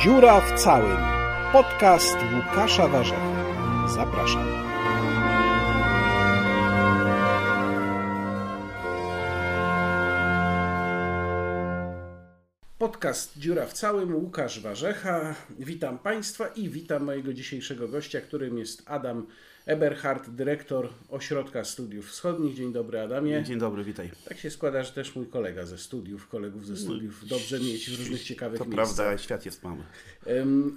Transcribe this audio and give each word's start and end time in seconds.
Dziura 0.00 0.40
w 0.40 0.52
całym. 0.52 0.96
Podcast 1.52 2.16
Łukasza 2.34 2.88
Warzechy. 2.88 3.20
Zapraszam. 3.86 4.44
Podcast 13.00 13.38
Dziura 13.38 13.66
w 13.66 13.72
całym. 13.72 14.14
Łukasz 14.14 14.60
Warzecha. 14.60 15.34
Witam 15.58 15.98
Państwa 15.98 16.48
i 16.48 16.68
witam 16.68 17.04
mojego 17.04 17.32
dzisiejszego 17.32 17.88
gościa, 17.88 18.20
którym 18.20 18.58
jest 18.58 18.82
Adam 18.86 19.26
Eberhard, 19.66 20.30
dyrektor 20.30 20.88
Ośrodka 21.08 21.64
Studiów 21.64 22.08
Wschodnich. 22.08 22.56
Dzień 22.56 22.72
dobry, 22.72 23.00
Adamie. 23.00 23.42
Dzień 23.42 23.58
dobry, 23.58 23.84
witaj. 23.84 24.10
Tak 24.28 24.38
się 24.38 24.50
składa, 24.50 24.82
że 24.82 24.92
też 24.92 25.16
mój 25.16 25.26
kolega 25.26 25.66
ze 25.66 25.78
studiów, 25.78 26.28
kolegów 26.28 26.66
ze 26.66 26.76
studiów. 26.76 27.28
Dobrze 27.28 27.60
mieć 27.60 27.90
w 27.90 27.98
różnych 27.98 28.22
ciekawych 28.22 28.58
To 28.58 28.64
miejscach. 28.64 28.96
prawda, 28.96 29.18
świat 29.18 29.46
jest 29.46 29.62
mały. 29.62 29.82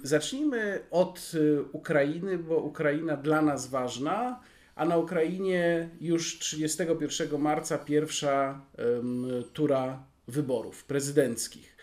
Zacznijmy 0.02 0.80
od 0.90 1.32
y, 1.34 1.62
Ukrainy, 1.72 2.38
bo 2.38 2.56
Ukraina 2.56 3.16
dla 3.16 3.42
nas 3.42 3.66
ważna, 3.66 4.40
a 4.74 4.84
na 4.84 4.96
Ukrainie 4.96 5.88
już 6.00 6.38
31 6.38 7.40
marca 7.40 7.78
pierwsza 7.78 8.60
ym, 8.98 9.26
tura 9.52 10.02
wyborów 10.28 10.84
prezydenckich. 10.84 11.73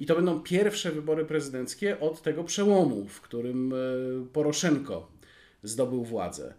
I 0.00 0.06
to 0.06 0.14
będą 0.16 0.40
pierwsze 0.40 0.92
wybory 0.92 1.24
prezydenckie 1.24 2.00
od 2.00 2.22
tego 2.22 2.44
przełomu, 2.44 3.04
w 3.08 3.20
którym 3.20 3.72
y, 3.72 4.26
Poroszenko 4.32 5.08
zdobył 5.62 6.04
władzę. 6.04 6.54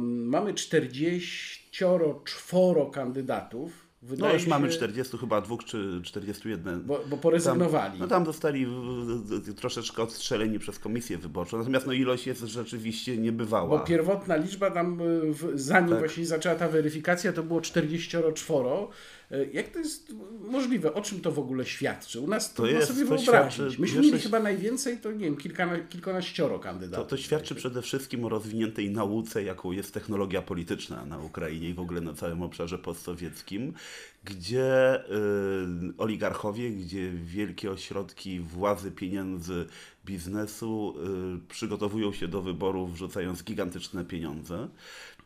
Mamy 0.00 0.54
44 0.54 2.04
kandydatów. 2.92 3.90
No 4.02 4.08
Wydaje 4.08 4.34
już 4.34 4.46
mamy 4.46 4.68
się- 4.70 4.76
40 4.76 5.18
chyba 5.18 5.40
dwóch 5.40 5.64
czy 5.64 6.00
41. 6.04 6.82
Bo, 6.86 7.00
bo 7.10 7.16
porezygnowali. 7.16 7.98
No 7.98 8.06
tam 8.08 8.26
zostali 8.26 8.66
w- 8.66 8.70
w- 8.70 9.54
troszeczkę 9.54 10.02
odstrzeleni 10.02 10.58
przez 10.58 10.78
komisję 10.78 11.18
wyborczą. 11.18 11.58
Natomiast 11.58 11.86
no, 11.86 11.92
ilość 11.92 12.26
jest 12.26 12.40
rzeczywiście 12.42 13.16
niebywała. 13.16 13.68
Bo 13.78 13.84
pierwotna 13.84 14.36
liczba 14.36 14.70
tam, 14.70 14.98
w, 15.32 15.50
zanim 15.54 15.90
Tak. 15.90 15.98
właśnie 15.98 16.26
zaczęła 16.26 16.54
ta 16.54 16.68
weryfikacja, 16.68 17.32
to 17.32 17.42
było 17.42 17.60
44. 17.60 18.68
Y, 19.32 19.50
Jak 19.52 19.68
to 19.68 19.78
jest 19.78 20.14
możliwe? 20.40 20.94
O 20.94 21.02
czym 21.02 21.20
to 21.20 21.32
w 21.32 21.38
ogóle 21.38 21.66
świadczy? 21.66 22.20
U 22.20 22.26
nas 22.28 22.54
to 22.54 22.66
jest- 22.66 22.88
sobie 22.88 23.00
to 23.00 23.16
wyobrazić. 23.16 23.54
świadczy- 23.54 23.80
Myśmy 23.80 24.00
mieli 24.00 24.12
to- 24.12 24.18
chyba 24.18 24.40
najwięcej, 24.40 24.98
to 24.98 25.12
nie 25.12 25.18
wiem, 25.18 25.36
kilkana, 25.36 25.78
kilkanaścioro 25.78 26.54
To, 26.58 26.62
kandydatów. 26.64 27.08
to 27.08 27.16
świadczy 27.16 27.54
przede 27.54 27.82
wszystkim 27.82 28.24
o 28.24 28.28
rozwiniętej 28.28 28.90
nauce, 28.90 29.42
jaką 29.42 29.72
jest 29.72 29.94
technologia 29.94 30.42
polityczna 30.42 31.04
na 31.06 31.18
Ukrainie 31.18 31.68
i 31.68 31.74
w 31.74 31.80
ogóle 31.80 32.00
na 32.00 32.14
całym 32.14 32.42
obszarze 32.42 32.78
postsowieckim, 32.78 33.72
gdzie 34.24 34.96
y, 35.04 35.08
oligarchowie, 35.98 36.70
gdzie 36.70 37.10
wielkie 37.12 37.70
ośrodki 37.70 38.40
władzy, 38.40 38.90
pieniędzy, 38.90 39.66
biznesu 40.06 40.94
y, 41.44 41.48
przygotowują 41.48 42.12
się 42.12 42.28
do 42.28 42.42
wyborów, 42.42 42.92
wrzucając 42.94 43.44
gigantyczne 43.44 44.04
pieniądze. 44.04 44.68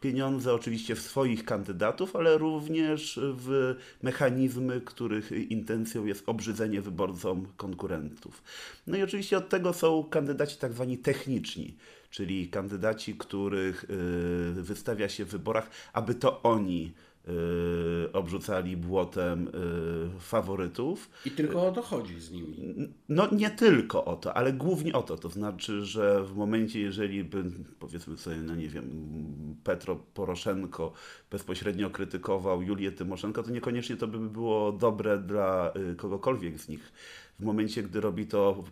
Pieniądze 0.04 0.54
oczywiście 0.54 0.94
w 0.94 1.00
swoich 1.00 1.44
kandydatów, 1.44 2.16
ale 2.16 2.38
również 2.38 3.20
w 3.22 3.74
mechanizmy, 4.02 4.80
których 4.80 5.32
intencją 5.32 6.04
jest 6.06 6.28
obrzydzenie 6.28 6.80
wyborcom 6.80 7.46
konkurentów. 7.56 8.42
No 8.86 8.96
i 8.96 9.02
oczywiście 9.02 9.38
od 9.38 9.48
tego 9.48 9.72
są 9.72 10.04
kandydaci 10.04 10.56
tak 10.56 10.72
zwani 10.72 10.98
techniczni, 10.98 11.76
czyli 12.10 12.48
kandydaci, 12.48 13.14
których 13.14 13.84
y, 13.84 14.62
wystawia 14.62 15.08
się 15.08 15.24
w 15.24 15.28
wyborach, 15.28 15.70
aby 15.92 16.14
to 16.14 16.42
oni 16.42 16.92
obrzucali 18.12 18.76
błotem 18.76 19.48
y, 20.16 20.20
faworytów. 20.20 21.10
I 21.26 21.30
tylko 21.30 21.66
o 21.66 21.72
to 21.72 21.82
chodzi 21.82 22.20
z 22.20 22.30
nimi. 22.30 22.74
No 23.08 23.28
nie 23.32 23.50
tylko 23.50 24.04
o 24.04 24.16
to, 24.16 24.34
ale 24.34 24.52
głównie 24.52 24.92
o 24.92 25.02
to. 25.02 25.16
To 25.16 25.28
znaczy, 25.28 25.84
że 25.84 26.24
w 26.24 26.36
momencie, 26.36 26.80
jeżeli 26.80 27.24
by, 27.24 27.44
powiedzmy 27.78 28.16
sobie, 28.16 28.36
no 28.36 28.54
nie 28.54 28.68
wiem, 28.68 28.84
Petro 29.64 29.96
Poroszenko 30.14 30.92
bezpośrednio 31.30 31.90
krytykował 31.90 32.62
Julię 32.62 32.92
Tymoszenko, 32.92 33.42
to 33.42 33.50
niekoniecznie 33.50 33.96
to 33.96 34.06
by 34.06 34.18
było 34.18 34.72
dobre 34.72 35.18
dla 35.18 35.72
y, 35.92 35.96
kogokolwiek 35.96 36.58
z 36.58 36.68
nich. 36.68 36.92
W 37.40 37.44
momencie, 37.44 37.82
gdy 37.82 38.00
robi 38.00 38.26
to 38.26 38.64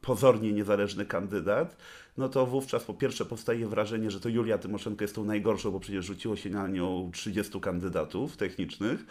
pozornie 0.00 0.52
niezależny 0.52 1.06
kandydat, 1.06 1.76
no 2.18 2.28
to 2.28 2.46
wówczas 2.46 2.84
po 2.84 2.94
pierwsze 2.94 3.24
powstaje 3.24 3.66
wrażenie, 3.66 4.10
że 4.10 4.20
to 4.20 4.28
Julia 4.28 4.58
Tymoszenko 4.58 5.04
jest 5.04 5.14
tą 5.14 5.24
najgorszą, 5.24 5.70
bo 5.70 5.80
przecież 5.80 6.04
rzuciło 6.04 6.36
się 6.36 6.50
na 6.50 6.68
nią 6.68 7.10
30 7.14 7.60
kandydatów 7.60 8.36
technicznych 8.36 9.06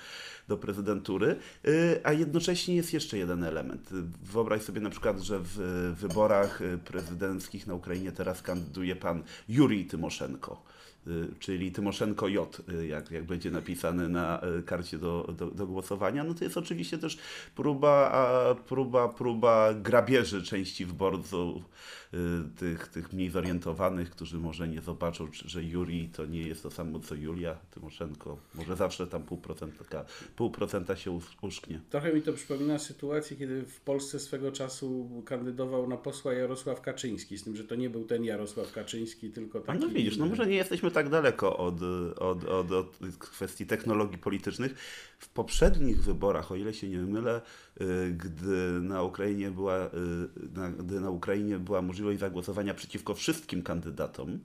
do 0.48 0.58
prezydentury, 0.58 1.36
y, 1.68 2.00
a 2.04 2.14
jednocześnie 2.14 2.76
jest 2.76 2.94
jeszcze 2.94 3.18
jeden 3.18 3.44
element. 3.44 3.90
Wyobraź 4.24 4.62
sobie 4.62 4.82
na 4.82 4.90
przykład, 4.90 5.20
że 5.20 5.40
w 5.40 5.58
wyborach 6.00 6.60
prezydenckich 6.86 7.68
na 7.68 7.74
Ukrainie 7.74 8.12
teraz 8.12 8.42
kandyduje 8.42 8.96
pan 8.96 9.24
Jurij 9.50 9.86
Tymoszenko. 9.86 10.64
Y, 11.08 11.28
czyli 11.40 11.72
Tymoszenko 11.72 12.28
J, 12.28 12.62
y, 12.70 12.88
jak, 12.88 13.12
jak 13.12 13.24
będzie 13.24 13.52
napisane 13.52 14.10
na 14.10 14.42
karcie 14.66 14.98
do, 14.98 15.34
do, 15.38 15.52
do 15.52 15.68
głosowania, 15.68 16.24
no 16.24 16.34
to 16.34 16.44
jest 16.44 16.58
oczywiście 16.58 16.98
też 16.98 17.18
próba, 17.56 18.56
próba, 18.68 19.10
próba 19.10 19.74
grabieży 19.74 20.44
części 20.44 20.86
wyborców, 20.86 21.64
tych, 22.60 22.88
tych 22.88 23.14
mniej 23.14 23.30
zorientowanych, 23.30 24.10
którzy 24.10 24.38
może 24.38 24.68
nie 24.68 24.82
zobaczą, 24.82 25.28
że 25.46 25.64
Juri 25.64 26.10
to 26.10 26.26
nie 26.26 26.42
jest 26.42 26.64
to 26.64 26.72
samo 26.72 27.00
co 27.00 27.16
Julia 27.16 27.56
Tymoszenko. 27.72 28.38
Może 28.56 28.76
zawsze 28.76 29.08
tam 29.08 29.24
pół 29.24 29.38
procenta, 29.38 30.06
pół 30.36 30.52
procenta 30.52 30.96
się 30.96 31.12
us- 31.12 31.36
uszknie. 31.42 31.82
Trochę 31.90 32.14
mi 32.14 32.22
to 32.22 32.34
przypomina 32.34 32.80
sytuację, 32.80 33.38
kiedy 33.38 33.64
w 33.66 33.82
Polsce 33.82 34.20
swego 34.20 34.52
czasu 34.52 35.22
kandydował 35.26 35.88
na 35.90 35.98
posła 35.98 36.34
Jarosław 36.34 36.82
Kaczyński, 36.82 37.38
z 37.38 37.44
tym, 37.44 37.56
że 37.56 37.64
to 37.64 37.76
nie 37.76 37.90
był 37.90 38.06
ten 38.06 38.24
Jarosław 38.24 38.72
Kaczyński, 38.72 39.30
tylko 39.32 39.60
A 39.60 39.62
taki... 39.62 39.80
no 39.80 39.90
widzisz, 39.90 40.18
no 40.18 40.26
może 40.26 40.48
nie 40.48 40.56
jesteśmy 40.56 40.92
tak 40.92 41.10
daleko 41.10 41.58
od, 41.58 41.82
od, 42.20 42.44
od, 42.44 42.72
od 42.72 42.98
kwestii 43.20 43.66
technologii 43.66 44.18
politycznych. 44.18 44.76
W 45.18 45.30
poprzednich 45.30 46.04
wyborach, 46.04 46.52
o 46.52 46.56
ile 46.56 46.74
się 46.74 46.90
nie 46.90 46.98
mylę, 46.98 47.42
y, 47.82 48.16
gdy 48.18 48.80
na 48.82 49.04
Ukrainie 49.04 49.52
była, 49.52 49.86
y, 49.86 49.90
gdy 50.80 51.00
na 51.00 51.10
Ukrainie 51.10 51.60
była 51.60 51.82
możliwość 51.82 52.20
zagłosowania 52.20 52.74
przeciwko 52.74 53.14
wszystkim 53.14 53.64
kandydatom, 53.64 54.40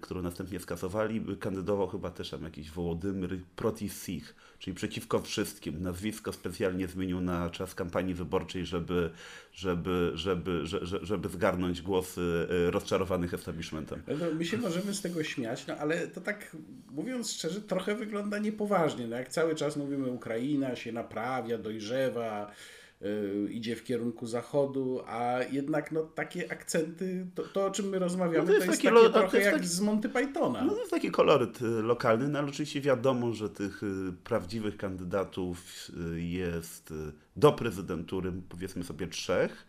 którą 0.00 0.22
następnie 0.22 0.60
skasowali, 0.60 1.24
y, 1.32 1.36
kandydował 1.36 1.88
chyba 1.88 2.10
też 2.10 2.30
tam 2.30 2.42
jakiś 2.42 2.70
Wołodymyr 2.70 3.38
Protisich, 3.56 4.34
czyli 4.58 4.74
przeciwko 4.74 5.20
wszystkim. 5.20 5.82
Nazwisko 5.82 6.32
specjalnie 6.32 6.88
zmienił 6.88 7.20
na 7.20 7.50
czas 7.50 7.74
kampanii 7.74 8.14
wyborczej, 8.14 8.66
żeby, 8.66 9.10
żeby, 9.52 10.12
żeby, 10.14 10.66
żeby, 10.66 11.06
żeby 11.06 11.28
zgarnąć 11.28 11.82
głosy 11.82 12.20
y, 12.66 12.70
rozczarowanych 12.70 13.34
establishmentem. 13.34 14.02
No, 14.08 14.26
my 14.34 14.44
się 14.44 14.58
możemy 14.58 14.94
z 14.94 15.02
tego 15.02 15.24
śmiać, 15.24 15.66
no 15.66 15.74
ale 15.76 16.08
to 16.08 16.20
tak 16.20 16.56
mówiąc 16.90 17.32
szczerze, 17.32 17.60
trochę 17.60 17.94
wygląda 17.94 18.38
niepoważnie. 18.38 19.06
No, 19.06 19.16
jak 19.16 19.28
cały 19.28 19.54
czas 19.54 19.76
mówimy, 19.76 20.10
Ukraina 20.10 20.76
się 20.76 20.92
naprawia, 20.92 21.58
dojrzewa, 21.58 22.50
idzie 23.50 23.76
w 23.76 23.84
kierunku 23.84 24.26
zachodu, 24.26 25.00
a 25.06 25.38
jednak 25.52 25.92
no, 25.92 26.02
takie 26.02 26.52
akcenty, 26.52 27.26
to, 27.34 27.42
to 27.42 27.66
o 27.66 27.70
czym 27.70 27.88
my 27.88 27.98
rozmawiamy, 27.98 28.38
No 28.38 28.44
to 28.44 28.46
to 28.46 28.54
jest, 28.54 28.66
jest 28.66 28.78
takie 28.78 28.88
taki 28.94 29.04
lo- 29.04 29.10
to 29.12 29.18
trochę 29.18 29.36
jest 29.36 29.46
jak 29.46 29.54
taki- 29.56 29.68
z 29.68 29.80
Monty 29.80 30.08
Pythona. 30.08 30.64
No 30.64 30.72
to 30.72 30.78
jest 30.78 30.90
taki 30.90 31.10
koloryt 31.10 31.62
y, 31.62 31.64
lokalny, 31.64 32.28
no 32.28 32.38
ale 32.38 32.48
oczywiście 32.48 32.80
wiadomo, 32.80 33.32
że 33.32 33.50
tych 33.50 33.82
y, 33.82 34.12
prawdziwych 34.24 34.76
kandydatów 34.76 35.58
y, 36.14 36.20
jest 36.20 36.90
y, 36.90 36.94
do 37.36 37.52
prezydentury 37.52 38.32
powiedzmy 38.48 38.84
sobie 38.84 39.06
trzech, 39.06 39.66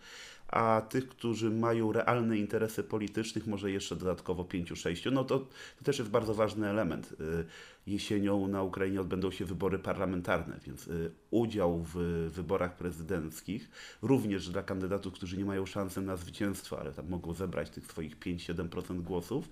a 0.48 0.82
tych, 0.90 1.08
którzy 1.10 1.50
mają 1.50 1.92
realne 1.92 2.38
interesy 2.38 2.84
politycznych, 2.84 3.48
może 3.48 3.72
jeszcze 3.72 3.96
dodatkowo 3.96 4.44
pięciu, 4.46 4.76
sześciu. 4.76 5.12
No 5.12 5.24
to, 5.24 5.40
to 5.40 5.84
też 5.84 6.00
jest 6.00 6.12
bardzo 6.12 6.34
ważny 6.34 6.68
element. 6.70 7.16
Y, 7.88 7.92
Jesienią 7.98 8.48
na 8.48 8.64
Ukrainie 8.64 9.02
odbędą 9.02 9.32
się 9.32 9.46
wybory 9.46 9.80
parlamentarne, 9.80 10.60
więc 10.66 10.88
y, 10.88 11.12
udział 11.32 11.86
w 11.94 11.98
wyborach 12.34 12.78
prezydenckich, 12.78 13.70
również 14.02 14.50
dla 14.50 14.64
kandydatów, 14.64 15.14
którzy 15.14 15.38
nie 15.38 15.46
mają 15.46 15.66
szansy 15.66 16.02
na 16.02 16.16
zwycięstwo, 16.18 16.80
ale 16.80 16.92
tam 16.92 17.10
mogą 17.10 17.34
zebrać 17.34 17.70
tych 17.70 17.86
swoich 17.86 18.20
5-7% 18.20 19.02
głosów, 19.02 19.50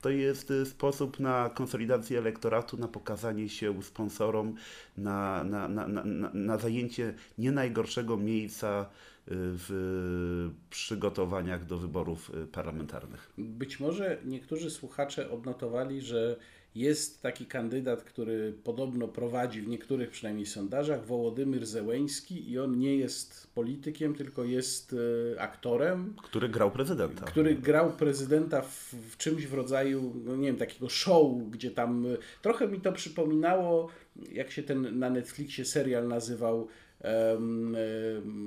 to 0.00 0.10
jest 0.10 0.50
y, 0.50 0.66
sposób 0.66 1.20
na 1.20 1.50
konsolidację 1.50 2.18
elektoratu, 2.18 2.76
na 2.76 2.88
pokazanie 2.88 3.48
się 3.48 3.82
sponsorom, 3.82 4.54
na, 4.96 5.44
na, 5.44 5.68
na, 5.68 5.88
na, 5.88 6.30
na- 6.34 6.58
zajęcie 6.58 7.14
nie 7.38 7.52
najgorszego 7.52 8.16
miejsca 8.16 8.82
y, 8.82 8.86
w 9.30 10.50
przygotowaniach 10.70 11.64
do 11.66 11.78
wyborów 11.78 12.30
y, 12.34 12.46
parlamentarnych. 12.46 13.32
Być 13.38 13.80
może 13.80 14.18
niektórzy 14.24 14.70
słuchacze 14.70 15.30
odnotowali, 15.30 16.00
że 16.00 16.36
jest 16.74 17.22
taki 17.22 17.46
kandydat, 17.46 18.02
który 18.02 18.52
podobno 18.64 19.08
prowadzi 19.08 19.60
w 19.60 19.68
niektórych 19.68 20.10
przynajmniej 20.10 20.46
sondażach, 20.46 21.06
Wołodymyr 21.06 21.66
Zełeński 21.66 22.50
i 22.50 22.58
on 22.58 22.78
nie 22.78 22.96
jest 22.96 23.46
politykiem, 23.54 24.14
tylko 24.14 24.44
jest 24.44 24.96
e, 25.34 25.40
aktorem, 25.40 26.14
Który 26.22 26.48
grał 26.48 26.70
prezydenta. 26.70 27.26
który 27.26 27.54
grał 27.54 27.92
prezydenta 27.92 28.62
w, 28.62 28.94
w 29.10 29.16
czymś 29.16 29.46
w 29.46 29.54
rodzaju, 29.54 30.14
no 30.24 30.36
nie 30.36 30.46
wiem, 30.46 30.56
takiego 30.56 30.88
show, 30.88 31.26
gdzie 31.50 31.70
tam 31.70 32.06
e, 32.06 32.08
trochę 32.42 32.68
mi 32.68 32.80
to 32.80 32.92
przypominało, 32.92 33.88
jak 34.32 34.50
się 34.50 34.62
ten 34.62 34.98
na 34.98 35.10
Netflixie 35.10 35.64
serial 35.64 36.08
nazywał 36.08 36.68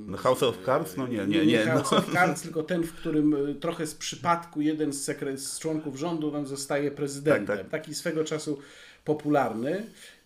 no 0.07 0.17
House 0.17 0.43
of 0.43 0.57
Cards? 0.65 0.97
No 0.97 1.07
nie, 1.07 1.17
nie, 1.17 1.25
nie. 1.25 1.45
nie 1.45 1.57
House 1.57 1.91
no. 1.91 1.97
of 1.97 2.11
Cards, 2.13 2.41
tylko 2.41 2.63
ten, 2.63 2.83
w 2.83 2.93
którym 2.93 3.35
e, 3.35 3.55
trochę 3.55 3.87
z 3.87 3.95
przypadku 3.95 4.61
jeden 4.61 4.93
z, 4.93 5.07
sekre- 5.07 5.37
z 5.37 5.59
członków 5.59 5.95
rządu 5.95 6.31
tam 6.31 6.47
zostaje 6.47 6.91
prezydentem. 6.91 7.57
Tak, 7.57 7.57
tak. 7.57 7.69
Taki 7.69 7.95
swego 7.95 8.23
czasu 8.23 8.59
popularny. 9.05 9.83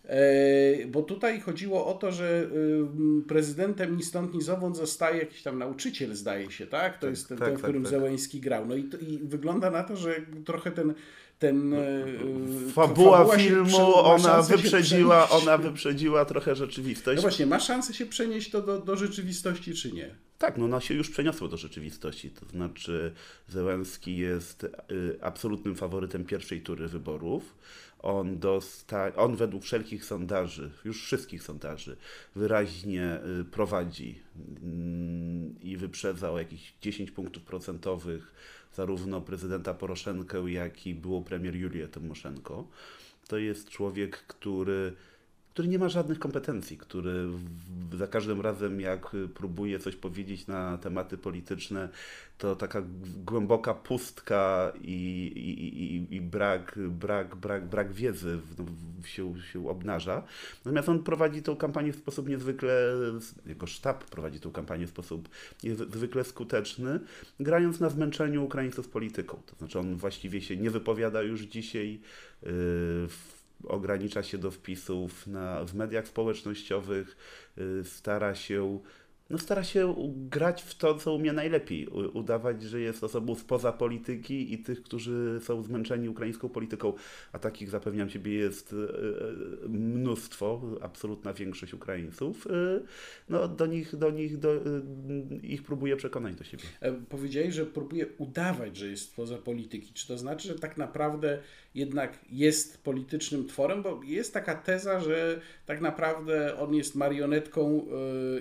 E, 0.07 0.87
bo 0.87 1.03
tutaj 1.03 1.41
chodziło 1.41 1.87
o 1.87 1.93
to, 1.93 2.11
że 2.11 2.49
prezydentem 3.27 3.97
ni 3.97 4.03
stąd, 4.03 4.33
ni 4.33 4.41
zowąd 4.41 4.77
zostaje 4.77 5.19
jakiś 5.19 5.43
tam 5.43 5.59
nauczyciel, 5.59 6.15
zdaje 6.15 6.51
się, 6.51 6.67
tak? 6.67 6.93
To 6.93 7.01
tak, 7.01 7.09
jest 7.09 7.29
ten, 7.29 7.37
tak, 7.37 7.47
ten 7.47 7.57
w 7.57 7.61
którym 7.61 7.83
tak, 7.83 7.91
Zełęński 7.91 8.41
grał. 8.41 8.65
No 8.65 8.75
i, 8.75 8.83
to, 8.83 8.97
i 8.97 9.17
wygląda 9.17 9.71
na 9.71 9.83
to, 9.83 9.97
że 9.97 10.15
trochę 10.45 10.71
ten 10.71 10.93
ten 11.39 11.73
e, 11.73 11.77
fabuła, 12.71 13.17
fabuła 13.17 13.37
filmu, 13.37 13.95
ona 13.95 14.41
wyprzedziła, 14.41 15.29
ona 15.29 15.57
wyprzedziła 15.57 16.25
trochę 16.25 16.55
rzeczywistość. 16.55 17.15
No 17.15 17.21
właśnie, 17.21 17.45
ma 17.45 17.59
szansę 17.59 17.93
się 17.93 18.05
przenieść 18.05 18.51
to 18.51 18.61
do, 18.61 18.79
do 18.79 18.95
rzeczywistości, 18.95 19.73
czy 19.73 19.91
nie? 19.91 20.15
Tak, 20.37 20.57
no 20.57 20.65
ona 20.65 20.81
się 20.81 20.93
już 20.93 21.09
przeniosło 21.09 21.47
do 21.47 21.57
rzeczywistości. 21.57 22.29
To 22.29 22.45
znaczy, 22.45 23.11
Zełenski 23.47 24.17
jest 24.17 24.63
y, 24.63 24.69
absolutnym 25.21 25.75
faworytem 25.75 26.25
pierwszej 26.25 26.61
tury 26.61 26.87
wyborów. 26.87 27.55
On, 27.99 28.39
dosta, 28.39 29.15
on 29.15 29.35
według 29.35 29.63
wszelkich 29.63 30.05
sondaży, 30.05 30.71
już 30.85 31.03
wszystkich 31.03 31.43
sondaży, 31.43 31.97
wyraźnie 32.35 33.19
prowadzi 33.51 34.19
mm, 34.63 35.55
i 35.61 35.77
wyprzedza 35.77 36.31
o 36.31 36.39
jakieś 36.39 36.73
10 36.81 37.11
punktów 37.11 37.43
procentowych 37.43 38.33
zarówno 38.75 39.21
prezydenta 39.21 39.73
Poroszenkę, 39.73 40.51
jak 40.51 40.87
i 40.87 40.95
było 40.95 41.21
premier 41.21 41.55
Julię 41.55 41.87
Tymoszenko. 41.87 42.67
To 43.27 43.37
jest 43.37 43.69
człowiek, 43.69 44.17
który 44.17 44.93
który 45.55 45.67
nie 45.67 45.79
ma 45.79 45.89
żadnych 45.89 46.19
kompetencji, 46.19 46.77
który 46.77 47.27
za 47.97 48.07
każdym 48.07 48.41
razem, 48.41 48.81
jak 48.81 49.15
próbuje 49.33 49.79
coś 49.79 49.95
powiedzieć 49.95 50.47
na 50.47 50.77
tematy 50.77 51.17
polityczne, 51.17 51.89
to 52.37 52.55
taka 52.55 52.83
głęboka 53.25 53.73
pustka 53.73 54.71
i, 54.81 54.91
i, 55.35 55.83
i, 55.83 56.15
i 56.15 56.21
brak, 56.21 56.79
brak, 56.89 57.35
brak, 57.35 57.65
brak 57.65 57.93
wiedzy 57.93 58.39
się, 59.05 59.33
się 59.53 59.69
obnaża. 59.69 60.23
Natomiast 60.65 60.89
on 60.89 61.03
prowadzi 61.03 61.43
tą 61.43 61.55
kampanię 61.55 61.93
w 61.93 61.97
sposób 61.97 62.29
niezwykle, 62.29 62.93
jego 63.45 63.67
sztab 63.67 64.03
prowadzi 64.03 64.39
tą 64.39 64.51
kampanię 64.51 64.87
w 64.87 64.89
sposób 64.89 65.29
niezwykle 65.63 66.23
skuteczny, 66.23 66.99
grając 67.39 67.79
na 67.79 67.89
zmęczeniu 67.89 68.43
Ukraińców 68.43 68.89
polityką. 68.89 69.41
To 69.45 69.55
znaczy 69.55 69.79
on 69.79 69.95
właściwie 69.95 70.41
się 70.41 70.57
nie 70.57 70.69
wypowiada 70.69 71.21
już 71.21 71.41
dzisiaj 71.41 71.99
w 72.41 73.34
ogranicza 73.63 74.23
się 74.23 74.37
do 74.37 74.51
wpisów 74.51 75.27
na, 75.27 75.65
w 75.65 75.73
mediach 75.73 76.07
społecznościowych, 76.07 77.17
y, 77.57 77.83
stara 77.83 78.35
się 78.35 78.79
no 79.29 79.37
stara 79.37 79.63
się 79.63 79.95
grać 80.15 80.63
w 80.63 80.75
to, 80.75 80.95
co 80.95 81.13
umie 81.13 81.33
najlepiej. 81.33 81.87
Udawać, 81.87 82.63
że 82.63 82.79
jest 82.79 83.03
osobą 83.03 83.35
spoza 83.35 83.71
polityki 83.73 84.53
i 84.53 84.57
tych, 84.57 84.81
którzy 84.83 85.39
są 85.43 85.63
zmęczeni 85.63 86.09
ukraińską 86.09 86.49
polityką, 86.49 86.93
a 87.31 87.39
takich 87.39 87.69
zapewniam 87.69 88.09
Ciebie 88.09 88.33
jest 88.33 88.73
e, 88.73 88.75
e, 88.75 89.67
mnóstwo, 89.67 90.61
absolutna 90.81 91.33
większość 91.33 91.73
Ukraińców. 91.73 92.47
E, 92.47 92.51
no 93.29 93.47
do 93.47 93.65
nich, 93.65 93.95
do 93.95 94.11
nich, 94.11 94.37
do, 94.37 94.61
ich 95.43 95.63
próbuje 95.63 95.95
przekonać 95.95 96.35
do 96.35 96.43
siebie. 96.43 96.63
Powiedziałeś, 97.09 97.53
że 97.53 97.65
próbuje 97.65 98.07
udawać, 98.17 98.77
że 98.77 98.87
jest 98.87 99.03
spoza 99.03 99.37
polityki. 99.37 99.93
Czy 99.93 100.07
to 100.07 100.17
znaczy, 100.17 100.47
że 100.47 100.59
tak 100.59 100.77
naprawdę 100.77 101.39
jednak 101.75 102.19
jest 102.31 102.83
politycznym 102.83 103.47
tworem? 103.47 103.83
Bo 103.83 104.01
jest 104.03 104.33
taka 104.33 104.55
teza, 104.55 104.99
że 104.99 105.41
tak 105.65 105.81
naprawdę 105.81 106.59
on 106.59 106.73
jest 106.73 106.95
marionetką 106.95 107.85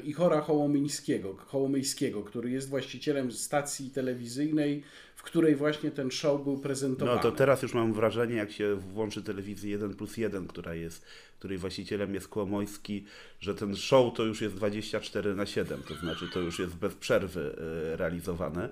Ichora 0.05 0.41
Hołomyjskiego, 0.41 1.35
Hołomyjskiego, 1.35 2.23
który 2.23 2.51
jest 2.51 2.69
właścicielem 2.69 3.33
stacji 3.33 3.91
telewizyjnej, 3.91 4.83
której 5.25 5.57
właśnie 5.57 5.91
ten 5.91 6.11
show 6.11 6.45
był 6.45 6.59
prezentowany. 6.59 7.17
No 7.17 7.23
to 7.23 7.33
teraz 7.33 7.63
już 7.63 7.75
mam 7.75 7.93
wrażenie, 7.93 8.35
jak 8.35 8.53
się 8.53 8.75
włączy 8.75 9.23
telewizję 9.23 9.71
1 9.71 9.95
plus 9.95 10.17
1, 10.17 10.47
która 10.47 10.75
jest, 10.75 11.07
której 11.39 11.59
właścicielem 11.59 12.15
jest 12.15 12.29
Kłomojski, 12.29 13.05
że 13.41 13.55
ten 13.55 13.77
show 13.77 14.15
to 14.15 14.25
już 14.25 14.41
jest 14.41 14.55
24 14.55 15.35
na 15.35 15.47
7, 15.47 15.83
to 15.89 15.95
znaczy 15.95 16.29
to 16.33 16.41
już 16.41 16.59
jest 16.59 16.77
bez 16.77 16.95
przerwy 16.95 17.57
e, 17.93 17.97
realizowane. 17.97 18.69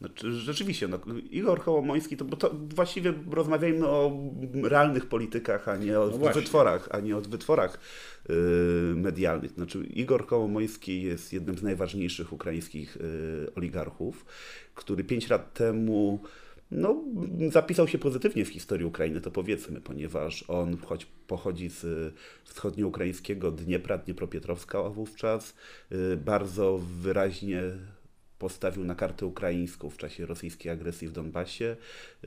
Znaczy, 0.00 0.32
rzeczywiście, 0.32 0.88
no, 0.88 0.98
Igor 1.30 1.60
Hołomojski, 1.60 2.16
to, 2.16 2.24
bo 2.24 2.36
to 2.36 2.50
właściwie 2.54 3.12
rozmawiajmy 3.30 3.86
o 3.86 4.12
realnych 4.62 5.06
politykach, 5.06 5.68
a 5.68 5.76
nie 5.76 6.00
o 6.00 6.06
no 6.06 6.32
wytworach, 6.32 6.88
a 6.90 7.00
nie 7.00 7.16
o 7.16 7.20
wytworach 7.20 7.78
medialnych. 8.94 9.50
Znaczy 9.50 9.84
Igor 9.84 10.26
Hołomojski 10.26 11.02
jest 11.02 11.32
jednym 11.32 11.58
z 11.58 11.62
najważniejszych 11.62 12.32
ukraińskich 12.32 12.98
yy, 13.00 13.54
oligarchów 13.54 14.24
który 14.74 15.04
pięć 15.04 15.28
lat 15.28 15.54
temu 15.54 16.20
no, 16.70 17.04
zapisał 17.50 17.88
się 17.88 17.98
pozytywnie 17.98 18.44
w 18.44 18.48
historii 18.48 18.86
Ukrainy, 18.86 19.20
to 19.20 19.30
powiedzmy, 19.30 19.80
ponieważ 19.80 20.44
on 20.48 20.76
choć 20.76 21.06
pochodzi 21.26 21.68
z 21.68 22.14
wschodnioukraińskiego 22.44 23.50
Dniepra, 23.50 23.98
Dniepropietrowska 23.98 24.82
wówczas, 24.82 25.54
y, 25.92 26.16
bardzo 26.16 26.78
wyraźnie 27.00 27.62
postawił 28.42 28.84
na 28.84 28.94
kartę 28.94 29.26
ukraińską 29.26 29.90
w 29.90 29.96
czasie 29.96 30.26
rosyjskiej 30.26 30.72
agresji 30.72 31.08
w 31.08 31.12
Donbasie, 31.12 31.76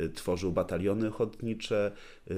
y, 0.02 0.10
tworzył 0.10 0.52
bataliony 0.52 1.08
ochotnicze, 1.08 1.92
y, 2.32 2.34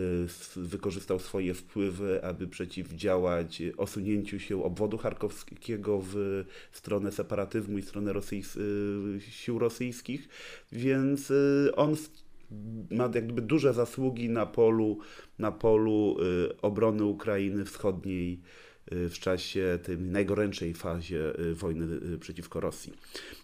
wykorzystał 0.56 1.20
swoje 1.20 1.54
wpływy, 1.54 2.24
aby 2.24 2.48
przeciwdziałać 2.48 3.62
osunięciu 3.78 4.40
się 4.40 4.64
obwodu 4.64 4.98
charkowskiego 4.98 6.02
w 6.04 6.44
stronę 6.72 7.12
separatyzmu 7.12 7.78
i 7.78 7.82
stronę 7.82 8.14
y, 8.58 9.22
sił 9.22 9.60
rosyjskich, 9.60 10.30
więc 10.72 11.34
on 11.76 11.96
ma 12.92 13.10
jakby 13.16 13.42
duże 13.42 13.74
zasługi 13.74 14.30
na 14.30 14.46
polu, 14.46 15.00
na 15.40 15.52
polu 15.52 16.18
obrony 16.62 17.06
Ukrainy 17.06 17.66
wschodniej 17.66 18.40
w 18.92 19.14
czasie 19.20 19.80
tej 19.84 19.98
najgorętszej 19.98 20.74
fazie 20.74 21.34
wojny 21.54 22.18
przeciwko 22.20 22.60
Rosji. 22.60 22.94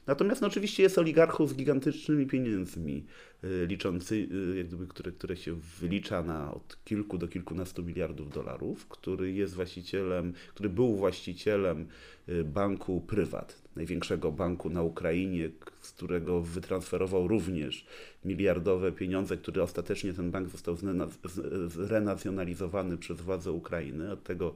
Natomiast 0.07 0.41
no, 0.41 0.47
oczywiście 0.47 0.83
jest 0.83 0.97
oligarchą 0.97 1.47
z 1.47 1.55
gigantycznymi 1.55 2.27
pieniędzmi, 2.27 3.05
y, 3.43 3.65
liczący, 3.67 4.15
y, 4.59 4.63
gdyby, 4.63 4.87
które, 4.87 5.11
które 5.11 5.37
się 5.37 5.55
wylicza 5.79 6.23
na 6.23 6.53
od 6.53 6.77
kilku 6.85 7.17
do 7.17 7.27
kilkunastu 7.27 7.83
miliardów 7.83 8.29
dolarów, 8.29 8.87
który 8.87 9.31
jest 9.31 9.53
właścicielem, 9.53 10.33
który 10.53 10.69
był 10.69 10.95
właścicielem 10.95 11.87
y, 12.29 12.43
banku 12.43 13.01
Prywat, 13.01 13.61
największego 13.75 14.31
banku 14.31 14.69
na 14.69 14.81
Ukrainie, 14.81 15.49
z 15.81 15.91
którego 15.91 16.41
wytransferował 16.41 17.27
również 17.27 17.85
miliardowe 18.25 18.91
pieniądze, 18.91 19.37
które 19.37 19.63
ostatecznie 19.63 20.13
ten 20.13 20.31
bank 20.31 20.49
został 20.49 20.77
zrenacjonalizowany 21.67 22.97
przez 22.97 23.21
władze 23.21 23.51
Ukrainy. 23.51 24.11
Od 24.11 24.23
tego 24.23 24.55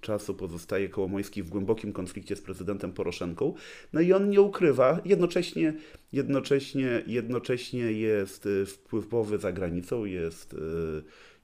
czasu 0.00 0.34
pozostaje 0.34 0.88
Kołomoński 0.88 1.42
w 1.42 1.48
głębokim 1.48 1.92
konflikcie 1.92 2.36
z 2.36 2.40
prezydentem 2.40 2.92
Poroszenką. 2.92 3.54
No 3.92 4.00
i 4.00 4.12
on 4.12 4.30
nie 4.30 4.40
ukrywa, 4.40 4.77
jednocześnie, 5.04 5.74
jednocześnie, 6.12 7.02
jednocześnie 7.06 7.92
jest 7.92 8.46
y, 8.46 8.66
wpływowy 8.66 9.38
za 9.38 9.52
granicą, 9.52 10.04
jest 10.04 10.54
y, 10.54 10.58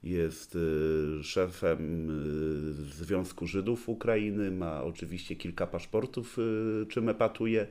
jest 0.03 0.57
y, 0.57 1.23
szefem 1.23 2.09
Związku 2.93 3.47
Żydów 3.47 3.89
Ukrainy, 3.89 4.51
ma 4.51 4.83
oczywiście 4.83 5.37
kilka 5.37 5.67
paszportów, 5.67 6.37
czym 6.89 7.09
epatuje. 7.09 7.67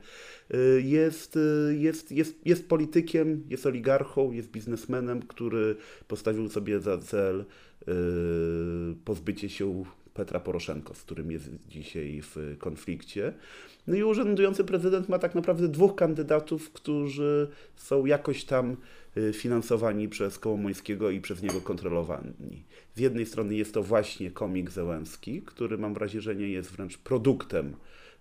Jest, 0.82 1.38
jest, 1.70 2.12
jest, 2.12 2.46
jest 2.46 2.68
politykiem, 2.68 3.44
jest 3.50 3.66
oligarchą, 3.66 4.32
jest 4.32 4.50
biznesmenem, 4.50 5.22
który 5.22 5.76
postawił 6.08 6.48
sobie 6.48 6.80
za 6.80 6.98
cel 6.98 7.44
pozbycie 9.04 9.48
się 9.48 9.84
Petra 10.14 10.40
Poroszenko, 10.40 10.94
z 10.94 11.02
którym 11.02 11.30
jest 11.30 11.50
dzisiaj 11.68 12.22
w 12.22 12.56
konflikcie. 12.58 13.32
No 13.86 13.94
i 13.94 14.02
urzędujący 14.02 14.64
prezydent 14.64 15.08
ma 15.08 15.18
tak 15.18 15.34
naprawdę 15.34 15.68
dwóch 15.68 15.94
kandydatów, 15.94 16.72
którzy 16.72 17.48
są 17.76 18.06
jakoś 18.06 18.44
tam 18.44 18.76
y, 19.16 19.32
finansowani 19.32 20.08
przez 20.08 20.38
Kołomońskiego 20.38 21.10
i 21.10 21.20
przez 21.20 21.42
niego 21.42 21.60
kontrolowani. 21.60 22.64
Z 22.94 23.00
jednej 23.00 23.26
strony 23.26 23.54
jest 23.54 23.74
to 23.74 23.82
właśnie 23.82 24.30
komik 24.30 24.70
Zełenski, 24.70 25.42
który 25.42 25.78
mam 25.78 25.94
wrażenie 25.94 26.48
jest 26.48 26.70
wręcz 26.70 26.98
produktem 26.98 27.76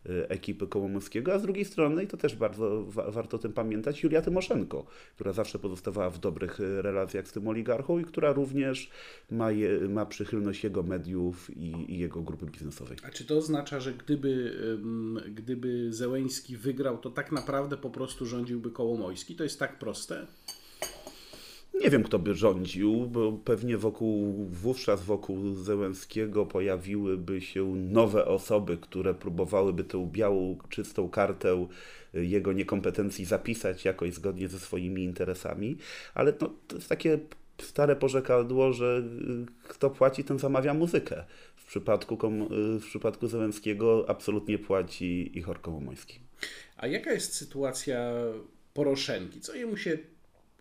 ekipy 0.05 0.67
Kołomowskiego, 0.67 1.33
a 1.33 1.39
z 1.39 1.41
drugiej 1.41 1.65
strony, 1.65 2.03
i 2.03 2.07
to 2.07 2.17
też 2.17 2.35
bardzo 2.35 2.83
wa 2.83 3.11
warto 3.11 3.37
o 3.37 3.39
tym 3.39 3.53
pamiętać, 3.53 4.03
Julia 4.03 4.21
Tymoszenko, 4.21 4.85
która 5.15 5.33
zawsze 5.33 5.59
pozostawała 5.59 6.09
w 6.09 6.19
dobrych 6.19 6.59
y, 6.59 6.81
relacjach 6.81 7.27
z 7.27 7.31
tym 7.31 7.47
oligarchą 7.47 7.99
i 7.99 8.05
która 8.05 8.33
również 8.33 8.89
ma, 9.31 9.51
je, 9.51 9.79
ma 9.79 10.05
przychylność 10.05 10.63
jego 10.63 10.83
mediów 10.83 11.49
i, 11.57 11.93
i, 11.93 11.99
jego 11.99 12.21
grupy 12.21 12.45
biznesowej. 12.45 12.97
A 13.03 13.09
czy 13.09 13.25
to 13.25 13.37
oznacza, 13.37 13.79
że 13.79 13.93
gdyby, 13.93 14.57
gdyby 15.35 15.93
Zełeński 15.93 16.57
wygrał, 16.57 16.97
to 16.97 17.09
tak 17.09 17.31
naprawdę 17.31 17.77
po 17.77 17.89
prostu 17.89 18.25
rządziłby 18.25 18.71
Kołomojski? 18.71 19.35
To 19.35 19.43
jest 19.43 19.59
tak 19.59 19.79
proste? 19.79 20.27
Nie 21.73 21.89
wiem, 21.89 22.03
kto 22.03 22.19
by 22.19 22.35
rządził, 22.35 23.07
bo 23.07 23.31
pewnie 23.31 23.77
wokół, 23.77 24.45
wówczas 24.49 25.03
wokół 25.03 25.55
Zełenskiego 25.55 26.45
pojawiłyby 26.45 27.41
się 27.41 27.75
nowe 27.75 28.25
osoby, 28.25 28.77
które 28.77 29.13
próbowałyby 29.13 29.83
tę 29.83 30.09
białą, 30.11 30.57
czystą 30.69 31.09
kartę 31.09 31.67
jego 32.13 32.53
niekompetencji 32.53 33.25
zapisać 33.25 33.85
jakoś 33.85 34.13
zgodnie 34.13 34.47
ze 34.47 34.59
swoimi 34.59 35.03
interesami, 35.03 35.77
ale 36.13 36.33
to 36.33 36.53
jest 36.73 36.89
takie 36.89 37.19
stare 37.61 37.95
porzekadło, 37.95 38.73
że 38.73 39.03
kto 39.67 39.89
płaci, 39.89 40.23
ten 40.23 40.39
zamawia 40.39 40.73
muzykę. 40.73 41.23
W 41.55 41.65
przypadku, 41.65 42.17
w 42.79 42.85
przypadku 42.85 43.27
Zełenskiego 43.27 44.05
absolutnie 44.07 44.59
płaci 44.59 45.37
Ichor 45.37 45.61
Kołomoński. 45.61 46.19
A 46.77 46.87
jaka 46.87 47.11
jest 47.11 47.33
sytuacja 47.33 48.13
Poroszenki? 48.73 49.41
Co 49.41 49.55
jemu 49.55 49.77
się 49.77 49.97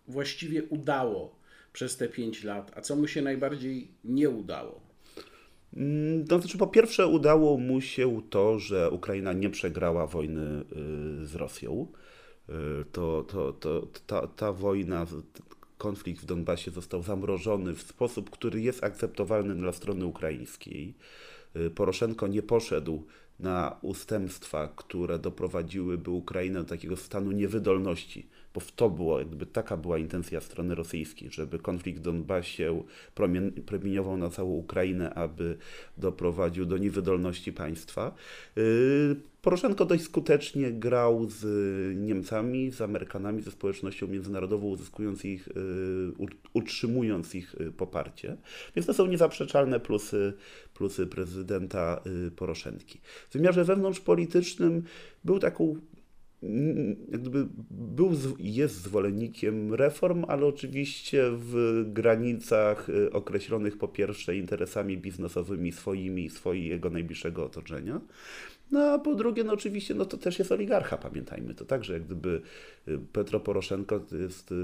właściwie 0.08 0.62
udało 0.62 1.36
przez 1.72 1.96
te 1.96 2.08
pięć 2.08 2.44
lat, 2.44 2.72
a 2.74 2.80
co 2.80 2.96
mu 2.96 3.06
się 3.06 3.22
najbardziej 3.22 3.88
nie 4.04 4.30
udało? 4.30 4.80
To 6.28 6.38
znaczy, 6.38 6.58
po 6.58 6.66
pierwsze, 6.66 7.06
udało 7.06 7.58
mu 7.58 7.80
się 7.80 8.22
to, 8.30 8.58
że 8.58 8.90
Ukraina 8.90 9.32
nie 9.32 9.50
przegrała 9.50 10.06
wojny 10.06 10.64
y, 11.22 11.26
z 11.26 11.34
Rosją. 11.34 11.86
Y, 12.48 12.52
to, 12.92 13.24
to, 13.28 13.52
to, 13.52 13.88
ta, 14.06 14.26
ta 14.26 14.52
wojna, 14.52 15.06
konflikt 15.78 16.22
w 16.22 16.24
Donbasie 16.24 16.70
został 16.70 17.02
zamrożony 17.02 17.74
w 17.74 17.82
sposób, 17.82 18.30
który 18.30 18.60
jest 18.60 18.84
akceptowalny 18.84 19.54
dla 19.54 19.72
strony 19.72 20.06
ukraińskiej. 20.06 20.94
Y, 21.56 21.70
Poroszenko 21.70 22.26
nie 22.26 22.42
poszedł 22.42 23.06
na 23.40 23.76
ustępstwa, 23.82 24.72
które 24.76 25.18
doprowadziłyby 25.18 26.10
Ukrainę 26.10 26.62
do 26.62 26.68
takiego 26.68 26.96
stanu 26.96 27.32
niewydolności 27.32 28.28
bo 28.54 28.60
w 28.60 28.72
to 28.72 28.90
było, 28.90 29.18
jakby 29.18 29.46
taka 29.46 29.76
była 29.76 29.98
intencja 29.98 30.40
strony 30.40 30.74
rosyjskiej, 30.74 31.30
żeby 31.30 31.58
konflikt 31.58 31.98
w 31.98 32.02
Donbasie 32.02 32.82
promieniował 33.66 34.16
na 34.16 34.30
całą 34.30 34.50
Ukrainę, 34.50 35.14
aby 35.14 35.56
doprowadził 35.98 36.66
do 36.66 36.78
niewydolności 36.78 37.52
państwa. 37.52 38.14
Y, 38.58 39.16
Poroszenko 39.42 39.84
dość 39.84 40.02
skutecznie 40.02 40.72
grał 40.72 41.26
z 41.30 41.44
Niemcami, 41.96 42.70
z 42.70 42.80
Amerykanami, 42.80 43.42
ze 43.42 43.50
społecznością 43.50 44.06
międzynarodową, 44.06 44.66
uzyskując 44.66 45.24
ich, 45.24 45.48
y, 45.48 45.52
utrzymując 46.52 47.34
ich 47.34 47.54
y, 47.60 47.72
poparcie. 47.72 48.36
Więc 48.76 48.86
to 48.86 48.94
są 48.94 49.06
niezaprzeczalne 49.06 49.80
plusy, 49.80 50.32
plusy 50.74 51.06
prezydenta 51.06 52.02
Poroszenki. 52.36 53.00
W 53.30 53.32
wymiarze 53.32 53.64
wewnątrzpolitycznym 53.64 54.82
był 55.24 55.38
taką 55.38 55.76
jakby 57.12 57.46
był, 57.70 58.10
jest 58.38 58.82
zwolennikiem 58.82 59.74
reform, 59.74 60.24
ale 60.28 60.46
oczywiście 60.46 61.22
w 61.32 61.84
granicach 61.86 62.88
y, 62.88 63.12
określonych 63.12 63.78
po 63.78 63.88
pierwsze 63.88 64.36
interesami 64.36 64.98
biznesowymi 64.98 65.72
swoimi 65.72 66.24
i 66.24 66.30
swojego 66.30 66.90
najbliższego 66.90 67.44
otoczenia. 67.44 68.00
No 68.70 68.80
a 68.80 68.98
po 68.98 69.14
drugie, 69.14 69.44
no 69.44 69.52
oczywiście, 69.52 69.94
no 69.94 70.04
to 70.04 70.16
też 70.16 70.38
jest 70.38 70.52
oligarcha, 70.52 70.96
pamiętajmy 70.96 71.54
to 71.54 71.64
także, 71.64 71.92
jak 71.92 72.04
gdyby 72.04 72.42
y, 72.88 72.98
Petro 73.12 73.40
Poroszenko 73.40 74.00
to 74.00 74.16
jest 74.16 74.52
y, 74.52 74.54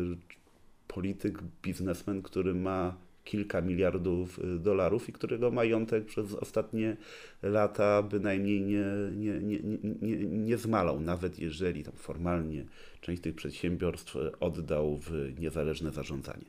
polityk, 0.89 1.39
biznesmen, 1.63 2.23
który 2.23 2.55
ma 2.55 2.97
kilka 3.29 3.61
miliardów 3.61 4.39
y, 4.39 4.59
dolarów 4.59 5.09
i 5.09 5.13
którego 5.13 5.51
majątek 5.51 6.05
przez 6.05 6.35
ostatnie 6.35 6.97
lata 7.43 8.03
bynajmniej 8.03 8.61
nie, 8.61 8.85
nie, 9.17 9.41
nie, 9.41 9.59
nie, 10.03 10.17
nie 10.17 10.57
zmalał, 10.57 11.01
nawet 11.01 11.39
jeżeli 11.39 11.85
tam 11.85 11.95
formalnie 11.95 12.65
część 13.00 13.23
tych 13.23 13.35
przedsiębiorstw 13.35 14.17
oddał 14.40 14.97
w 14.97 15.11
niezależne 15.38 15.90
zarządzanie. 15.90 16.45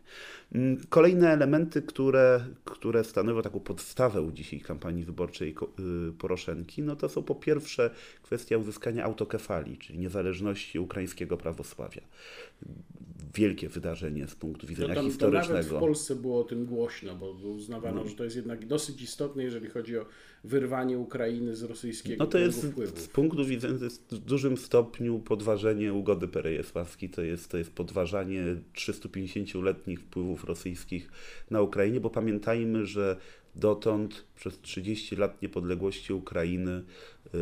Mm, 0.52 0.82
kolejne 0.90 1.30
elementy, 1.30 1.82
które, 1.82 2.46
które 2.66 3.04
stanowią 3.04 3.42
taką 3.42 3.60
podstawę 3.60 4.30
dzisiaj 4.34 4.60
kampanii 4.60 5.04
wyborczej 5.04 5.56
y, 6.10 6.14
Poroszenki, 6.14 6.82
no 6.82 6.96
to 6.96 7.10
są 7.10 7.24
po 7.24 7.36
pierwsze 7.36 7.90
kwestia 8.24 8.58
uzyskania 8.58 9.04
autokefalii, 9.04 9.78
czyli 9.78 10.00
niezależności 10.00 10.80
ukraińskiego 10.80 11.38
prawosławia. 11.38 12.02
Wielkie 13.36 13.70
wydarzenie 13.70 14.28
z 14.28 14.36
punktu 14.36 14.68
widzenia 14.68 14.90
no 14.90 14.96
tam, 14.96 15.06
historycznego. 15.06 15.54
nawet 15.54 15.68
w 15.68 15.80
Polsce 15.80 16.16
było 16.16 16.42
o 16.42 16.44
tym 16.44 16.66
głośno, 16.66 17.16
bo 17.16 17.32
uznawano, 17.32 18.04
no. 18.04 18.10
że 18.10 18.16
to 18.16 18.24
jest 18.24 18.36
jednak 18.36 18.66
dosyć 18.66 19.02
istotne, 19.02 19.44
jeżeli 19.44 19.70
chodzi 19.70 19.98
o 19.98 20.06
wyrwanie 20.44 20.98
Ukrainy 20.98 21.56
z 21.56 21.64
rosyjskiego 21.64 22.24
No 22.24 22.30
to 22.30 22.38
jest 22.38 22.62
z 22.96 23.08
punktu 23.08 23.46
widzenia, 23.46 23.76
w 24.12 24.20
dużym 24.20 24.58
stopniu 24.58 25.20
podważenie 25.20 25.94
ugody 25.94 26.28
Perejesławskiej, 26.40 27.10
to 27.10 27.22
jest, 27.22 27.52
to 27.52 27.58
jest 27.58 27.72
podważanie 27.72 28.44
350-letnich 28.74 30.00
wpływów 30.00 30.44
rosyjskich 30.44 31.12
na 31.52 31.62
Ukrainie, 31.62 32.00
bo 32.00 32.10
pamiętajmy, 32.10 32.86
że 32.86 33.18
dotąd 33.56 34.26
przez 34.36 34.62
30 34.62 35.16
lat 35.16 35.42
niepodległości 35.42 36.14
Ukrainy 36.14 36.84
yy, 37.34 37.40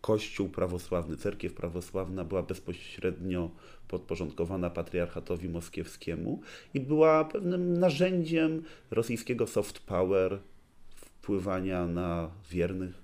Kościół 0.00 0.48
prawosławny, 0.48 1.16
cerkiew 1.16 1.54
prawosławna 1.54 2.24
była 2.24 2.42
bezpośrednio 2.42 3.50
podporządkowana 3.88 4.70
patriarchatowi 4.70 5.48
moskiewskiemu 5.48 6.40
i 6.74 6.80
była 6.80 7.24
pewnym 7.24 7.78
narzędziem 7.78 8.62
rosyjskiego 8.90 9.46
soft 9.46 9.78
power, 9.78 10.38
wpływania 10.94 11.86
na 11.86 12.30
wiernych 12.50 13.02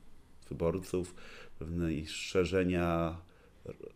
wyborców, 0.49 1.15
pewnej 1.59 2.07
szerzenia 2.07 3.17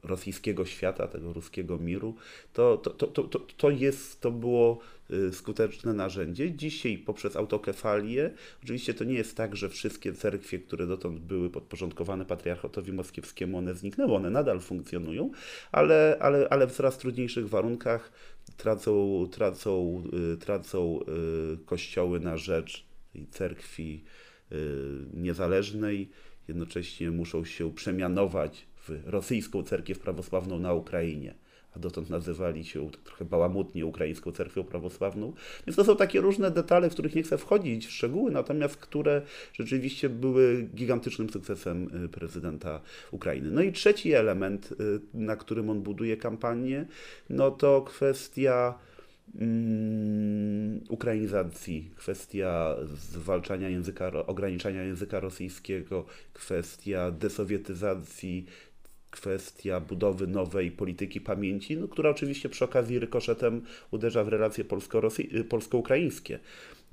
rosyjskiego 0.03 0.65
świata, 0.65 1.09
tego 1.09 1.33
ruskiego 1.33 1.79
miru, 1.79 2.15
to, 2.53 2.77
to, 2.77 2.91
to, 2.91 3.07
to, 3.07 3.39
to, 3.57 3.71
jest, 3.71 4.21
to 4.21 4.31
było 4.31 4.79
y, 5.11 5.33
skuteczne 5.33 5.95
narzędzie. 5.95 6.53
Dzisiaj 6.53 6.99
poprzez 6.99 7.37
autokefalię, 7.37 8.31
oczywiście 8.63 8.95
to 8.95 9.05
nie 9.05 9.15
jest 9.15 9.37
tak, 9.37 9.57
że 9.57 9.69
wszystkie 9.69 10.13
cerkwie, 10.13 10.59
które 10.59 10.87
dotąd 10.87 11.19
były 11.21 11.51
podporządkowane 11.51 12.25
patriarchatowi 12.25 12.93
moskiewskiemu, 12.93 13.59
one 13.59 13.75
zniknęły, 13.75 14.15
one 14.15 14.31
nadal 14.31 14.61
funkcjonują, 14.61 15.31
ale, 15.73 16.17
ale, 16.21 16.49
ale 16.49 16.67
w 16.67 16.73
coraz 16.73 16.99
trudniejszych 16.99 17.49
warunkach 17.49 18.13
tracą, 18.57 19.27
tracą, 19.33 20.03
y, 20.35 20.37
tracą 20.37 21.01
y, 21.55 21.65
kościoły 21.65 22.21
na 22.21 22.37
rzecz 22.37 22.85
cerkwi 23.31 24.05
niezależnej, 25.15 26.11
jednocześnie 26.49 27.11
muszą 27.11 27.45
się 27.45 27.75
przemianować 27.75 28.67
w 28.89 29.03
rosyjską 29.05 29.63
cerkiew 29.63 29.99
prawosławną 29.99 30.59
na 30.59 30.73
Ukrainie, 30.73 31.35
a 31.77 31.79
dotąd 31.79 32.11
nazywali 32.11 32.65
się 32.65 32.91
trochę 33.05 33.25
bałamutnie 33.25 33.87
ukraińską 33.87 34.33
cerkwią 34.33 34.65
prawosławną. 34.65 35.33
Więc 35.67 35.77
to 35.77 35.85
są 35.85 35.97
takie 35.97 36.21
różne 36.21 36.51
detale, 36.51 36.91
w 36.91 36.93
których 36.93 37.15
nie 37.15 37.23
chcę 37.23 37.39
wchodzić 37.39 37.87
w 37.87 37.91
szczegóły, 37.91 38.31
natomiast 38.31 38.77
które 38.77 39.23
rzeczywiście 39.53 40.09
były 40.09 40.69
gigantycznym 40.75 41.31
sukcesem 41.31 42.05
y, 42.05 42.09
prezydenta 42.09 42.81
Ukrainy. 43.11 43.51
No 43.51 43.63
i 43.63 43.73
trzeci 43.73 44.13
element, 44.13 44.73
y, 44.73 45.01
na 45.15 45.37
którym 45.37 45.71
on 45.71 45.83
buduje 45.83 46.17
kampanię, 46.17 46.87
no 47.31 47.51
to 47.51 47.83
kwestia 47.83 48.79
mm, 49.41 50.81
ukrainizacji, 50.89 51.91
kwestia 51.97 52.77
zwalczania 52.95 53.69
języka, 53.69 54.13
ograniczania 54.27 54.83
języka 54.83 55.21
rosyjskiego, 55.21 56.05
kwestia 56.33 57.11
desowietyzacji 57.11 58.47
kwestia 59.13 59.81
budowy 59.81 60.27
nowej 60.27 60.71
polityki 60.71 61.21
pamięci, 61.21 61.77
no, 61.77 61.89
która 61.89 62.11
oczywiście 62.11 62.49
przy 62.49 62.65
okazji 62.65 62.99
rykoszetem 62.99 63.63
uderza 63.91 64.25
w 64.25 64.29
relacje 64.29 64.65
polsko-ukraińskie 65.49 66.39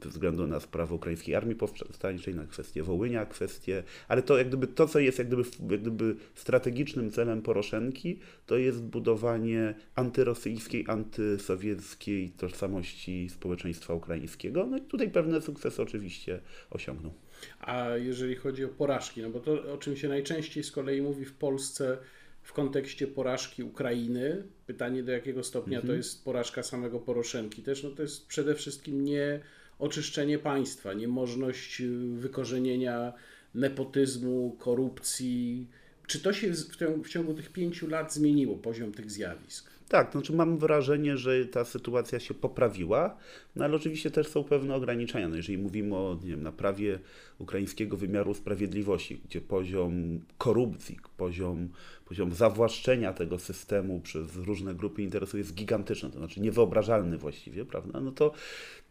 ze 0.04 0.10
względu 0.10 0.48
na 0.48 0.60
sprawę 0.60 0.96
ukraińskiej 0.96 1.36
armii 1.36 1.56
powstańczej, 1.56 2.36
na 2.36 2.46
kwestię 2.46 2.84
Wołynia, 2.84 3.26
kwestie, 3.26 3.84
ale 4.08 4.22
to 4.22 4.38
jak 4.38 4.48
gdyby 4.48 4.68
to, 4.68 4.88
co 4.88 5.00
jest 5.00 5.18
jak 5.18 5.28
gdyby, 5.28 5.44
jak 5.70 5.82
gdyby 5.82 6.16
strategicznym 6.36 7.12
celem 7.12 7.42
Poroszenki, 7.42 8.20
to 8.46 8.58
jest 8.58 8.84
budowanie 8.84 9.74
antyrosyjskiej, 9.96 10.86
antysowieckiej 10.88 12.30
tożsamości 12.30 13.30
społeczeństwa 13.30 13.94
ukraińskiego. 13.94 14.66
No 14.66 14.78
i 14.78 14.82
tutaj 14.82 15.10
pewne 15.10 15.42
sukcesy 15.42 15.82
oczywiście 15.82 16.40
osiągnął. 16.70 17.14
A 17.60 17.90
jeżeli 17.98 18.36
chodzi 18.36 18.66
o 18.66 18.70
porażki, 18.70 19.22
no 19.22 19.30
bo 19.30 19.40
to 19.40 19.74
o 19.74 19.78
czym 19.78 19.98
się 19.98 20.08
najczęściej 20.08 20.64
z 20.64 20.72
kolei 20.72 21.02
mówi 21.02 21.26
w 21.26 21.34
Polsce 21.34 21.98
w 22.44 22.54
kontekście 22.54 23.08
porażki 23.08 23.64
Ukrainy, 23.64 24.44
pytanie 24.68 25.04
do 25.04 25.12
jakiego 25.12 25.44
stopnia 25.44 25.78
to 25.78 25.84
mhm. 25.84 25.98
jest 25.98 26.24
porażka 26.24 26.64
samego 26.64 27.00
Poroszenki 27.00 27.64
też, 27.64 27.84
no 27.84 27.90
to 27.90 28.02
jest 28.02 28.28
przede 28.28 28.56
wszystkim 28.56 29.04
nie 29.04 29.40
oczyszczenie 29.80 30.40
państwa, 30.40 30.94
niemożność 30.94 31.82
wykorzenienia 32.14 33.14
nepotyzmu, 33.56 34.56
korupcji. 34.60 35.68
Czy 36.08 36.20
to 36.20 36.34
się 36.34 36.54
w, 36.54 37.04
w 37.04 37.10
ciągu 37.10 37.34
tych 37.34 37.50
pięciu 37.50 37.88
lat 37.88 38.14
zmieniło, 38.14 38.58
poziom 38.58 38.92
tych 38.92 39.12
zjawisk? 39.12 39.79
Tak, 39.90 40.12
znaczy 40.12 40.34
mam 40.34 40.58
wrażenie, 40.58 41.18
że 41.18 41.46
ta 41.46 41.66
sytuacja 41.66 42.20
się 42.20 42.34
poprawiła, 42.34 43.18
no 43.56 43.66
ale 43.66 43.76
oczywiście 43.76 44.12
też 44.12 44.28
są 44.28 44.44
pewne 44.44 44.76
ograniczenia. 44.76 45.28
No 45.30 45.36
jeżeli 45.36 45.58
mówimy 45.58 45.96
o 45.96 46.18
nie 46.24 46.30
wiem, 46.30 46.44
naprawie 46.44 47.00
ukraińskiego 47.38 47.98
wymiaru 47.98 48.34
sprawiedliwości, 48.34 49.22
gdzie 49.26 49.42
poziom 49.42 50.20
korupcji, 50.38 51.00
poziom, 51.18 51.70
poziom 52.06 52.34
zawłaszczenia 52.34 53.14
tego 53.14 53.40
systemu 53.40 54.00
przez 54.00 54.36
różne 54.36 54.76
grupy 54.76 55.02
interesów 55.02 55.38
jest 55.38 55.54
gigantyczny, 55.54 56.10
to 56.10 56.18
znaczy 56.18 56.42
niewyobrażalny 56.42 57.18
właściwie, 57.18 57.66
prawda? 57.66 58.00
No 58.00 58.12
to, 58.12 58.32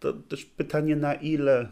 to 0.00 0.12
też 0.12 0.44
pytanie 0.44 0.96
na 0.96 1.14
ile 1.14 1.68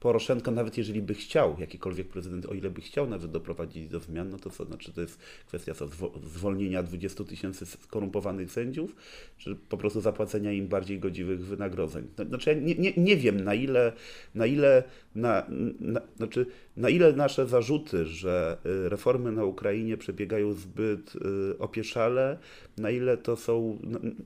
Poroszenko, 0.00 0.50
nawet 0.50 0.78
jeżeli 0.78 1.02
by 1.02 1.14
chciał, 1.14 1.56
jakikolwiek 1.58 2.08
prezydent, 2.08 2.46
o 2.46 2.54
ile 2.54 2.70
by 2.70 2.80
chciał 2.80 3.06
nawet 3.06 3.30
doprowadzić 3.30 3.88
do 3.88 4.00
zmian, 4.00 4.30
no 4.30 4.38
to 4.38 4.50
co, 4.50 4.64
znaczy 4.64 4.92
to 4.92 5.00
jest 5.00 5.18
kwestia 5.46 5.74
co, 5.74 5.88
zwolnienia 6.24 6.82
20 6.82 7.24
tysięcy 7.24 7.66
skorumpowanych 7.66 8.52
sędziów, 8.52 8.96
czy 9.38 9.56
po 9.68 9.76
prostu 9.76 10.00
zapłacenia 10.00 10.52
im 10.52 10.68
bardziej 10.68 10.98
godziwych 10.98 11.46
wynagrodzeń. 11.46 12.08
Znaczy 12.28 12.50
ja 12.50 12.56
nie, 12.60 12.74
nie, 12.74 12.92
nie 12.96 13.16
wiem 13.16 13.40
na 13.40 13.54
ile, 13.54 13.92
na 14.34 14.46
ile, 14.46 14.82
na, 15.14 15.46
na, 15.80 16.00
znaczy, 16.16 16.46
na 16.80 16.88
ile 16.88 17.12
nasze 17.12 17.46
zarzuty, 17.46 18.06
że 18.06 18.58
y, 18.66 18.88
reformy 18.88 19.32
na 19.32 19.44
Ukrainie 19.44 19.96
przebiegają 19.96 20.52
zbyt 20.52 21.16
y, 21.16 21.18
opieszale, 21.58 22.38
na 22.78 22.90
ile 22.90 23.16
to 23.16 23.36
są, 23.36 23.78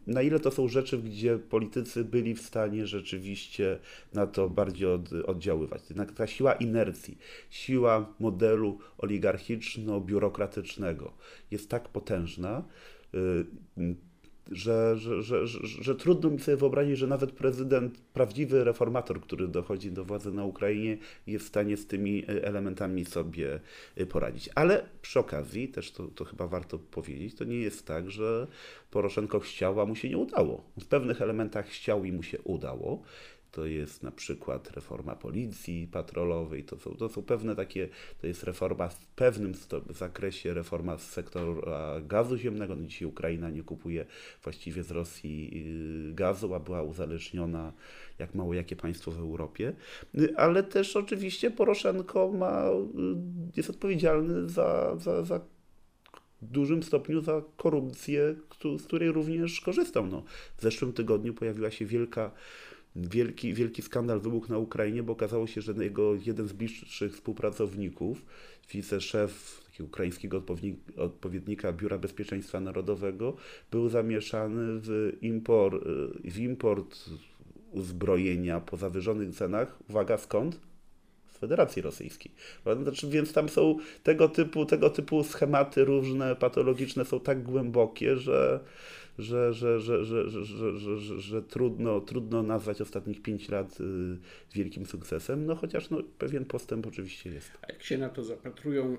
na 0.06 0.23
ile 0.23 0.40
to 0.40 0.50
są 0.50 0.68
rzeczy, 0.68 0.99
gdzie 0.99 1.38
politycy 1.38 2.04
byli 2.04 2.34
w 2.34 2.42
stanie 2.42 2.87
rzeczywiście 2.87 3.78
na 4.12 4.26
to 4.26 4.50
bardziej 4.50 4.88
od, 4.88 5.12
oddziaływać. 5.12 5.82
Jednak 5.90 6.12
ta 6.12 6.26
siła 6.26 6.52
inercji, 6.52 7.18
siła 7.50 8.14
modelu 8.20 8.78
oligarchiczno-biurokratycznego 8.99 11.11
jest 11.50 11.70
tak 11.70 11.88
potężna, 11.88 12.64
y, 13.14 13.44
że, 14.51 14.97
że, 14.97 15.23
że, 15.23 15.47
że, 15.63 15.95
trudno 15.95 16.31
mi 16.31 16.41
sobie 16.41 16.57
wyobrazić, 16.57 16.99
że 16.99 17.07
nawet 17.07 17.33
prezydent, 17.33 18.01
prawdziwy 18.13 18.65
reformator, 18.65 19.21
który 19.21 19.49
dochodzi 19.49 19.91
do 19.91 20.05
władzy 20.05 20.33
na 20.33 20.45
Ukrainie, 20.45 20.99
jest 21.27 21.45
w 21.45 21.49
stanie 21.49 21.77
z 21.77 21.87
tymi 21.87 22.25
e, 22.29 22.45
elementami 22.45 23.05
sobie 23.05 23.61
e, 23.97 24.07
poradzić. 24.07 24.51
Ale 24.55 24.85
przy 25.03 25.19
okazji, 25.19 25.69
też 25.69 25.93
to, 25.93 26.09
to 26.09 26.25
chyba 26.25 26.47
warto 26.47 26.79
powiedzieć, 26.79 27.35
to 27.35 27.45
nie 27.45 27.59
jest 27.59 27.87
tak, 27.87 28.11
że 28.11 28.47
Poroszenko 28.91 29.41
chciał, 29.41 29.81
a 29.81 29.87
mu 29.87 29.97
się 29.97 30.09
nie 30.09 30.19
udało. 30.19 30.65
W 30.81 30.87
pewnych 30.87 31.23
elementach 31.23 31.67
chciał 31.67 32.05
i 32.05 32.13
mu 32.13 32.23
się 32.23 32.39
udało 32.43 33.03
to 33.54 33.66
jest 33.66 34.02
na 34.02 34.11
przykład 34.11 34.70
reforma 34.70 35.16
policji 35.16 35.88
patrolowej, 35.92 36.64
to 36.64 36.78
są, 36.78 36.94
to 36.94 37.08
są 37.08 37.23
pewne 37.23 37.56
takie, 37.56 37.88
to 38.20 38.26
jest 38.26 38.42
reforma 38.42 38.88
w 38.88 39.06
pewnym 39.06 39.52
zakresie, 39.90 40.54
reforma 40.54 40.99
z 40.99 41.11
sektora 41.11 42.00
gazu 42.00 42.37
ziemnego. 42.37 42.76
No 42.76 42.87
dzisiaj 42.87 43.08
Ukraina 43.08 43.50
nie 43.50 43.62
kupuje 43.62 44.06
właściwie 44.42 44.82
z 44.82 44.90
Rosji 44.90 45.64
y, 46.11 46.14
gazu, 46.14 46.54
a 46.54 46.61
była 46.61 46.82
uzależniona 46.82 47.73
jak 48.18 48.34
mało 48.34 48.54
jakie 48.54 48.76
państwo 48.76 49.11
w 49.11 49.18
Europie, 49.18 49.73
y, 50.18 50.37
ale 50.37 50.62
też 50.62 50.96
oczywiście 50.96 51.50
Poroszenko 51.50 52.32
ma, 52.32 52.68
y, 52.68 52.73
jest 53.56 53.70
odpowiedzialny 53.70 54.49
za, 54.49 54.96
za, 54.96 55.25
za 55.25 55.40
dużym 56.42 56.82
stopniu 56.82 57.20
za 57.20 57.42
korupcję, 57.56 58.34
z 58.78 58.82
której 58.82 59.12
również 59.12 59.61
korzystał. 59.61 60.06
No, 60.06 60.23
w 60.56 60.62
zeszłym 60.62 60.92
tygodniu 60.92 61.34
pojawiła 61.34 61.70
się 61.70 61.87
wielka 61.87 62.30
wielki, 62.97 63.55
wielki 63.55 63.83
skandal 63.83 64.21
wybuchł 64.21 64.53
na 64.53 64.59
Ukrainie, 64.59 65.03
bo 65.03 65.13
okazało 65.13 65.47
się, 65.47 65.61
że 65.61 65.73
jego 65.73 66.15
jeden 66.27 66.49
z 66.49 66.53
bliższych 66.53 67.13
współpracowników, 67.13 68.25
wiceszef 68.73 69.61
ukraińskiego 69.81 70.43
odpowiednika 70.97 71.73
Biura 71.73 71.99
Bezpieczeństwa 71.99 72.61
Narodowego, 72.61 73.37
był 73.71 73.89
zamieszany 73.89 74.81
w, 74.81 75.13
import, 75.21 75.85
w 76.25 76.39
import 76.39 77.05
uzbrojenia 77.73 78.61
po 78.61 78.77
zawyżonych 78.77 79.35
cenach. 79.35 79.77
Uwaga, 79.89 80.19
skąd? 80.19 80.61
Z 81.33 81.39
Federacji 81.39 81.83
Rosyjskiej. 81.83 82.33
Znaczy, 82.83 83.09
więc 83.11 83.33
tam 83.33 83.49
są 83.49 83.77
tego 84.03 84.29
typu, 84.29 84.67
tego 84.67 84.91
typu 84.91 85.25
schematy 85.25 85.85
różne, 85.85 86.37
patologiczne, 86.37 87.05
są 87.05 87.21
tak 87.21 87.43
głębokie, 87.43 88.17
że 88.17 88.61
że, 89.18 89.52
że, 89.52 89.80
że, 89.80 90.04
że, 90.04 90.28
że, 90.28 90.44
że, 90.44 90.99
że, 90.99 91.21
że 91.21 91.42
trudno, 91.42 92.00
trudno 92.00 92.42
nazwać 92.42 92.80
ostatnich 92.80 93.23
pięć 93.23 93.49
lat 93.49 93.80
y, 93.80 93.85
wielkim 94.54 94.87
sukcesem, 94.87 95.47
no 95.47 95.54
chociaż 95.56 95.90
no, 95.90 95.99
pewien 96.18 96.44
postęp 96.44 96.87
oczywiście 96.87 97.30
jest. 97.30 97.50
A 97.62 97.73
jak 97.73 97.82
się 97.82 97.99
na 97.99 98.08
to 98.08 98.25
zapatrują 98.25 98.97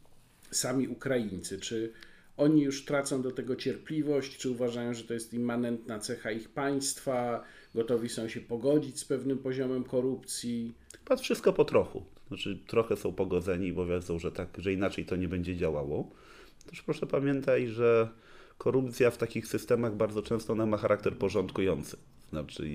sami 0.50 0.88
Ukraińcy, 0.88 1.60
czy 1.60 1.92
oni 2.36 2.62
już 2.62 2.84
tracą 2.84 3.22
do 3.22 3.30
tego 3.30 3.56
cierpliwość, 3.56 4.36
czy 4.36 4.50
uważają, 4.50 4.94
że 4.94 5.04
to 5.04 5.14
jest 5.14 5.34
immanentna 5.34 5.98
cecha 5.98 6.30
ich 6.30 6.48
państwa, 6.48 7.44
gotowi 7.74 8.08
są 8.08 8.28
się 8.28 8.40
pogodzić 8.40 8.98
z 8.98 9.04
pewnym 9.04 9.38
poziomem 9.38 9.84
korupcji? 9.84 10.74
Chyba 10.98 11.16
wszystko 11.16 11.52
po 11.52 11.64
trochu. 11.64 12.04
Znaczy, 12.28 12.58
trochę 12.66 12.96
są 12.96 13.12
pogodzeni, 13.12 13.72
bo 13.72 13.86
wiedzą, 13.86 14.18
że, 14.18 14.32
tak, 14.32 14.48
że 14.58 14.72
inaczej 14.72 15.04
to 15.04 15.16
nie 15.16 15.28
będzie 15.28 15.56
działało. 15.56 16.10
Też 16.70 16.82
proszę 16.82 17.06
pamiętaj, 17.06 17.68
że 17.68 18.08
korupcja 18.64 19.10
w 19.10 19.18
takich 19.18 19.46
systemach 19.46 19.94
bardzo 19.96 20.22
często 20.22 20.52
ona 20.52 20.66
ma 20.66 20.76
charakter 20.76 21.18
porządkujący. 21.18 21.96
Znaczy, 22.30 22.70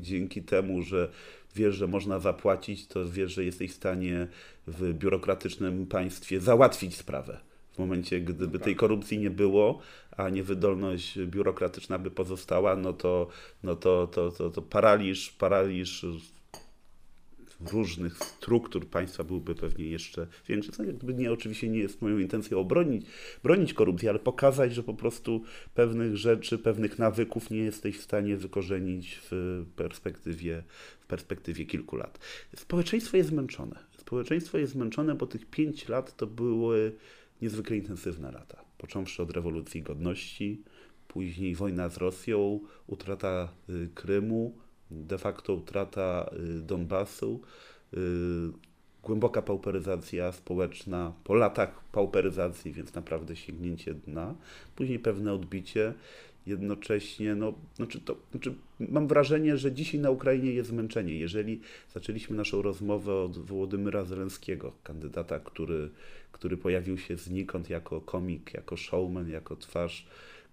dzięki 0.00 0.42
temu, 0.42 0.82
że 0.82 1.10
wiesz, 1.56 1.74
że 1.74 1.86
można 1.86 2.18
zapłacić, 2.18 2.86
to 2.86 3.08
wiesz, 3.08 3.32
że 3.32 3.44
jesteś 3.44 3.70
w 3.70 3.74
stanie 3.74 4.26
w 4.66 4.92
biurokratycznym 4.92 5.86
państwie 5.86 6.40
załatwić 6.40 6.96
sprawę. 6.96 7.40
W 7.72 7.78
momencie, 7.78 8.20
gdyby 8.20 8.58
tej 8.58 8.76
korupcji 8.76 9.18
nie 9.18 9.30
było, 9.30 9.80
a 10.16 10.28
niewydolność 10.28 11.18
biurokratyczna 11.18 11.98
by 11.98 12.10
pozostała, 12.10 12.76
no 12.76 12.92
to, 12.92 13.28
no 13.62 13.76
to, 13.76 14.06
to, 14.06 14.30
to, 14.30 14.50
to 14.50 14.62
paraliż, 14.62 15.30
paraliż 15.30 16.06
różnych 17.72 18.18
struktur 18.18 18.88
państwa 18.88 19.24
byłby 19.24 19.54
pewnie 19.54 19.84
jeszcze 19.84 20.26
większy. 20.48 20.72
Co 20.72 20.84
jakby 20.84 21.14
nie, 21.14 21.32
oczywiście 21.32 21.68
nie 21.68 21.78
jest 21.78 22.02
moją 22.02 22.18
intencją 22.18 22.58
obronić, 22.58 23.06
bronić 23.42 23.74
korupcji, 23.74 24.08
ale 24.08 24.18
pokazać, 24.18 24.74
że 24.74 24.82
po 24.82 24.94
prostu 24.94 25.42
pewnych 25.74 26.16
rzeczy, 26.16 26.58
pewnych 26.58 26.98
nawyków 26.98 27.50
nie 27.50 27.58
jesteś 27.58 27.98
w 27.98 28.02
stanie 28.02 28.36
wykorzenić 28.36 29.20
w 29.30 29.64
perspektywie, 29.76 30.62
w 31.00 31.06
perspektywie 31.06 31.66
kilku 31.66 31.96
lat. 31.96 32.18
Społeczeństwo 32.56 33.16
jest 33.16 33.28
zmęczone. 33.28 33.78
Społeczeństwo 33.98 34.58
jest 34.58 34.72
zmęczone, 34.72 35.14
bo 35.14 35.26
tych 35.26 35.46
pięć 35.46 35.88
lat 35.88 36.16
to 36.16 36.26
były 36.26 36.92
niezwykle 37.42 37.76
intensywne 37.76 38.32
lata. 38.32 38.64
Począwszy 38.78 39.22
od 39.22 39.30
rewolucji 39.30 39.82
godności, 39.82 40.62
później 41.08 41.54
wojna 41.54 41.88
z 41.88 41.96
Rosją, 41.96 42.60
utrata 42.86 43.48
y, 43.68 43.88
Krymu, 43.94 44.58
de 44.90 45.18
facto 45.18 45.54
utrata 45.54 46.30
y, 46.32 46.60
Donbasu, 46.62 47.40
y, 47.94 47.98
głęboka 49.02 49.42
pauperyzacja 49.42 50.32
społeczna 50.32 51.12
po 51.24 51.34
latach 51.34 51.84
pauperyzacji, 51.92 52.72
więc 52.72 52.94
naprawdę 52.94 53.36
sięgnięcie 53.36 53.94
dna, 53.94 54.34
później 54.76 54.98
pewne 54.98 55.32
odbicie, 55.32 55.94
jednocześnie, 56.46 57.34
no, 57.34 57.52
znaczy 57.76 58.00
to, 58.00 58.16
znaczy 58.30 58.54
mam 58.80 59.08
wrażenie, 59.08 59.56
że 59.56 59.72
dzisiaj 59.72 60.00
na 60.00 60.10
Ukrainie 60.10 60.52
jest 60.52 60.70
zmęczenie. 60.70 61.14
Jeżeli 61.14 61.60
zaczęliśmy 61.94 62.36
naszą 62.36 62.62
rozmowę 62.62 63.14
od 63.14 63.38
Wołodymyra 63.38 64.04
Zelenskiego, 64.04 64.72
kandydata, 64.82 65.40
który, 65.40 65.90
który 66.32 66.56
pojawił 66.56 66.98
się 66.98 67.16
znikąd 67.16 67.70
jako 67.70 68.00
komik, 68.00 68.54
jako 68.54 68.76
showman, 68.76 69.28
jako 69.28 69.56
twarz, 69.56 70.06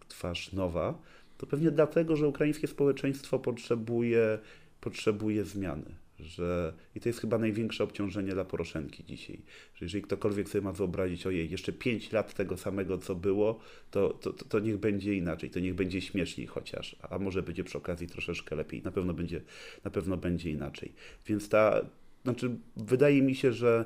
twarz 0.08 0.54
nowa, 0.54 0.98
to 1.38 1.48
pewnie 1.48 1.72
dlatego, 1.72 2.16
że 2.16 2.28
ukraińskie 2.28 2.68
społeczeństwo 2.68 3.40
potrzebuje, 3.40 4.40
potrzebuje 4.82 5.46
zmiany. 5.46 5.96
Że, 6.20 6.74
I 6.96 7.00
to 7.00 7.10
jest 7.10 7.22
chyba 7.22 7.38
największe 7.38 7.84
obciążenie 7.84 8.32
dla 8.32 8.46
Poroszenki 8.46 9.04
dzisiaj. 9.04 9.42
Że 9.76 9.86
jeżeli 9.86 10.02
ktokolwiek 10.02 10.50
sobie 10.50 10.62
ma 10.62 10.72
wyobrazić, 10.72 11.26
ojej, 11.26 11.50
jeszcze 11.50 11.74
5 11.74 12.12
lat 12.12 12.34
tego 12.34 12.58
samego, 12.58 12.98
co 12.98 13.16
było, 13.16 13.60
to, 13.92 14.10
to, 14.10 14.34
to, 14.34 14.60
niech 14.60 14.78
będzie 14.78 15.16
inaczej, 15.16 15.50
to 15.50 15.60
niech 15.60 15.76
będzie 15.76 16.02
śmieszniej 16.02 16.48
chociaż, 16.48 16.96
a 17.02 17.20
może 17.20 17.44
będzie 17.44 17.64
przy 17.64 17.78
okazji 17.78 18.08
troszeczkę 18.08 18.56
lepiej. 18.56 18.82
Na 18.82 18.92
pewno 18.92 19.14
będzie, 19.14 19.42
na 19.84 19.92
pewno 19.92 20.18
będzie 20.18 20.52
inaczej. 20.52 20.94
Więc 21.28 21.50
ta, 21.50 21.86
znaczy, 22.24 22.56
wydaje 22.78 23.22
mi 23.22 23.36
się, 23.36 23.54
że 23.54 23.86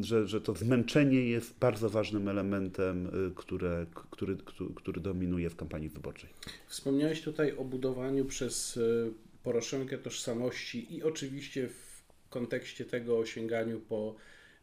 że, 0.00 0.26
że 0.26 0.40
to 0.40 0.54
zmęczenie 0.54 1.28
jest 1.28 1.58
bardzo 1.58 1.90
ważnym 1.90 2.28
elementem, 2.28 3.06
y, 3.06 3.34
które, 3.34 3.86
który, 4.10 4.36
który, 4.74 5.00
dominuje 5.00 5.50
w 5.50 5.56
kampanii 5.56 5.88
wyborczej. 5.88 6.30
Wspomniałeś 6.66 7.22
tutaj 7.22 7.56
o 7.56 7.64
budowaniu 7.64 8.24
przez 8.24 8.76
y, 8.76 9.12
Poroszenkę 9.42 9.98
tożsamości 9.98 10.94
i 10.96 11.02
oczywiście 11.02 11.68
w 11.68 12.02
kontekście 12.30 12.84
tego 12.84 13.18
o 13.18 13.26
sięganiu 13.26 13.80
po 13.80 14.14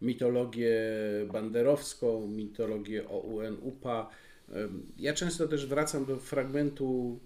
mitologię 0.01 0.81
banderowską, 1.31 2.27
mitologię 2.27 3.09
OUN-UPA. 3.09 4.09
Ja 4.97 5.13
często 5.13 5.47
też 5.47 5.65
wracam 5.65 6.05
do 6.05 6.17
fragmentu 6.17 7.19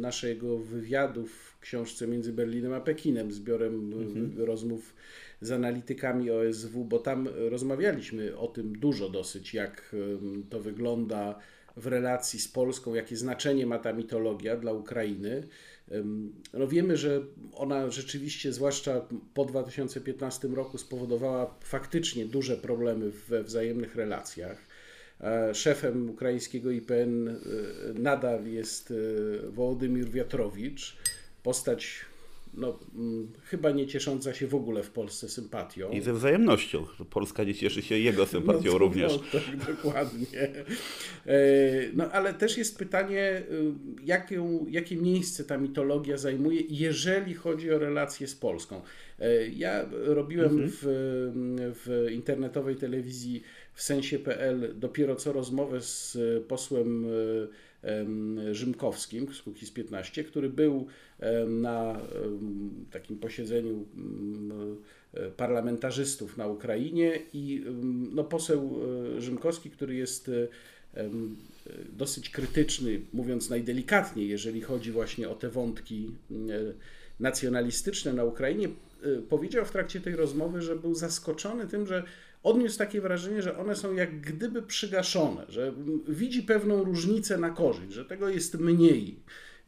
naszego 0.00 0.58
wywiadu 0.58 1.26
w 1.26 1.58
książce 1.60 2.06
Między 2.06 2.32
Berlinem 2.32 2.72
a 2.72 2.80
Pekinem, 2.80 3.32
zbiorem 3.32 3.92
mhm. 3.92 4.44
rozmów 4.44 4.94
z 5.42 5.52
analitykami 5.52 6.30
OSW, 6.30 6.84
bo 6.84 6.98
tam 6.98 7.28
rozmawialiśmy 7.50 8.36
o 8.36 8.48
tym 8.48 8.78
dużo 8.78 9.08
dosyć, 9.08 9.54
jak 9.54 9.96
to 10.50 10.60
wygląda 10.60 11.38
w 11.76 11.86
relacji 11.86 12.40
z 12.40 12.48
Polską, 12.48 12.94
jakie 12.94 13.16
znaczenie 13.16 13.66
ma 13.66 13.78
ta 13.78 13.92
mitologia 13.92 14.56
dla 14.56 14.72
Ukrainy. 14.72 15.48
No 16.52 16.68
wiemy, 16.68 16.96
że 16.96 17.20
ona 17.54 17.90
rzeczywiście, 17.90 18.52
zwłaszcza 18.52 19.06
po 19.34 19.44
2015 19.44 20.48
roku, 20.48 20.78
spowodowała 20.78 21.54
faktycznie 21.64 22.26
duże 22.26 22.56
problemy 22.56 23.10
we 23.10 23.42
wzajemnych 23.42 23.96
relacjach. 23.96 24.58
E, 25.20 25.54
szefem 25.54 26.10
ukraińskiego 26.10 26.70
IPN 26.70 27.28
e, 27.28 27.34
nadal 27.94 28.46
jest 28.46 28.90
e, 28.90 28.94
Wołodymir 29.50 30.10
Wiatrowicz, 30.10 30.96
postać 31.42 32.04
no, 32.54 32.78
mm, 32.94 33.32
chyba 33.44 33.70
nie 33.70 33.86
ciesząca 33.86 34.34
się 34.34 34.46
w 34.46 34.54
ogóle 34.54 34.82
w 34.82 34.90
Polsce 34.90 35.28
sympatią. 35.28 35.90
I 35.90 36.00
ze 36.00 36.12
wzajemnością. 36.12 36.86
Polska 37.10 37.44
nie 37.44 37.54
cieszy 37.54 37.82
się 37.82 37.98
jego 37.98 38.26
sympatią 38.26 38.72
no, 38.72 38.78
również. 38.78 39.12
No, 39.12 39.40
tak, 39.40 39.76
dokładnie. 39.76 40.26
No 41.94 42.10
ale 42.10 42.34
też 42.34 42.58
jest 42.58 42.78
pytanie, 42.78 43.42
jakie, 44.04 44.42
jakie 44.68 44.96
miejsce 44.96 45.44
ta 45.44 45.58
mitologia 45.58 46.16
zajmuje, 46.16 46.60
jeżeli 46.68 47.34
chodzi 47.34 47.72
o 47.72 47.78
relacje 47.78 48.26
z 48.26 48.34
Polską. 48.34 48.82
Ja 49.52 49.86
robiłem 49.92 50.50
mhm. 50.50 50.70
w, 50.72 50.82
w 51.84 52.10
internetowej 52.12 52.76
telewizji 52.76 53.42
w 53.74 53.82
sensie.pl 53.82 54.74
dopiero 54.74 55.16
co 55.16 55.32
rozmowę 55.32 55.80
z 55.80 56.18
posłem 56.48 57.06
Rzymkowskim 58.52 59.34
z 59.34 59.42
Kukiz 59.42 59.70
15, 59.70 60.24
który 60.24 60.48
był 60.48 60.86
na 61.46 62.00
takim 62.90 63.18
posiedzeniu 63.18 63.86
parlamentarzystów 65.36 66.36
na 66.36 66.46
Ukrainie 66.46 67.20
i 67.32 67.64
no, 68.12 68.24
poseł 68.24 68.80
e, 69.16 69.20
Rzymkowski, 69.20 69.70
który 69.70 69.94
jest 69.94 70.30
dosyć 71.92 72.30
krytyczny, 72.30 73.00
mówiąc 73.12 73.50
najdelikatniej, 73.50 74.28
jeżeli 74.28 74.60
chodzi 74.60 74.92
właśnie 74.92 75.28
o 75.28 75.34
te 75.34 75.50
wątki 75.50 76.10
nacjonalistyczne 77.20 78.12
na 78.12 78.24
Ukrainie, 78.24 78.68
e, 78.68 79.22
powiedział 79.28 79.64
w 79.64 79.70
trakcie 79.70 80.00
tej 80.00 80.16
rozmowy, 80.16 80.62
że 80.62 80.76
był 80.76 80.94
zaskoczony 80.94 81.66
tym, 81.66 81.86
że 81.86 82.04
odniósł 82.42 82.78
takie 82.78 83.00
wrażenie, 83.00 83.42
że 83.42 83.58
one 83.58 83.76
są 83.76 83.94
jak 83.94 84.20
gdyby 84.20 84.62
przygaszone, 84.62 85.44
że 85.48 85.72
widzi 86.08 86.42
pewną 86.42 86.84
różnicę 86.84 87.38
na 87.38 87.50
korzyść, 87.50 87.92
że 87.92 88.04
tego 88.04 88.28
jest 88.28 88.58
mniej 88.58 89.16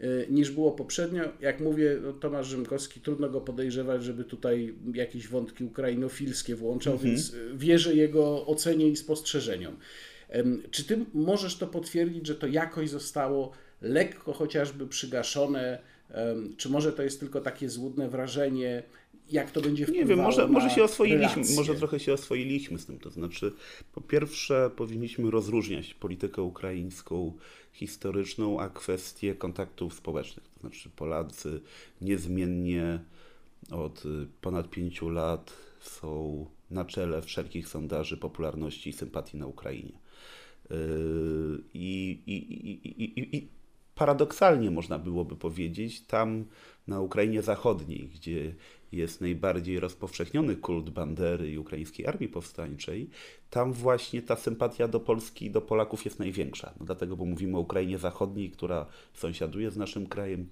e, 0.01 0.07
niż 0.31 0.51
było 0.51 0.73
poprzednio. 0.73 1.23
Jak 1.41 1.61
mówię, 1.61 1.99
no, 2.03 2.13
Tomasz 2.13 2.47
Rzymkowski, 2.47 3.01
trudno 3.01 3.29
go 3.29 3.41
podejrzewać, 3.41 4.05
żeby 4.05 4.25
tutaj 4.25 4.75
jakieś 4.95 5.29
wątki 5.29 5.65
ukrainofilskie 5.65 6.57
włączał, 6.57 6.93
mhm. 6.93 7.11
więc 7.11 7.37
wierzę 7.55 7.95
jego 7.95 8.47
ocenie 8.47 8.89
i 8.89 8.97
spostrzeżeniom. 8.97 9.77
Czy 10.71 10.85
ty 10.85 11.05
możesz 11.15 11.57
to 11.57 11.67
potwierdzić, 11.67 12.27
że 12.27 12.35
to 12.35 12.47
jakoś 12.47 12.91
zostało 12.91 13.53
lekko 13.83 14.33
chociażby 14.33 14.87
przygaszone? 14.87 15.79
Czy 16.57 16.69
może 16.69 16.93
to 16.93 17.03
jest 17.03 17.21
tylko 17.21 17.41
takie 17.41 17.69
złudne 17.69 18.09
wrażenie? 18.09 18.83
Jak 19.31 19.51
to 19.51 19.61
będzie 19.61 19.85
wpływało 19.85 20.03
Nie 20.05 20.09
wiem, 20.09 20.25
może, 20.25 20.49
może 20.49 20.71
się 20.71 20.85
oswoiliśmy, 20.85 21.35
relacje. 21.35 21.57
może 21.57 21.75
trochę 21.75 22.01
się 22.01 22.13
oswoiliśmy 22.13 22.79
z 22.79 22.87
tym. 22.87 22.99
To 22.99 23.11
znaczy, 23.11 23.53
po 23.93 24.01
pierwsze, 24.01 24.71
powinniśmy 24.77 25.31
rozróżniać 25.31 25.95
politykę 25.95 26.43
ukraińską 26.43 27.33
historyczną, 27.73 28.61
a 28.61 28.69
kwestie 28.69 29.35
kontaktów 29.35 29.95
społecznych. 29.95 30.49
To 30.55 30.61
znaczy, 30.61 30.91
Polacy 30.97 31.61
niezmiennie 32.01 33.01
od 33.71 34.03
ponad 34.41 34.71
pięciu 34.71 35.09
lat 35.09 35.53
są 35.81 36.47
na 36.71 36.85
czele 36.85 37.23
wszelkich 37.23 37.69
sondaży 37.69 38.17
popularności 38.17 38.91
i 38.91 38.93
sympatii 38.93 39.37
na 39.37 39.47
Ukrainie. 39.47 39.99
Yy, 40.71 40.77
I, 41.75 42.19
i, 42.27 42.33
i, 43.03 43.37
i, 43.37 43.49
paradoksalnie 43.95 44.71
można 44.71 44.99
byłoby 44.99 45.37
powiedzieć, 45.37 46.01
tam 46.01 46.45
na 46.87 47.01
Ukrainie 47.01 47.43
Zachodniej, 47.43 48.09
gdzie 48.15 48.55
jest 48.97 49.21
najbardziej 49.21 49.81
rozpowszechniony 49.81 50.57
kult 50.57 50.91
Bandery 50.91 51.51
i 51.51 51.59
ukraińskiej 51.59 52.07
armii 52.07 52.29
powstańczej, 52.29 53.11
tam 53.51 53.73
właśnie 53.73 54.23
ta 54.23 54.37
sympatia 54.37 54.89
do 54.89 55.01
Polski 55.01 55.47
i 55.47 55.51
do 55.51 55.61
Polaków 55.61 56.05
jest 56.05 56.19
największa. 56.19 56.73
No 56.81 56.87
dlatego, 56.87 57.17
bo 57.17 57.25
mówimy 57.25 57.57
o 57.57 57.61
Ukrainie 57.61 57.99
Zachodniej, 57.99 58.51
która 58.51 58.87
sąsiaduje 59.15 59.71
z 59.71 59.77
naszym 59.77 60.07
krajem. 60.07 60.47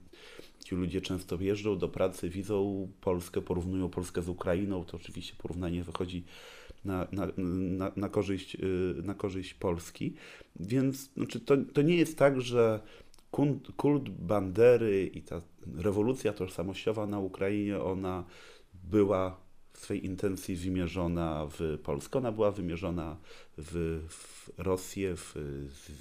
Ci 0.64 0.74
ludzie 0.74 1.00
często 1.00 1.40
jeżdżą 1.40 1.78
do 1.78 1.88
pracy, 1.88 2.28
widzą 2.30 2.88
Polskę, 3.00 3.42
porównują 3.42 3.88
Polskę 3.88 4.22
z 4.22 4.28
Ukrainą. 4.28 4.84
To 4.84 4.96
oczywiście 4.96 5.34
porównanie 5.38 5.84
wychodzi 5.84 6.24
na, 6.84 7.06
na, 7.12 7.28
na, 7.36 7.92
na 7.96 8.08
korzyść, 8.08 8.54
y, 8.54 9.02
na 9.02 9.14
korzyść 9.14 9.54
Polski. 9.54 10.14
Więc 10.60 11.10
znaczy, 11.16 11.40
to, 11.40 11.56
to 11.72 11.82
nie 11.82 11.96
jest 11.96 12.18
tak, 12.18 12.40
że 12.40 12.80
kult, 13.76 14.08
Bandery 14.08 15.06
i 15.06 15.22
ta 15.22 15.42
rewolucja 15.76 16.32
tożsamościowa 16.32 17.06
na 17.06 17.18
Ukrainie, 17.18 17.80
ona 17.80 18.24
była 18.74 19.40
w 19.72 19.78
swej 19.78 20.06
intencji 20.06 20.56
wymierzona 20.56 21.46
w 21.58 21.78
Polskę, 21.82 22.18
ona 22.18 22.32
była 22.32 22.50
wymierzona 22.50 23.16
w, 23.58 24.02
w 24.08 24.50
Rosję, 24.58 25.16
w, 25.16 25.34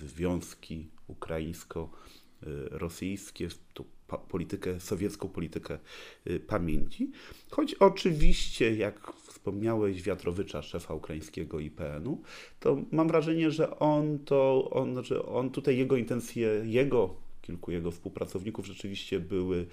związki 0.06 0.88
ukraińsko-rosyjskie, 1.08 3.48
tą 3.74 3.84
politykę, 4.18 4.80
sowiecką 4.80 5.30
politykę 5.30 5.80
y, 6.28 6.40
pamięci. 6.40 7.12
Choć 7.50 7.74
oczywiście, 7.74 8.76
jak 8.76 9.14
wspomniałeś 9.14 10.04
Wiatrowicza, 10.04 10.62
szefa 10.62 10.94
ukraińskiego 10.94 11.60
IPN-u, 11.60 12.22
to 12.60 12.78
mam 12.92 13.08
wrażenie, 13.08 13.52
że 13.52 13.80
on 13.80 14.20
to, 14.20 14.70
on, 14.72 15.04
że 15.04 15.26
on 15.26 15.50
tutaj 15.50 15.78
jego 15.78 15.96
intencje, 15.96 16.62
jego, 16.66 17.16
kilku 17.42 17.72
jego 17.72 17.92
współpracowników 17.92 18.66
rzeczywiście 18.66 19.20
były, 19.20 19.68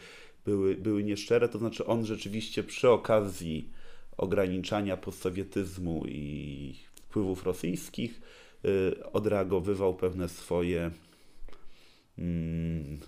były, 0.45 0.77
były 0.77 1.05
nieszczere, 1.05 1.49
to 1.49 1.59
znaczy 1.59 1.87
on 1.87 2.07
rzeczywiście 2.07 2.63
przy 2.63 2.91
okazji 2.91 3.71
ograniczania 4.17 4.97
postsowietyzmu 4.97 6.05
i 6.07 6.75
wpływów 6.95 7.45
rosyjskich 7.45 8.21
y, 8.65 9.13
odreagowywał 9.13 9.95
pewne 9.95 10.29
swoje 10.29 10.91
mm, 12.19 12.99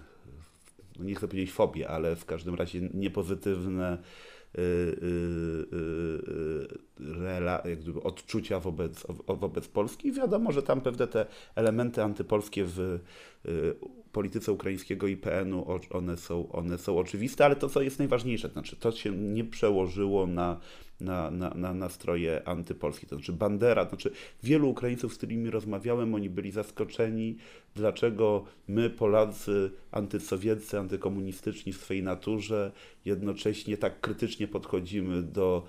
no 0.98 1.04
nie 1.04 1.14
chcę 1.14 1.28
powiedzieć 1.28 1.52
fobie, 1.52 1.88
ale 1.88 2.16
w 2.16 2.24
każdym 2.24 2.54
razie 2.54 2.80
niepozytywne 2.94 3.98
Y, 4.58 4.96
y, 5.72 6.78
rela, 6.98 7.62
jakby 7.64 8.02
odczucia 8.02 8.60
wobec, 8.60 9.06
wobec 9.26 9.68
Polski. 9.68 10.08
I 10.08 10.12
wiadomo, 10.12 10.52
że 10.52 10.62
tam 10.62 10.80
pewne 10.80 11.06
te 11.06 11.26
elementy 11.54 12.02
antypolskie 12.02 12.64
w 12.64 12.98
polityce 14.12 14.52
ukraińskiego 14.52 15.06
IPN-u, 15.06 15.66
one 15.90 16.16
są, 16.16 16.52
one 16.52 16.78
są 16.78 16.98
oczywiste, 16.98 17.44
ale 17.44 17.56
to, 17.56 17.68
co 17.68 17.82
jest 17.82 17.98
najważniejsze, 17.98 18.48
to 18.48 18.52
znaczy 18.52 18.76
to 18.76 18.92
się 18.92 19.10
nie 19.16 19.44
przełożyło 19.44 20.26
na 20.26 20.60
na, 21.00 21.30
na, 21.30 21.50
na 21.54 21.74
nastroje 21.74 22.48
antypolskie. 22.48 23.06
To 23.06 23.16
znaczy 23.16 23.32
Bandera, 23.32 23.84
to 23.84 23.90
znaczy 23.90 24.10
wielu 24.42 24.68
Ukraińców, 24.68 25.14
z 25.14 25.16
którymi 25.16 25.50
rozmawiałem, 25.50 26.14
oni 26.14 26.30
byli 26.30 26.50
zaskoczeni, 26.50 27.36
dlaczego 27.74 28.44
my, 28.68 28.90
Polacy, 28.90 29.70
antysowieccy, 29.90 30.78
antykomunistyczni 30.78 31.72
w 31.72 31.76
swojej 31.76 32.02
naturze, 32.02 32.72
jednocześnie 33.04 33.76
tak 33.76 34.00
krytycznie 34.00 34.48
podchodzimy 34.48 35.22
do 35.22 35.66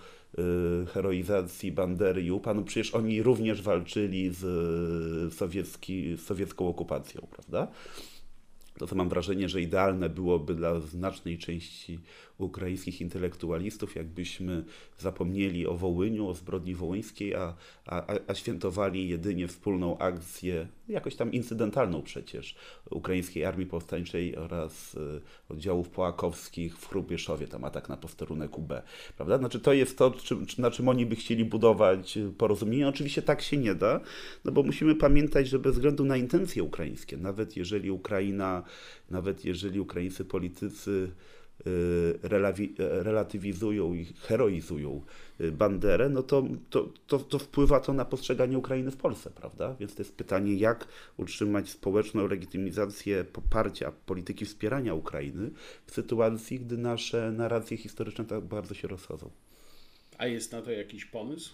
y, 0.83 0.85
heroizacji 0.85 1.71
Bandery 1.71 2.21
i 2.21 2.31
UPA. 2.31 2.53
No 2.53 2.61
przecież 2.63 2.95
oni 2.95 3.23
również 3.23 3.61
walczyli 3.61 4.29
z, 4.33 5.33
sowiecki, 5.33 6.17
z 6.17 6.21
sowiecką 6.21 6.67
okupacją, 6.67 7.27
prawda? 7.31 7.67
To 8.81 8.87
co 8.87 8.95
mam 8.95 9.09
wrażenie, 9.09 9.49
że 9.49 9.61
idealne 9.61 10.09
byłoby 10.09 10.55
dla 10.55 10.79
znacznej 10.79 11.37
części 11.37 11.99
ukraińskich 12.41 13.01
intelektualistów, 13.01 13.95
jakbyśmy 13.95 14.63
zapomnieli 14.99 15.67
o 15.67 15.73
Wołyniu, 15.73 16.27
o 16.27 16.33
zbrodni 16.33 16.75
wołyńskiej, 16.75 17.35
a, 17.35 17.55
a, 17.85 18.03
a 18.27 18.35
świętowali 18.35 19.09
jedynie 19.09 19.47
wspólną 19.47 19.97
akcję, 19.97 20.67
jakoś 20.87 21.15
tam 21.15 21.31
incydentalną 21.31 22.01
przecież, 22.01 22.55
Ukraińskiej 22.89 23.45
Armii 23.45 23.65
Powstańczej 23.65 24.37
oraz 24.37 24.95
y, 24.95 25.21
oddziałów 25.49 25.89
połakowskich 25.89 26.77
w 26.77 26.87
Chrubieszowie, 26.87 27.47
tam 27.47 27.63
atak 27.63 27.89
na 27.89 27.97
posterunek 27.97 28.57
UB, 28.57 28.73
prawda? 29.17 29.37
Znaczy 29.37 29.59
to 29.59 29.73
jest 29.73 29.97
to, 29.97 30.13
na 30.57 30.71
czym 30.71 30.89
oni 30.89 31.05
by 31.05 31.15
chcieli 31.15 31.45
budować 31.45 32.17
porozumienie. 32.37 32.87
Oczywiście 32.87 33.21
tak 33.21 33.41
się 33.41 33.57
nie 33.57 33.75
da, 33.75 33.99
no 34.45 34.51
bo 34.51 34.63
musimy 34.63 34.95
pamiętać, 34.95 35.47
że 35.47 35.59
bez 35.59 35.73
względu 35.73 36.05
na 36.05 36.17
intencje 36.17 36.63
ukraińskie, 36.63 37.17
nawet 37.17 37.57
jeżeli 37.57 37.91
Ukraina, 37.91 38.63
nawet 39.09 39.45
jeżeli 39.45 39.79
ukraińscy 39.79 40.25
politycy 40.25 41.11
relatywizują 42.79 43.93
i 43.93 44.05
heroizują 44.05 45.01
y, 45.41 45.51
Banderę, 45.51 46.09
no 46.09 46.23
to, 46.23 46.43
to, 46.69 46.89
to, 47.07 47.19
to, 47.19 47.39
wpływa 47.39 47.79
to 47.79 47.93
na 47.93 48.05
postrzeganie 48.05 48.57
Ukrainy 48.57 48.91
w 48.91 48.97
Polsce, 48.97 49.29
prawda? 49.29 49.75
Więc 49.79 49.95
to 49.95 50.01
jest 50.01 50.15
pytanie, 50.15 50.55
jak 50.55 50.87
utrzymać 51.17 51.69
społeczną 51.69 52.27
legitymizację 52.27 53.23
poparcia 53.23 53.91
polityki 54.05 54.45
wspierania 54.45 54.93
Ukrainy 54.93 55.49
w 55.85 55.91
sytuacji, 55.91 56.59
gdy 56.59 56.77
nasze 56.77 57.31
narracje 57.31 57.77
historyczne 57.77 58.25
tak 58.25 58.43
bardzo 58.43 58.73
się 58.73 58.87
rozchodzą. 58.87 59.29
A 60.17 60.27
jest 60.27 60.51
na 60.51 60.61
to 60.61 60.71
jakiś 60.71 61.05
pomysł? 61.05 61.53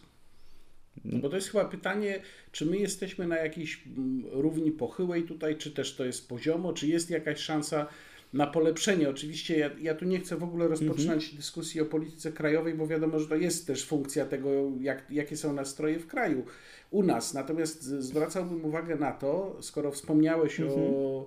No 1.05 1.19
bo 1.19 1.29
to 1.29 1.35
jest 1.35 1.49
chyba 1.49 1.65
pytanie, 1.65 2.21
czy 2.51 2.65
my 2.65 2.77
jesteśmy 2.77 3.27
na 3.27 3.37
jakiejś 3.37 3.83
mm, 3.87 4.23
równi 4.31 4.71
pochyłej 4.71 5.23
tutaj, 5.23 5.57
czy 5.57 5.71
też 5.71 5.95
to 5.95 6.05
jest 6.05 6.29
poziomo, 6.29 6.73
czy 6.73 6.87
jest 6.87 7.09
jakaś 7.09 7.39
szansa 7.39 7.87
na 8.33 8.47
polepszenie. 8.47 9.09
Oczywiście 9.09 9.57
ja, 9.57 9.69
ja 9.81 9.95
tu 9.95 10.05
nie 10.05 10.19
chcę 10.19 10.37
w 10.37 10.43
ogóle 10.43 10.67
rozpoczynać 10.67 11.23
mhm. 11.23 11.37
dyskusji 11.37 11.81
o 11.81 11.85
polityce 11.85 12.31
krajowej, 12.31 12.73
bo 12.73 12.87
wiadomo, 12.87 13.19
że 13.19 13.27
to 13.27 13.35
jest 13.35 13.67
też 13.67 13.85
funkcja 13.85 14.25
tego, 14.25 14.49
jak, 14.79 15.11
jakie 15.11 15.37
są 15.37 15.53
nastroje 15.53 15.99
w 15.99 16.07
kraju 16.07 16.45
u 16.91 17.03
nas. 17.03 17.33
Natomiast 17.33 17.83
zwracałbym 17.83 18.65
uwagę 18.65 18.95
na 18.95 19.11
to, 19.11 19.57
skoro 19.61 19.91
wspomniałeś 19.91 20.59
mhm. 20.59 20.79
o 20.79 21.25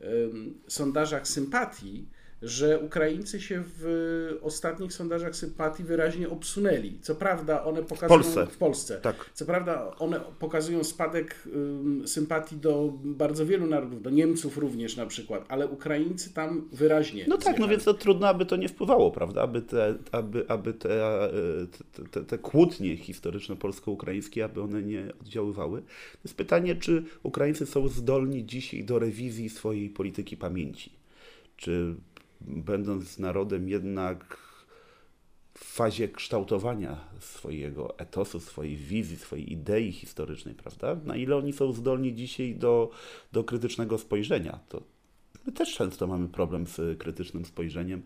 um, 0.00 0.54
sondażach 0.66 1.28
sympatii, 1.28 2.06
że 2.42 2.78
Ukraińcy 2.78 3.40
się 3.40 3.62
w 3.78 4.38
ostatnich 4.42 4.92
sondażach 4.92 5.36
sympatii 5.36 5.84
wyraźnie 5.84 6.28
obsunęli. 6.28 6.98
Co 7.00 7.14
prawda 7.14 7.64
one 7.64 7.82
pokazują 7.82 8.22
w 8.22 8.24
Polsce. 8.24 8.46
W 8.46 8.56
Polsce. 8.56 9.00
Tak. 9.00 9.30
Co 9.34 9.46
prawda 9.46 9.96
one 9.98 10.20
pokazują 10.38 10.84
spadek 10.84 11.48
sympatii 12.06 12.56
do 12.56 12.92
bardzo 13.04 13.46
wielu 13.46 13.66
narodów, 13.66 14.02
do 14.02 14.10
Niemców 14.10 14.58
również 14.58 14.96
na 14.96 15.06
przykład, 15.06 15.44
ale 15.48 15.66
Ukraińcy 15.66 16.34
tam 16.34 16.68
wyraźnie. 16.72 17.24
No 17.28 17.38
tak, 17.38 17.58
no 17.58 17.68
więc 17.68 17.84
to 17.84 17.94
trudno, 17.94 18.28
aby 18.28 18.46
to 18.46 18.56
nie 18.56 18.68
wpływało, 18.68 19.10
prawda? 19.10 19.42
Aby 19.42 19.62
te, 19.62 19.94
aby, 20.12 20.44
aby 20.48 20.74
te, 20.74 21.28
te, 21.92 22.04
te, 22.04 22.24
te 22.24 22.38
kłótnie 22.38 22.96
historyczne 22.96 23.56
polsko-ukraińskie, 23.56 24.44
aby 24.44 24.62
one 24.62 24.82
nie 24.82 25.12
oddziaływały. 25.20 25.80
To 26.12 26.18
jest 26.24 26.36
pytanie, 26.36 26.76
czy 26.76 27.04
Ukraińcy 27.22 27.66
są 27.66 27.88
zdolni 27.88 28.46
dzisiaj 28.46 28.84
do 28.84 28.98
rewizji 28.98 29.48
swojej 29.50 29.90
polityki 29.90 30.36
pamięci. 30.36 30.92
Czy 31.56 31.94
będąc 32.46 33.18
narodem 33.18 33.68
jednak 33.68 34.38
w 35.54 35.64
fazie 35.64 36.08
kształtowania 36.08 37.00
swojego 37.20 37.98
etosu, 37.98 38.40
swojej 38.40 38.76
wizji, 38.76 39.16
swojej 39.16 39.52
idei 39.52 39.92
historycznej, 39.92 40.54
prawda? 40.54 40.96
Na 41.04 41.16
ile 41.16 41.36
oni 41.36 41.52
są 41.52 41.72
zdolni 41.72 42.14
dzisiaj 42.14 42.54
do, 42.54 42.90
do 43.32 43.44
krytycznego 43.44 43.98
spojrzenia? 43.98 44.58
To 44.68 44.82
my 45.46 45.52
też 45.52 45.74
często 45.74 46.06
mamy 46.06 46.28
problem 46.28 46.66
z 46.66 46.98
krytycznym 46.98 47.44
spojrzeniem 47.44 48.02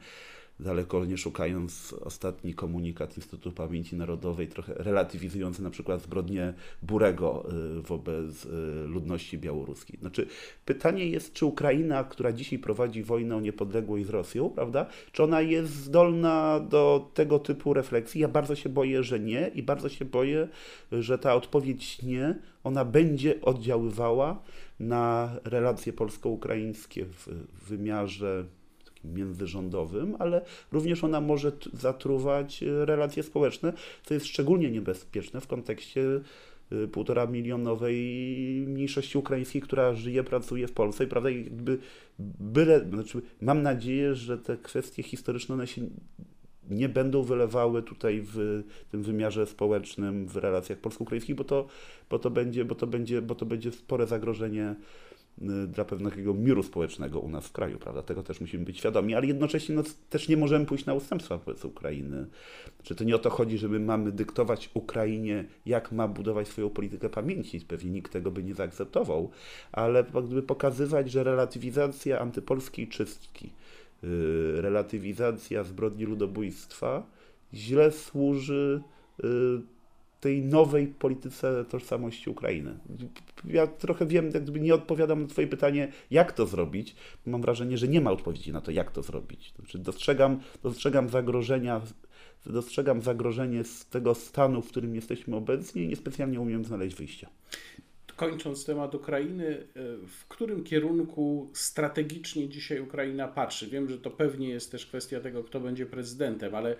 daleko 0.60 1.04
nie 1.04 1.18
szukając 1.18 1.92
ostatni 1.92 2.54
komunikat 2.54 3.16
Instytutu 3.16 3.52
Pamięci 3.52 3.96
Narodowej, 3.96 4.48
trochę 4.48 4.74
relatywizujący 4.74 5.62
na 5.62 5.70
przykład 5.70 6.02
zbrodnię 6.02 6.54
Burego 6.82 7.46
y, 7.78 7.82
wobec 7.82 8.44
y, 8.44 8.48
ludności 8.86 9.38
białoruskiej. 9.38 9.98
Znaczy, 10.00 10.26
pytanie 10.64 11.06
jest, 11.06 11.32
czy 11.32 11.46
Ukraina, 11.46 12.04
która 12.04 12.32
dzisiaj 12.32 12.58
prowadzi 12.58 13.02
wojnę 13.02 13.36
o 13.36 13.40
niepodległość 13.40 14.06
z 14.06 14.10
Rosją, 14.10 14.50
prawda, 14.50 14.86
czy 15.12 15.22
ona 15.22 15.40
jest 15.40 15.72
zdolna 15.74 16.60
do 16.60 17.10
tego 17.14 17.38
typu 17.38 17.74
refleksji? 17.74 18.20
Ja 18.20 18.28
bardzo 18.28 18.56
się 18.56 18.68
boję, 18.68 19.02
że 19.02 19.20
nie 19.20 19.50
i 19.54 19.62
bardzo 19.62 19.88
się 19.88 20.04
boję, 20.04 20.48
że 20.92 21.18
ta 21.18 21.34
odpowiedź 21.34 22.02
nie, 22.02 22.38
ona 22.64 22.84
będzie 22.84 23.40
oddziaływała 23.40 24.42
na 24.80 25.36
relacje 25.44 25.92
polsko-ukraińskie 25.92 27.04
w 27.04 27.28
wymiarze 27.68 28.44
międzyrządowym, 29.14 30.16
ale 30.18 30.44
również 30.72 31.04
ona 31.04 31.20
może 31.20 31.52
zatruwać 31.72 32.62
e, 32.62 32.84
relacje 32.86 33.22
społeczne, 33.22 33.72
co 34.04 34.14
jest 34.14 34.26
szczególnie 34.26 34.70
niebezpieczne 34.70 35.40
w 35.40 35.46
kontekście 35.46 36.20
e, 36.72 36.86
półtora 36.86 37.26
milionowej 37.26 37.96
mniejszości 38.66 39.18
ukraińskiej, 39.18 39.62
która 39.62 39.94
żyje, 39.94 40.24
pracuje 40.24 40.68
w 40.68 40.72
Polsce 40.72 41.04
i 41.04 41.06
prawda, 41.06 41.30
jakby 41.30 41.78
byle, 42.40 42.88
znaczy 42.90 43.22
mam 43.40 43.62
nadzieję, 43.62 44.14
że 44.14 44.38
te 44.38 44.56
kwestie 44.56 45.02
historyczne 45.02 45.54
one 45.54 45.66
się 45.66 45.82
nie 46.70 46.88
będą 46.88 47.22
wylewały 47.22 47.82
tutaj 47.82 48.22
w 48.24 48.62
tym 48.90 49.02
wymiarze 49.02 49.46
społecznym, 49.46 50.28
w 50.28 50.36
relacjach 50.36 50.78
polsko-ukraińskich, 50.78 51.36
bo 51.36 51.44
to, 51.44 51.66
bo 52.10 52.18
to 52.18 52.30
będzie, 52.30 52.64
bo 52.64 52.74
to 52.74 52.86
będzie, 52.86 53.22
bo 53.22 53.34
to 53.34 53.46
będzie 53.46 53.72
spore 53.72 54.06
zagrożenie 54.06 54.74
dla 55.68 55.84
pewnego 55.84 56.34
miru 56.34 56.62
społecznego 56.62 57.20
u 57.20 57.28
nas 57.28 57.46
w 57.46 57.52
kraju, 57.52 57.78
prawda? 57.78 58.02
Tego 58.02 58.22
też 58.22 58.40
musimy 58.40 58.64
być 58.64 58.78
świadomi, 58.78 59.14
ale 59.14 59.26
jednocześnie 59.26 59.74
no, 59.74 59.82
też 60.10 60.28
nie 60.28 60.36
możemy 60.36 60.66
pójść 60.66 60.86
na 60.86 60.94
ustępstwa 60.94 61.38
wobec 61.38 61.64
Ukrainy. 61.64 62.26
Znaczy, 62.76 62.94
to 62.94 63.04
nie 63.04 63.16
o 63.16 63.18
to 63.18 63.30
chodzi, 63.30 63.58
żeby 63.58 63.80
mamy 63.80 64.12
dyktować 64.12 64.70
Ukrainie, 64.74 65.44
jak 65.66 65.92
ma 65.92 66.08
budować 66.08 66.48
swoją 66.48 66.70
politykę 66.70 67.08
pamięci. 67.08 67.60
Pewnie 67.60 67.90
nikt 67.90 68.12
tego 68.12 68.30
by 68.30 68.42
nie 68.42 68.54
zaakceptował, 68.54 69.30
ale 69.72 70.04
gdyby 70.04 70.42
pokazywać, 70.42 71.10
że 71.10 71.24
relatywizacja 71.24 72.18
antypolskiej 72.20 72.88
czystki, 72.88 73.52
yy, 74.02 74.60
relatywizacja 74.60 75.64
zbrodni 75.64 76.04
ludobójstwa 76.04 77.06
źle 77.54 77.92
służy 77.92 78.82
yy, 79.22 79.62
tej 80.20 80.42
nowej 80.42 80.86
polityce 80.86 81.64
tożsamości 81.64 82.30
Ukrainy. 82.30 82.78
Ja 83.44 83.66
trochę 83.66 84.06
wiem, 84.06 84.30
jak 84.34 84.42
gdyby 84.42 84.60
nie 84.60 84.74
odpowiadam 84.74 85.22
na 85.22 85.28
Twoje 85.28 85.46
pytanie, 85.46 85.92
jak 86.10 86.32
to 86.32 86.46
zrobić. 86.46 86.96
Mam 87.26 87.42
wrażenie, 87.42 87.78
że 87.78 87.88
nie 87.88 88.00
ma 88.00 88.10
odpowiedzi 88.10 88.52
na 88.52 88.60
to, 88.60 88.70
jak 88.70 88.90
to 88.90 89.02
zrobić. 89.02 89.52
Znaczy, 89.56 89.78
dostrzegam, 89.78 90.40
dostrzegam 90.62 91.08
zagrożenia, 91.08 91.80
dostrzegam 92.46 93.02
zagrożenie 93.02 93.64
z 93.64 93.86
tego 93.86 94.14
stanu, 94.14 94.62
w 94.62 94.68
którym 94.68 94.94
jesteśmy 94.94 95.36
obecni 95.36 95.82
i 95.82 95.88
niespecjalnie 95.88 96.40
umiem 96.40 96.64
znaleźć 96.64 96.96
wyjścia. 96.96 97.28
Kończąc 98.16 98.64
temat 98.64 98.94
Ukrainy, 98.94 99.46
e, 99.46 99.64
w 100.06 100.28
którym 100.28 100.64
kierunku 100.64 101.50
strategicznie 101.52 102.48
dzisiaj 102.48 102.80
Ukraina 102.80 103.28
patrzy? 103.28 103.66
Wiem, 103.66 103.88
że 103.88 103.98
to 103.98 104.10
pewnie 104.10 104.48
jest 104.48 104.70
też 104.70 104.86
kwestia 104.86 105.20
tego, 105.20 105.44
kto 105.44 105.60
będzie 105.60 105.86
prezydentem, 105.86 106.54
ale 106.54 106.76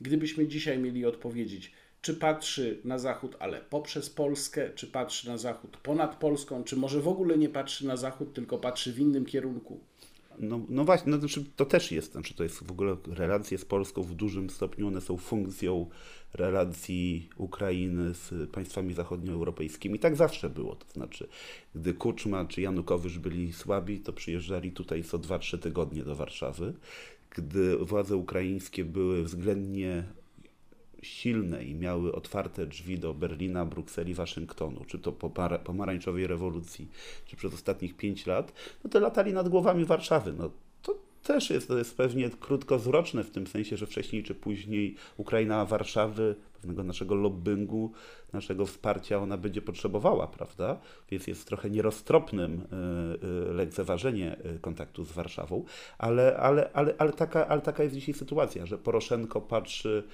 gdybyśmy 0.00 0.46
dzisiaj 0.46 0.78
mieli 0.78 1.06
odpowiedzieć, 1.06 1.72
czy 2.02 2.14
patrzy 2.14 2.80
na 2.84 2.98
Zachód, 2.98 3.36
ale 3.38 3.60
poprzez 3.60 4.10
Polskę, 4.10 4.70
czy 4.74 4.86
patrzy 4.86 5.28
na 5.28 5.38
Zachód 5.38 5.76
ponad 5.76 6.16
Polską, 6.16 6.64
czy 6.64 6.76
może 6.76 7.00
w 7.00 7.08
ogóle 7.08 7.38
nie 7.38 7.48
patrzy 7.48 7.86
na 7.86 7.96
Zachód, 7.96 8.34
tylko 8.34 8.58
patrzy 8.58 8.92
w 8.92 8.98
innym 8.98 9.26
kierunku. 9.26 9.80
No, 10.38 10.60
no 10.68 10.84
właśnie, 10.84 11.12
no, 11.12 11.18
znaczy 11.18 11.44
to 11.56 11.66
też 11.66 11.92
jest, 11.92 12.12
znaczy 12.12 12.34
to 12.34 12.42
jest 12.42 12.64
w 12.64 12.70
ogóle 12.70 12.96
relacje 13.06 13.58
z 13.58 13.64
Polską 13.64 14.02
w 14.02 14.14
dużym 14.14 14.50
stopniu, 14.50 14.86
one 14.86 15.00
są 15.00 15.16
funkcją 15.16 15.86
relacji 16.34 17.28
Ukrainy 17.36 18.14
z 18.14 18.50
państwami 18.50 18.94
zachodnioeuropejskimi. 18.94 19.98
Tak 19.98 20.16
zawsze 20.16 20.50
było, 20.50 20.76
to 20.76 20.92
znaczy 20.92 21.28
gdy 21.74 21.94
Kuczma 21.94 22.44
czy 22.44 22.60
Janukowicz 22.60 23.18
byli 23.18 23.52
słabi, 23.52 24.00
to 24.00 24.12
przyjeżdżali 24.12 24.72
tutaj 24.72 25.04
co 25.04 25.18
2-3 25.18 25.58
tygodnie 25.58 26.02
do 26.02 26.16
Warszawy. 26.16 26.74
Gdy 27.30 27.76
władze 27.76 28.16
ukraińskie 28.16 28.84
były 28.84 29.24
względnie 29.24 30.04
silne 31.02 31.64
i 31.64 31.74
miały 31.74 32.14
otwarte 32.14 32.66
drzwi 32.66 32.98
do 32.98 33.14
Berlina, 33.14 33.64
Brukseli, 33.64 34.14
Waszyngtonu, 34.14 34.84
czy 34.86 34.98
to 34.98 35.12
po 35.12 35.30
pomarańczowej 35.64 36.26
rewolucji, 36.26 36.88
czy 37.26 37.36
przez 37.36 37.54
ostatnich 37.54 37.96
pięć 37.96 38.26
lat, 38.26 38.52
no 38.84 38.90
to 38.90 39.00
latali 39.00 39.32
nad 39.32 39.48
głowami 39.48 39.84
Warszawy. 39.84 40.32
No, 40.32 40.50
to 40.82 40.98
też 41.22 41.50
jest, 41.50 41.68
to 41.68 41.78
jest 41.78 41.96
pewnie 41.96 42.30
krótkowzroczne 42.30 43.24
w 43.24 43.30
tym 43.30 43.46
sensie, 43.46 43.76
że 43.76 43.86
wcześniej 43.86 44.22
czy 44.22 44.34
później 44.34 44.94
Ukraina 45.16 45.64
Warszawy, 45.64 46.36
pewnego 46.60 46.82
naszego 46.82 47.14
lobbingu, 47.14 47.92
naszego 48.32 48.66
wsparcia 48.66 49.18
ona 49.18 49.36
będzie 49.36 49.62
potrzebowała, 49.62 50.26
prawda? 50.26 50.80
Więc 51.10 51.26
jest 51.26 51.46
trochę 51.46 51.70
nieroztropnym 51.70 52.60
e, 52.72 53.50
e, 53.50 53.52
lekceważenie 53.52 54.36
e, 54.36 54.58
kontaktu 54.58 55.04
z 55.04 55.12
Warszawą, 55.12 55.64
ale, 55.98 56.36
ale, 56.36 56.70
ale, 56.72 56.94
ale, 56.98 57.12
taka, 57.12 57.48
ale 57.48 57.60
taka 57.60 57.82
jest 57.82 57.94
dzisiaj 57.94 58.14
sytuacja, 58.14 58.66
że 58.66 58.78
Poroszenko 58.78 59.40
patrzy 59.40 60.04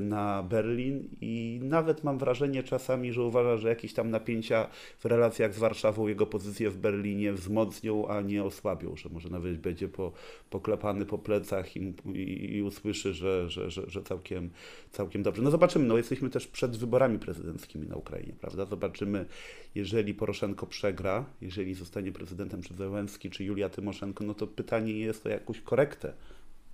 na 0.00 0.42
Berlin 0.42 1.08
i 1.20 1.60
nawet 1.62 2.04
mam 2.04 2.18
wrażenie 2.18 2.62
czasami, 2.62 3.12
że 3.12 3.22
uważa, 3.22 3.56
że 3.56 3.68
jakieś 3.68 3.94
tam 3.94 4.10
napięcia 4.10 4.68
w 4.98 5.04
relacjach 5.04 5.54
z 5.54 5.58
Warszawą 5.58 6.08
jego 6.08 6.26
pozycję 6.26 6.70
w 6.70 6.76
Berlinie 6.76 7.32
wzmocnią, 7.32 8.08
a 8.08 8.20
nie 8.20 8.44
osłabią, 8.44 8.96
że 8.96 9.08
może 9.08 9.28
nawet 9.28 9.58
będzie 9.58 9.88
po, 9.88 10.12
poklepany 10.50 11.06
po 11.06 11.18
plecach 11.18 11.76
i, 11.76 11.94
i, 12.14 12.56
i 12.56 12.62
usłyszy, 12.62 13.14
że, 13.14 13.50
że, 13.50 13.70
że, 13.70 13.90
że 13.90 14.02
całkiem, 14.02 14.50
całkiem 14.90 15.22
dobrze. 15.22 15.42
No 15.42 15.50
zobaczymy, 15.50 15.84
no 15.84 15.96
jesteśmy 15.96 16.30
też 16.30 16.46
przed 16.46 16.76
wyborami 16.76 17.18
prezydenckimi 17.18 17.86
na 17.88 17.96
Ukrainie, 17.96 18.32
prawda? 18.40 18.66
Zobaczymy, 18.66 19.26
jeżeli 19.74 20.14
Poroszenko 20.14 20.66
przegra, 20.66 21.24
jeżeli 21.40 21.74
zostanie 21.74 22.12
prezydentem 22.12 22.62
czy 22.62 22.74
Zełenski, 22.74 23.30
czy 23.30 23.44
Julia 23.44 23.68
Tymoszenko, 23.68 24.24
no 24.24 24.34
to 24.34 24.46
pytanie 24.46 24.92
jest 24.92 25.26
o 25.26 25.28
jakąś 25.28 25.60
korektę 25.60 26.12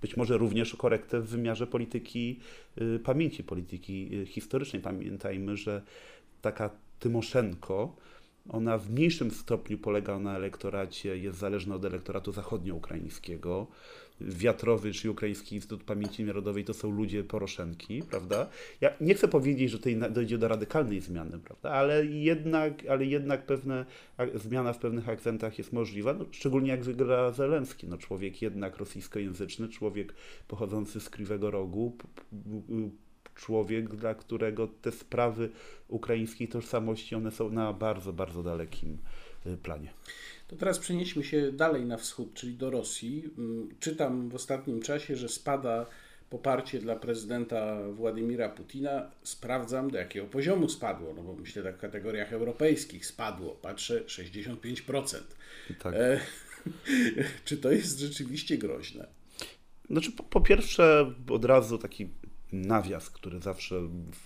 być 0.01 0.17
może 0.17 0.37
również 0.37 0.73
o 0.73 0.77
korektę 0.77 1.21
w 1.21 1.27
wymiarze 1.27 1.67
polityki 1.67 2.39
y, 2.81 2.99
pamięci, 2.99 3.43
polityki 3.43 4.09
y, 4.15 4.25
historycznej. 4.25 4.81
Pamiętajmy, 4.81 5.57
że 5.57 5.81
taka 6.41 6.69
Tymoszenko, 6.99 7.95
ona 8.49 8.77
w 8.77 8.89
mniejszym 8.89 9.31
stopniu 9.31 9.77
polega 9.77 10.19
na 10.19 10.35
elektoracie, 10.35 11.17
jest 11.17 11.39
zależna 11.39 11.75
od 11.75 11.85
elektoratu 11.85 12.31
zachodnioukraińskiego, 12.31 13.67
Wiatrowy 14.21 14.91
czy 14.91 15.11
Ukraiński 15.11 15.55
Instytut 15.55 15.83
Pamięci 15.83 16.23
Narodowej 16.23 16.63
to 16.63 16.73
są 16.73 16.91
ludzie 16.91 17.23
Poroszenki, 17.23 18.03
prawda? 18.09 18.49
Ja 18.81 18.89
nie 19.01 19.13
chcę 19.13 19.27
powiedzieć, 19.27 19.71
że 19.71 19.77
tutaj 19.77 19.97
dojdzie 20.11 20.37
do 20.37 20.47
radykalnej 20.47 21.01
zmiany, 21.01 21.39
prawda? 21.39 21.71
Ale 21.71 22.05
jednak, 22.05 22.85
ale 22.89 23.05
jednak 23.05 23.45
pewne, 23.45 23.85
zmiana 24.35 24.73
w 24.73 24.77
pewnych 24.77 25.09
akcentach 25.09 25.57
jest 25.57 25.73
możliwa, 25.73 26.13
no, 26.13 26.25
szczególnie 26.31 26.69
jak 26.69 26.83
wygra 26.83 27.31
Zelenski, 27.31 27.87
no 27.87 27.97
człowiek 27.97 28.41
jednak 28.41 28.77
rosyjskojęzyczny, 28.77 29.69
człowiek 29.69 30.13
pochodzący 30.47 30.99
z 30.99 31.09
Kriwego 31.09 31.51
Rogu, 31.51 31.97
człowiek, 33.35 33.95
dla 33.95 34.15
którego 34.15 34.67
te 34.81 34.91
sprawy 34.91 35.49
ukraińskiej 35.87 36.47
tożsamości, 36.47 37.15
one 37.15 37.31
są 37.31 37.49
na 37.49 37.73
bardzo, 37.73 38.13
bardzo 38.13 38.43
dalekim 38.43 38.97
y, 39.45 39.57
planie. 39.57 39.93
To 40.47 40.55
teraz 40.55 40.79
przenieśmy 40.79 41.23
się 41.23 41.51
dalej 41.51 41.85
na 41.85 41.97
wschód, 41.97 42.33
czyli 42.33 42.55
do 42.55 42.69
Rosji. 42.69 43.23
Mm, 43.37 43.69
czytam 43.79 44.29
w 44.29 44.35
ostatnim 44.35 44.81
czasie, 44.81 45.15
że 45.15 45.29
spada 45.29 45.85
poparcie 46.29 46.79
dla 46.79 46.95
prezydenta 46.95 47.77
Władimira 47.91 48.49
Putina. 48.49 49.11
Sprawdzam, 49.23 49.91
do 49.91 49.97
jakiego 49.97 50.25
poziomu 50.25 50.69
spadło, 50.69 51.13
no 51.13 51.23
bo 51.23 51.33
myślę, 51.33 51.63
że 51.63 51.73
w 51.73 51.77
kategoriach 51.77 52.33
europejskich 52.33 53.05
spadło. 53.05 53.55
Patrzę, 53.61 54.03
65%. 54.03 55.17
Tak. 55.79 55.93
E, 55.95 56.19
czy 57.45 57.57
to 57.57 57.71
jest 57.71 57.99
rzeczywiście 57.99 58.57
groźne? 58.57 59.07
Znaczy, 59.89 60.11
po, 60.11 60.23
po 60.23 60.41
pierwsze, 60.41 61.13
od 61.29 61.45
razu 61.45 61.77
taki 61.77 62.09
nawias, 62.51 63.09
który 63.09 63.39
zawsze 63.39 63.75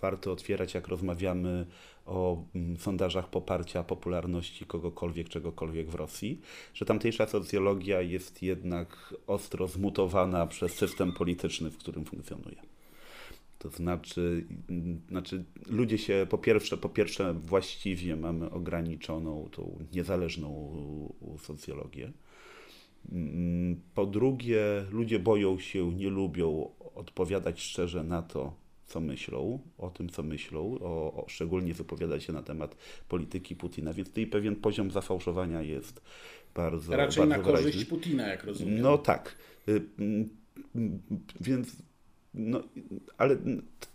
warto 0.01 0.31
otwierać, 0.31 0.73
jak 0.73 0.88
rozmawiamy 0.88 1.65
o 2.06 2.44
mm, 2.56 2.78
sondażach 2.78 3.30
poparcia 3.30 3.84
popularności 3.84 4.66
kogokolwiek, 4.66 5.30
czegokolwiek 5.30 5.90
w 5.90 5.96
Rosji, 5.96 6.42
że 6.74 6.86
tamtejsza 6.86 7.28
socjologia 7.28 8.02
jest 8.02 8.42
jednak 8.44 9.14
ostro 9.28 9.68
zmutowana 9.68 10.48
przez 10.48 10.74
system 10.74 11.12
polityczny, 11.12 11.70
w 11.70 11.78
którym 11.78 12.06
funkcjonuje. 12.06 12.62
To 13.60 13.70
znaczy, 13.70 14.46
mm, 14.70 15.02
znaczy 15.10 15.44
ludzie 15.68 15.98
się 15.98 16.28
po 16.30 16.38
pierwsze, 16.38 16.78
po 16.78 16.90
pierwsze 16.90 17.34
właściwie 17.34 18.16
mamy 18.16 18.50
ograniczoną 18.50 19.50
tą 19.52 19.80
niezależną 19.94 20.74
socjologię. 21.40 22.12
Mm, 23.12 23.82
po 23.96 24.06
drugie, 24.06 24.62
ludzie 24.92 25.20
boją 25.20 25.60
się, 25.60 25.92
nie 25.92 26.10
lubią 26.10 26.70
odpowiadać 26.96 27.62
szczerze 27.62 28.04
na 28.04 28.22
to, 28.22 28.61
co 28.91 28.99
myślą, 28.99 29.60
o 29.77 29.89
tym, 29.89 30.10
co 30.10 30.23
myślą, 30.23 30.77
o, 30.82 31.13
o, 31.13 31.25
szczególnie 31.27 31.73
wypowiadać 31.73 32.23
się 32.23 32.34
na 32.34 32.43
temat 32.43 32.75
polityki 33.08 33.56
Putina, 33.56 33.93
więc 33.93 34.10
tutaj 34.10 34.27
pewien 34.27 34.56
poziom 34.56 34.91
zafałszowania 34.91 35.62
jest 35.62 36.01
bardzo 36.56 36.95
Raczej 36.95 37.27
bardzo 37.27 37.38
na 37.38 37.43
korzyść 37.43 37.77
wyraźny. 37.77 37.86
Putina, 37.86 38.27
jak 38.27 38.43
rozumiem. 38.43 38.82
No 38.82 38.97
tak. 38.97 39.36
Y, 39.67 39.82
więc, 41.41 41.75
no, 42.34 42.63
ale 43.17 43.38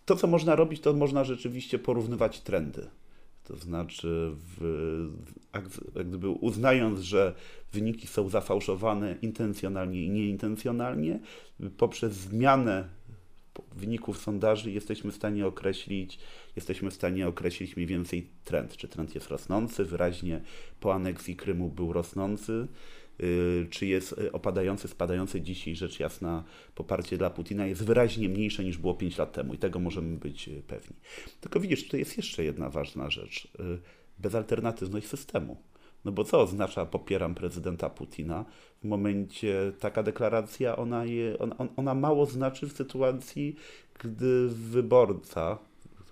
to, 0.04 0.16
co 0.16 0.26
można 0.26 0.56
robić, 0.56 0.80
to 0.80 0.92
można 0.92 1.24
rzeczywiście 1.24 1.78
porównywać 1.78 2.40
trendy. 2.40 2.86
To 3.44 3.56
znaczy, 3.56 4.30
w, 4.34 5.08
jak 5.54 5.68
gdyby 6.08 6.28
uznając, 6.28 7.00
że 7.00 7.34
wyniki 7.72 8.06
są 8.06 8.28
zafałszowane 8.28 9.16
intencjonalnie 9.22 10.04
i 10.04 10.10
nieintencjonalnie, 10.10 11.20
poprzez 11.76 12.12
zmianę 12.12 12.88
wyników 13.74 14.18
sondaży 14.18 14.70
jesteśmy 14.70 15.12
w 15.12 15.14
stanie 15.14 15.46
określić, 15.46 16.18
jesteśmy 16.56 16.90
w 16.90 16.94
stanie 16.94 17.28
określić 17.28 17.76
mniej 17.76 17.86
więcej 17.86 18.28
trend. 18.44 18.76
Czy 18.76 18.88
trend 18.88 19.14
jest 19.14 19.28
rosnący, 19.28 19.84
wyraźnie 19.84 20.40
po 20.80 20.94
aneksji 20.94 21.36
Krymu 21.36 21.68
był 21.68 21.92
rosnący, 21.92 22.66
yy, 23.18 23.66
czy 23.70 23.86
jest 23.86 24.12
y, 24.12 24.32
opadający, 24.32 24.88
spadający 24.88 25.40
dzisiaj, 25.40 25.76
rzecz 25.76 26.00
jasna, 26.00 26.44
poparcie 26.74 27.18
dla 27.18 27.30
Putina 27.30 27.66
jest 27.66 27.84
wyraźnie 27.84 28.28
mniejsze 28.28 28.64
niż 28.64 28.78
było 28.78 28.94
5 28.94 29.18
lat 29.18 29.32
temu 29.32 29.54
i 29.54 29.58
tego 29.58 29.78
możemy 29.78 30.16
być 30.16 30.48
y, 30.48 30.62
pewni. 30.66 30.96
Tylko 31.40 31.60
widzisz, 31.60 31.84
tutaj 31.84 32.00
jest 32.00 32.16
jeszcze 32.16 32.44
jedna 32.44 32.70
ważna 32.70 33.10
rzecz. 33.10 33.44
Y, 33.44 33.78
bezalternatywność 34.18 35.06
systemu. 35.06 35.56
No 36.06 36.12
bo 36.12 36.24
co 36.24 36.40
oznacza 36.40 36.86
popieram 36.86 37.34
prezydenta 37.34 37.90
Putina? 37.90 38.44
W 38.82 38.84
momencie 38.84 39.72
taka 39.80 40.02
deklaracja, 40.02 40.76
ona, 40.76 41.04
je, 41.04 41.36
ona, 41.76 41.94
mało 41.94 42.26
znaczy 42.26 42.66
w 42.66 42.72
sytuacji, 42.72 43.56
gdy 43.98 44.48
wyborca, 44.48 45.58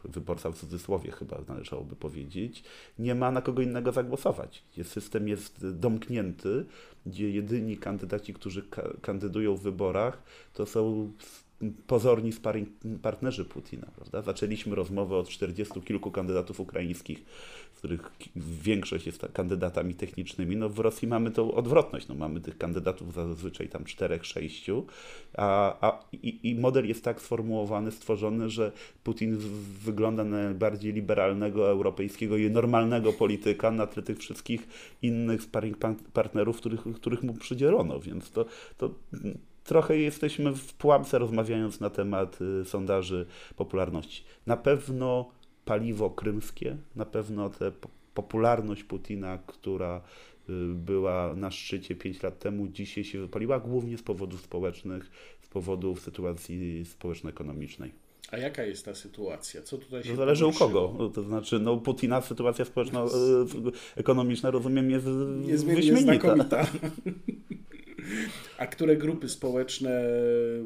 wyborca 0.05 0.51
w 0.51 0.57
cudzysłowie 0.57 1.11
chyba 1.11 1.39
należałoby 1.49 1.97
powiedzieć, 1.97 2.65
nie 2.99 3.15
ma 3.15 3.31
na 3.31 3.43
kogo 3.43 3.63
innego 3.63 3.93
zagłosować. 3.93 4.65
Gdzie 4.73 4.85
system 4.85 5.29
jest 5.29 5.71
domknięty, 5.71 6.65
gdzie 7.07 7.31
jedyni 7.31 7.77
kandydaci, 7.77 8.35
którzy 8.35 8.63
ka 8.63 8.83
kandydują 9.03 9.55
w 9.55 9.63
wyborach, 9.63 10.23
to 10.55 10.67
są 10.67 11.13
pozorni 11.87 12.31
partnerzy 13.03 13.45
Putina. 13.45 13.87
Prawda? 13.97 14.23
Zaczęliśmy 14.23 14.75
rozmowę 14.75 15.17
od 15.17 15.29
40 15.29 15.81
kilku 15.81 16.11
kandydatów 16.11 16.61
ukraińskich, 16.61 17.25
których 17.85 18.11
większość 18.37 19.07
jest 19.07 19.27
kandydatami 19.33 19.94
technicznymi. 19.94 20.57
No 20.57 20.68
w 20.68 20.79
Rosji 20.79 21.09
mamy 21.09 21.31
tą 21.31 21.55
odwrotność. 21.55 22.09
No 22.09 22.14
mamy 22.14 22.40
tych 22.40 22.59
kandydatów 22.59 23.14
zazwyczaj 23.14 23.68
tam 23.68 23.85
czterech, 23.85 24.27
sześciu, 24.27 24.87
a, 25.37 25.77
a 25.87 26.05
i, 26.12 26.51
i, 26.51 26.55
model 26.55 26.88
jest 26.88 27.05
tak 27.05 27.20
sformułowany, 27.20 27.92
stworzony, 27.92 28.51
że 28.51 28.73
Putin 29.03 29.38
wygląda 29.85 30.25
na 30.25 30.44
najbardziej 30.44 30.92
liberalnego, 30.92 31.70
europejskiego 31.70 32.37
i 32.37 32.51
normalnego 32.51 33.12
polityka 33.12 33.70
na 33.70 33.87
tle 33.87 34.03
tych 34.03 34.18
wszystkich 34.18 34.68
innych 35.03 35.42
sparring 35.42 35.77
partnerów, 36.12 36.57
których, 36.57 36.81
których 36.94 37.23
mu 37.23 37.35
przydzielono. 37.35 38.01
Więc 38.01 38.31
to, 38.31 38.44
to 38.79 38.90
trochę 39.64 39.99
jesteśmy 39.99 40.53
w 40.53 40.75
pułapce 40.75 41.18
rozmawiając 41.18 41.81
na 41.81 41.90
temat 41.90 42.38
y, 42.40 42.64
sondaży 42.64 43.27
popularności. 43.57 44.25
Na 44.47 44.57
pewno 44.57 45.31
paliwo 45.64 46.11
krymskie, 46.11 46.77
na 46.96 47.05
pewno 47.05 47.50
tę 47.50 47.72
popularność 48.14 48.85
Putina, 48.85 49.38
która 49.46 50.00
y, 50.48 50.53
była 50.74 51.35
na 51.35 51.50
szczycie 51.50 51.94
5 51.94 52.22
lat 52.22 52.38
temu, 52.38 52.68
dzisiaj 52.68 53.05
się 53.05 53.20
wypaliła 53.20 53.61
głównie 53.61 53.98
z 53.98 54.03
powodów 54.03 54.40
społecznych, 54.40 55.11
z 55.40 55.48
powodów 55.48 56.00
sytuacji 56.00 56.85
społeczno-ekonomicznej. 56.85 57.92
A 58.31 58.38
jaka 58.38 58.64
jest 58.64 58.85
ta 58.85 58.94
sytuacja? 58.94 59.62
Co 59.62 59.79
tutaj 59.79 60.03
się 60.03 60.11
To 60.11 60.16
zależy 60.16 60.46
u 60.46 60.53
kogo. 60.53 61.11
To 61.14 61.22
znaczy, 61.22 61.59
no 61.59 61.77
Putina 61.77 62.20
sytuacja 62.20 62.64
społeczno-ekonomiczna, 62.64 64.50
rozumiem, 64.59 64.90
jest 64.90 65.07
Niezmiennie 65.46 65.92
wyśmienita. 65.92 66.66
A 68.59 68.67
które 68.67 68.97
grupy 68.97 69.29
społeczne 69.29 70.05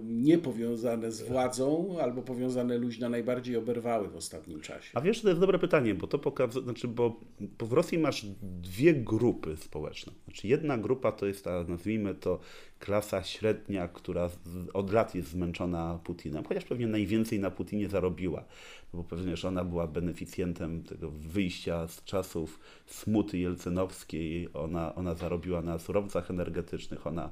niepowiązane 0.04 1.12
z 1.12 1.22
władzą 1.22 1.96
albo 2.00 2.22
powiązane 2.22 2.78
luźno 2.78 3.08
najbardziej 3.08 3.56
oberwały 3.56 4.08
w 4.08 4.16
ostatnim 4.16 4.60
czasie? 4.60 4.90
A 4.94 5.00
wiesz, 5.00 5.22
to 5.22 5.28
jest 5.28 5.40
dobre 5.40 5.58
pytanie, 5.58 5.94
bo 5.94 6.06
to 6.06 6.18
pokazuje, 6.18 6.64
znaczy, 6.64 6.88
bo, 6.88 7.20
bo 7.40 7.66
w 7.66 7.72
Rosji 7.72 7.98
masz 7.98 8.26
dwie 8.42 8.94
grupy 8.94 9.56
społeczne. 9.56 10.12
Znaczy 10.24 10.48
jedna 10.48 10.78
grupa 10.78 11.12
to 11.12 11.26
jest 11.26 11.44
ta, 11.44 11.64
nazwijmy 11.68 12.14
to, 12.14 12.40
klasa 12.78 13.22
średnia, 13.22 13.88
która 13.88 14.30
od 14.74 14.92
lat 14.92 15.14
jest 15.14 15.30
zmęczona 15.30 15.98
Putinem, 16.04 16.44
chociaż 16.44 16.64
pewnie 16.64 16.86
najwięcej 16.86 17.40
na 17.40 17.50
Putinie 17.50 17.88
zarobiła, 17.88 18.44
bo 18.92 19.04
pewnie, 19.04 19.36
że 19.36 19.48
ona 19.48 19.64
była 19.64 19.86
beneficjentem 19.86 20.82
tego 20.82 21.10
wyjścia 21.10 21.88
z 21.88 22.04
czasów 22.04 22.60
smuty 22.86 23.38
jelcynowskiej, 23.38 24.48
ona, 24.54 24.94
ona 24.94 25.14
zarobiła 25.14 25.62
na 25.62 25.78
surowcach 25.78 26.30
energetycznych, 26.30 27.06
ona, 27.06 27.30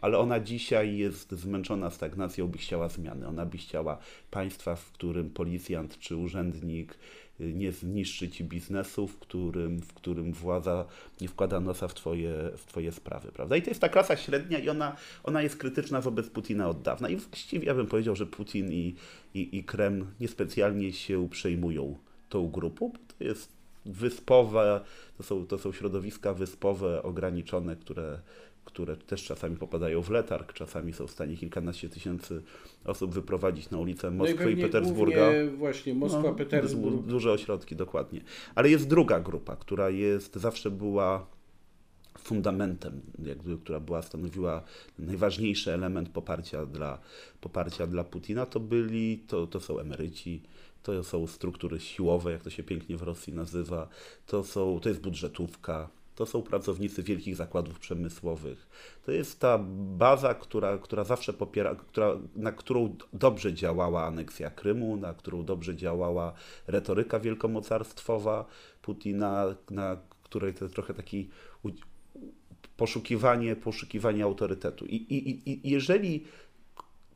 ale 0.00 0.18
ona 0.18 0.40
dzisiaj 0.40 0.96
jest 0.96 1.32
zmęczona 1.32 1.90
stagnacją, 1.90 2.48
by 2.48 2.58
chciała 2.58 2.88
zmiany. 2.88 3.28
Ona 3.28 3.46
by 3.46 3.58
chciała 3.58 3.98
państwa, 4.30 4.76
w 4.76 4.92
którym 4.92 5.30
policjant 5.30 5.98
czy 5.98 6.16
urzędnik 6.16 6.98
nie 7.40 7.72
zniszczy 7.72 8.28
ci 8.28 8.44
biznesu, 8.44 9.06
w 9.06 9.18
którym, 9.18 9.80
w 9.80 9.94
którym 9.94 10.32
władza 10.32 10.84
nie 11.20 11.28
wkłada 11.28 11.60
nosa 11.60 11.88
w 11.88 11.94
twoje, 11.94 12.32
w 12.56 12.66
twoje 12.66 12.92
sprawy, 12.92 13.32
prawda? 13.32 13.56
I 13.56 13.62
to 13.62 13.70
jest 13.70 13.80
ta 13.80 13.88
klasa 13.88 14.16
średnia 14.16 14.58
i 14.58 14.68
ona, 14.68 14.96
ona 15.24 15.42
jest 15.42 15.56
krytyczna 15.56 16.00
wobec 16.00 16.30
Putina 16.30 16.68
od 16.68 16.82
dawna. 16.82 17.08
I 17.08 17.16
właściwie 17.16 17.66
ja 17.66 17.74
bym 17.74 17.86
powiedział, 17.86 18.16
że 18.16 18.26
Putin 18.26 18.72
i, 18.72 18.94
i, 19.34 19.58
i 19.58 19.64
Kreml 19.64 20.04
niespecjalnie 20.20 20.92
się 20.92 21.28
przejmują 21.30 21.96
tą 22.28 22.50
grupą, 22.50 22.88
bo 22.88 22.98
to 23.18 23.24
jest 23.24 23.56
wyspowe, 23.86 24.80
to 25.16 25.22
są, 25.22 25.46
to 25.46 25.58
są 25.58 25.72
środowiska 25.72 26.34
wyspowe, 26.34 27.02
ograniczone, 27.02 27.76
które 27.76 28.18
które 28.66 28.96
też 28.96 29.24
czasami 29.24 29.56
popadają 29.56 30.02
w 30.02 30.10
letarg, 30.10 30.52
czasami 30.52 30.92
są 30.92 31.06
w 31.06 31.10
stanie 31.10 31.36
kilkanaście 31.36 31.88
tysięcy 31.88 32.42
osób 32.84 33.14
wyprowadzić 33.14 33.70
na 33.70 33.78
ulicę 33.78 34.10
Moskwy 34.10 34.44
no 34.44 34.50
i, 34.50 34.58
i 34.58 34.62
Petersburga. 34.62 35.30
Właśnie 35.56 35.94
Moskwa, 35.94 36.22
no, 36.22 36.34
Petersburg. 36.34 37.06
Duże 37.06 37.32
ośrodki, 37.32 37.76
dokładnie. 37.76 38.20
Ale 38.54 38.70
jest 38.70 38.88
druga 38.88 39.20
grupa, 39.20 39.56
która 39.56 39.90
jest, 39.90 40.36
zawsze 40.36 40.70
była 40.70 41.26
fundamentem, 42.18 43.00
jakby, 43.24 43.58
która 43.58 43.80
była, 43.80 44.02
stanowiła 44.02 44.62
najważniejszy 44.98 45.72
element 45.72 46.08
poparcia 46.08 46.66
dla, 46.66 46.98
poparcia 47.40 47.86
dla 47.86 48.04
Putina, 48.04 48.46
to 48.46 48.60
byli, 48.60 49.18
to, 49.18 49.46
to 49.46 49.60
są 49.60 49.78
emeryci, 49.78 50.42
to 50.82 51.04
są 51.04 51.26
struktury 51.26 51.80
siłowe, 51.80 52.32
jak 52.32 52.42
to 52.42 52.50
się 52.50 52.62
pięknie 52.62 52.96
w 52.96 53.02
Rosji 53.02 53.32
nazywa, 53.32 53.88
to, 54.26 54.44
są, 54.44 54.80
to 54.80 54.88
jest 54.88 55.00
budżetówka, 55.00 55.88
to 56.16 56.26
są 56.26 56.42
pracownicy 56.42 57.02
wielkich 57.02 57.36
zakładów 57.36 57.78
przemysłowych. 57.78 58.68
To 59.06 59.12
jest 59.12 59.40
ta 59.40 59.58
baza, 59.98 60.34
która, 60.34 60.78
która 60.78 61.04
zawsze 61.04 61.32
popiera, 61.32 61.74
która, 61.74 62.16
na 62.36 62.52
którą 62.52 62.96
dobrze 63.12 63.54
działała 63.54 64.04
aneksja 64.04 64.50
Krymu, 64.50 64.96
na 64.96 65.14
którą 65.14 65.44
dobrze 65.44 65.76
działała 65.76 66.32
retoryka 66.66 67.20
wielkomocarstwowa 67.20 68.46
Putina, 68.82 69.54
na 69.70 69.96
której 70.22 70.54
to 70.54 70.68
trochę 70.68 70.94
taki 70.94 71.28
poszukiwanie, 72.76 73.56
poszukiwanie 73.56 74.24
autorytetu. 74.24 74.86
I, 74.86 74.96
i, 74.96 75.50
i 75.50 75.70
jeżeli 75.70 76.24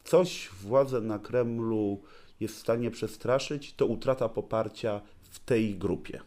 coś 0.04 0.48
władze 0.48 1.00
na 1.00 1.18
Kremlu 1.18 2.02
jest 2.40 2.54
w 2.54 2.58
stanie 2.58 2.90
przestraszyć, 2.90 3.74
to 3.74 3.86
utrata 3.86 4.28
poparcia 4.28 5.00
w 5.30 5.38
tej 5.38 5.74
grupie. 5.74 6.20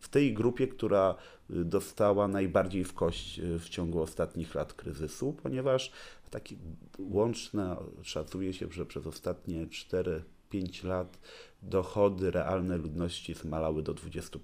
W 0.00 0.08
tej 0.08 0.34
grupie, 0.34 0.68
która 0.68 1.14
dostała 1.50 2.28
najbardziej 2.28 2.84
w 2.84 2.94
kość 2.94 3.38
y, 3.38 3.58
w 3.58 3.68
ciągu 3.68 4.02
ostatnich 4.02 4.54
lat 4.54 4.74
kryzysu, 4.74 5.36
ponieważ 5.42 5.92
takie 6.30 6.56
łączne 6.98 7.76
szacuje 8.02 8.52
się, 8.52 8.66
że 8.70 8.86
przez 8.86 9.06
ostatnie 9.06 9.66
4-5 9.66 10.84
lat 10.84 11.18
dochody 11.62 12.30
realne 12.30 12.76
ludności 12.76 13.34
zmalały 13.34 13.82
do 13.82 13.94
20%. 13.94 14.38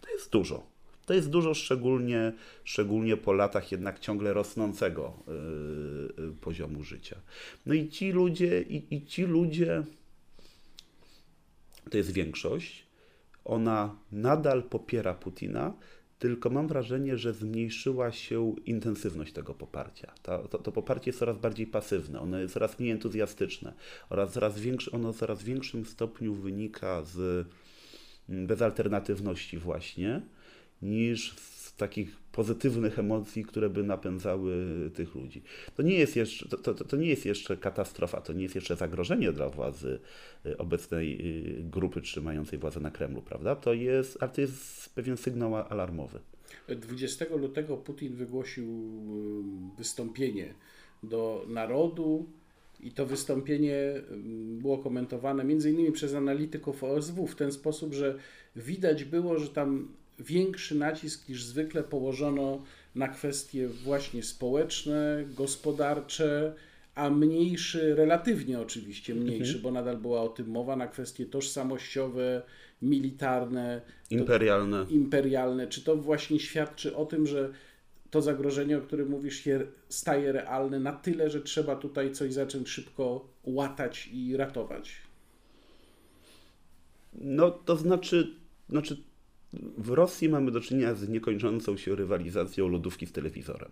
To 0.00 0.10
jest 0.10 0.30
dużo. 0.30 0.72
To 1.06 1.14
jest 1.14 1.30
dużo, 1.30 1.54
szczególnie, 1.54 2.32
szczególnie 2.64 3.16
po 3.16 3.32
latach 3.32 3.72
jednak 3.72 3.98
ciągle 3.98 4.32
rosnącego 4.32 5.12
yy, 6.18 6.32
poziomu 6.40 6.82
życia. 6.82 7.16
No 7.66 7.74
i 7.74 7.88
ci 7.88 8.12
ludzie, 8.12 8.62
i, 8.62 8.94
i 8.94 9.06
ci 9.06 9.22
ludzie, 9.22 9.84
to 11.90 11.96
jest 11.96 12.12
większość, 12.12 12.86
ona 13.44 13.96
nadal 14.12 14.62
popiera 14.62 15.14
Putina, 15.14 15.74
tylko 16.22 16.50
mam 16.50 16.68
wrażenie, 16.68 17.18
że 17.18 17.32
zmniejszyła 17.32 18.12
się 18.12 18.54
intensywność 18.66 19.32
tego 19.32 19.54
poparcia. 19.54 20.12
To, 20.22 20.48
to, 20.48 20.58
to, 20.58 20.72
poparcie 20.72 21.08
jest 21.08 21.18
coraz 21.18 21.38
bardziej 21.38 21.66
pasywne, 21.66 22.20
ono 22.20 22.38
jest 22.38 22.54
coraz 22.54 22.78
mniej 22.78 22.92
entuzjastyczne 22.92 23.72
oraz 24.10 24.32
coraz 24.32 24.60
większy, 24.60 24.90
ono 24.90 25.12
w 25.12 25.16
coraz 25.16 25.42
większym 25.42 25.86
stopniu 25.86 26.34
wynika 26.34 27.02
z 27.02 27.46
mm, 28.28 28.46
bezalternatywności 28.46 29.58
właśnie, 29.58 30.22
niż 30.82 31.32
z 31.32 31.61
takich 31.76 32.16
pozytywnych 32.32 32.98
emocji, 32.98 33.44
które 33.44 33.70
by 33.70 33.82
napędzały 33.82 34.54
tych 34.94 35.14
ludzi. 35.14 35.42
To 35.76 35.82
nie 35.82 35.94
jest 35.94 36.16
jeszcze, 36.16 36.48
to, 36.48 36.74
to, 36.74 36.84
to 36.84 36.96
nie 36.96 37.06
jest 37.06 37.26
jeszcze 37.26 37.56
katastrofa, 37.56 38.20
to 38.20 38.32
nie 38.32 38.42
jest 38.42 38.54
jeszcze 38.54 38.76
zagrożenie 38.76 39.32
dla 39.32 39.48
władzy 39.48 39.98
y, 40.46 40.58
obecnej 40.58 41.18
y, 41.58 41.62
grupy 41.62 42.00
trzymającej 42.00 42.58
władzę 42.58 42.80
na 42.80 42.90
Kremlu, 42.90 43.22
prawda? 43.22 43.56
To 43.56 43.74
jest, 43.74 44.18
ale 44.20 44.30
to 44.30 44.40
jest 44.40 44.94
pewien 44.94 45.16
sygnał 45.16 45.56
alarmowy. 45.56 46.20
20 46.68 47.24
lutego 47.36 47.76
Putin 47.76 48.14
wygłosił 48.14 48.66
y, 49.74 49.76
wystąpienie 49.78 50.54
do 51.02 51.44
narodu 51.48 52.26
i 52.80 52.90
to 52.90 53.06
wystąpienie 53.06 54.02
było 54.46 54.78
komentowane 54.78 55.44
między 55.44 55.70
innymi 55.70 55.92
przez 55.92 56.14
analityków 56.14 56.84
OSW 56.84 57.26
w 57.26 57.36
ten 57.36 57.52
sposób, 57.52 57.94
że 57.94 58.18
widać 58.56 59.04
było, 59.04 59.38
że 59.38 59.48
tam 59.48 59.88
większy 60.22 60.74
nacisk 60.74 61.28
niż 61.28 61.44
zwykle 61.44 61.82
położono 61.82 62.62
na 62.94 63.08
kwestie 63.08 63.68
właśnie 63.68 64.22
społeczne, 64.22 65.24
gospodarcze, 65.36 66.54
a 66.94 67.10
mniejszy, 67.10 67.94
relatywnie 67.94 68.60
oczywiście 68.60 69.14
mniejszy, 69.14 69.54
mhm. 69.54 69.62
bo 69.62 69.70
nadal 69.70 69.96
była 69.96 70.22
o 70.22 70.28
tym 70.28 70.50
mowa, 70.50 70.76
na 70.76 70.86
kwestie 70.86 71.26
tożsamościowe, 71.26 72.42
militarne, 72.82 73.80
imperialne. 74.10 74.86
imperialne. 74.90 75.66
Czy 75.66 75.84
to 75.84 75.96
właśnie 75.96 76.40
świadczy 76.40 76.96
o 76.96 77.06
tym, 77.06 77.26
że 77.26 77.52
to 78.10 78.22
zagrożenie, 78.22 78.78
o 78.78 78.80
którym 78.80 79.08
mówisz, 79.08 79.36
się 79.36 79.60
staje 79.88 80.32
realne 80.32 80.80
na 80.80 80.92
tyle, 80.92 81.30
że 81.30 81.40
trzeba 81.40 81.76
tutaj 81.76 82.12
coś 82.12 82.32
zacząć 82.32 82.68
szybko 82.68 83.28
łatać 83.44 84.08
i 84.12 84.36
ratować? 84.36 84.94
No, 87.14 87.50
to 87.50 87.76
znaczy, 87.76 88.34
znaczy 88.68 88.96
w 89.78 89.90
Rosji 89.90 90.28
mamy 90.28 90.50
do 90.50 90.60
czynienia 90.60 90.94
z 90.94 91.08
niekończącą 91.08 91.76
się 91.76 91.96
rywalizacją 91.96 92.68
lodówki 92.68 93.06
z 93.06 93.12
telewizorem. 93.12 93.70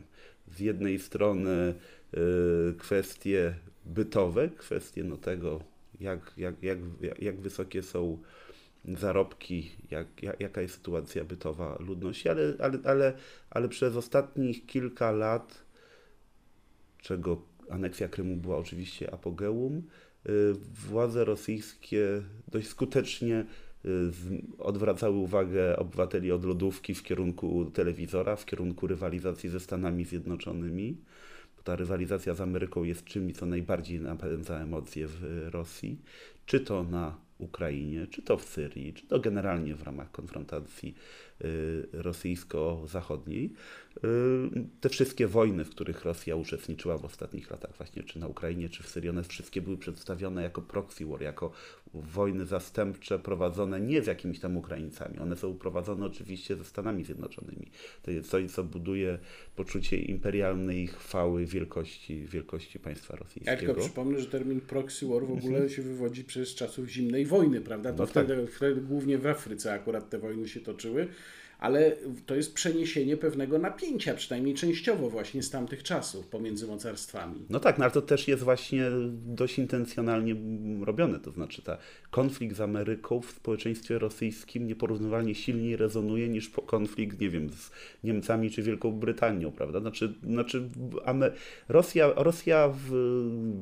Z 0.49 0.61
jednej 0.61 0.99
strony 0.99 1.75
y, 2.15 2.75
kwestie 2.79 3.55
bytowe, 3.87 4.49
kwestie 4.49 5.05
no 5.05 5.17
tego, 5.17 5.61
jak, 6.01 6.33
jak, 6.37 6.63
jak, 6.63 6.79
jak 7.21 7.41
wysokie 7.41 7.83
są 7.83 8.19
zarobki, 8.85 9.71
jak, 9.91 10.23
jak, 10.23 10.41
jaka 10.41 10.61
jest 10.61 10.75
sytuacja 10.75 11.25
bytowa 11.25 11.77
ludności, 11.81 12.29
ale, 12.29 12.55
ale, 12.59 12.79
ale, 12.85 13.13
ale 13.51 13.69
przez 13.69 13.97
ostatnich 13.97 14.67
kilka 14.67 15.11
lat, 15.11 15.65
czego 16.99 17.43
aneksja 17.71 18.09
Krymu 18.09 18.37
była 18.37 18.57
oczywiście 18.57 19.15
apogeum, 19.15 19.83
y, 20.29 20.55
władze 20.89 21.25
rosyjskie 21.25 22.23
dość 22.49 22.69
skutecznie 22.69 23.45
odwracały 24.59 25.17
uwagę 25.17 25.77
obywateli 25.77 26.33
od 26.33 26.45
lodówki 26.45 26.95
w 26.95 27.03
kierunku 27.03 27.65
telewizora, 27.65 28.37
w 28.37 28.45
kierunku 28.45 28.87
rywalizacji 28.87 29.51
ze 29.51 29.61
Stanami 29.61 30.05
Zjednoczonymi. 30.05 30.97
Ta 31.65 31.77
rywalizacja 31.77 32.35
z 32.35 32.41
Ameryką 32.41 32.85
jest 32.85 33.05
czymś, 33.05 33.37
co 33.37 33.47
najbardziej 33.47 34.01
napędza 34.01 34.59
emocje 34.61 35.07
w 35.07 35.49
Rosji, 35.51 35.99
czy 36.47 36.61
to 36.61 36.85
na 36.85 37.17
Ukrainie, 37.39 38.07
czy 38.07 38.23
to 38.23 38.37
w 38.37 38.45
Syrii, 38.45 38.95
czy 38.95 39.07
to 39.07 39.21
generalnie 39.21 39.75
w 39.75 39.83
ramach 39.83 40.11
konfrontacji 40.11 40.95
rosyjsko-zachodniej. 41.93 43.53
Y, 44.05 44.09
te 44.81 44.89
wszystkie 44.89 45.27
wojny, 45.27 45.65
w 45.65 45.71
których 45.71 46.05
Rosja 46.05 46.37
uczestniczyła 46.37 46.99
w 46.99 47.05
ostatnich 47.05 47.51
latach, 47.51 47.77
właśnie 47.77 48.03
czy 48.03 48.19
na 48.19 48.27
Ukrainie, 48.27 48.69
czy 48.69 48.83
w 48.83 48.89
Syrii, 48.89 49.11
one 49.11 49.23
wszystkie 49.23 49.63
były 49.63 49.79
przedstawione 49.79 50.43
jako 50.43 50.63
proxy 50.63 51.07
war, 51.07 51.23
jako 51.23 51.53
wojny 51.95 52.47
zastępcze 52.47 53.19
prowadzone 53.19 53.81
nie 53.81 54.03
z 54.03 54.07
jakimiś 54.07 54.41
tam 54.41 54.57
Ukraińcami. 54.57 55.19
One 55.19 55.37
są 55.37 55.55
prowadzone 55.55 56.07
oczywiście 56.07 56.57
ze 56.57 56.65
Stanami 56.65 57.05
Zjednoczonymi. 57.05 57.71
To 58.03 58.11
jest 58.11 58.31
coś, 58.31 58.51
co 58.51 58.65
buduje 58.65 59.19
poczucie 59.57 59.97
imperialnej 59.97 60.87
chwały 60.87 61.47
wielkości, 61.47 62.27
wielkości 62.27 62.79
państwa 62.79 63.17
rosyjskiego. 63.17 63.51
Ja 63.51 63.57
tylko 63.57 63.81
przypomnę, 63.81 64.21
że 64.21 64.27
termin 64.27 64.61
proxy 64.61 65.07
war 65.07 65.27
w 65.27 65.33
ogóle 65.33 65.55
mhm. 65.55 65.69
się 65.69 65.83
wywodzi 65.83 66.25
przez 66.25 66.55
czasów 66.55 66.89
zimnej 66.89 67.27
wojny, 67.27 67.61
prawda? 67.61 67.93
To 67.93 67.99
no 67.99 68.07
wtedy, 68.07 68.37
tak. 68.37 68.51
wtedy 68.51 68.81
głównie 68.81 69.19
w 69.19 69.27
Afryce 69.27 69.73
akurat 69.73 70.11
te 70.11 70.19
wojny 70.19 70.49
się 70.49 70.61
toczyły 70.61 71.09
ale 71.61 71.97
to 72.27 72.35
jest 72.35 72.55
przeniesienie 72.55 73.17
pewnego 73.17 73.59
napięcia, 73.59 74.15
przynajmniej 74.15 74.55
częściowo 74.55 75.11
właśnie 75.11 75.43
z 75.43 75.51
tamtych 75.51 75.83
czasów 75.83 76.27
pomiędzy 76.27 76.67
mocarstwami. 76.67 77.47
No 77.51 77.61
tak, 77.61 77.79
no 77.79 77.85
ale 77.85 77.93
to 77.93 78.03
też 78.03 78.29
jest 78.29 78.43
właśnie 78.43 78.85
dość 79.27 79.59
intencjonalnie 79.59 80.37
robione, 80.85 81.19
to 81.19 81.31
znaczy 81.31 81.63
ta 81.63 81.79
konflikt 82.11 82.57
z 82.57 82.61
Ameryką 82.61 83.21
w 83.21 83.31
społeczeństwie 83.31 83.99
rosyjskim 83.99 84.67
nieporównywalnie 84.67 85.35
silniej 85.35 85.77
rezonuje 85.77 86.29
niż 86.29 86.51
konflikt, 86.67 87.21
nie 87.21 87.31
wiem, 87.31 87.51
z 87.51 87.71
Niemcami 88.05 88.51
czy 88.51 88.63
Wielką 88.63 88.93
Brytanią, 88.93 89.53
prawda? 89.53 89.81
Znaczy, 89.81 90.15
znaczy 90.23 90.69
Rosja, 91.69 92.13
Rosja 92.17 92.73
w, 92.75 92.91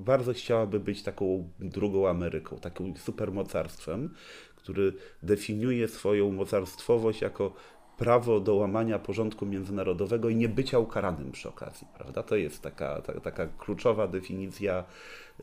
bardzo 0.05 0.33
chciałaby 0.33 0.81
być 0.81 1.03
taką 1.03 1.51
drugą 1.59 2.09
Ameryką, 2.09 2.59
takim 2.59 2.97
supermocarstwem, 2.97 4.11
który 4.57 4.93
definiuje 5.23 5.89
swoją 5.89 6.33
mocarstwowość 6.33 7.21
jako 7.21 7.55
prawo 7.99 8.41
do 8.41 8.55
łamania 8.55 8.99
porządku 8.99 9.47
międzynarodowego 9.47 10.29
i 10.29 10.37
nie 10.37 10.49
bycia 10.49 10.79
ukaranym 10.79 11.33
przy 11.33 11.49
okazji, 11.49 11.87
prawda? 11.95 12.23
To 12.23 12.37
jest 12.37 12.63
taka, 12.63 13.03
ta, 13.03 13.21
taka 13.21 13.47
kluczowa 13.47 14.09
definicja 14.09 14.85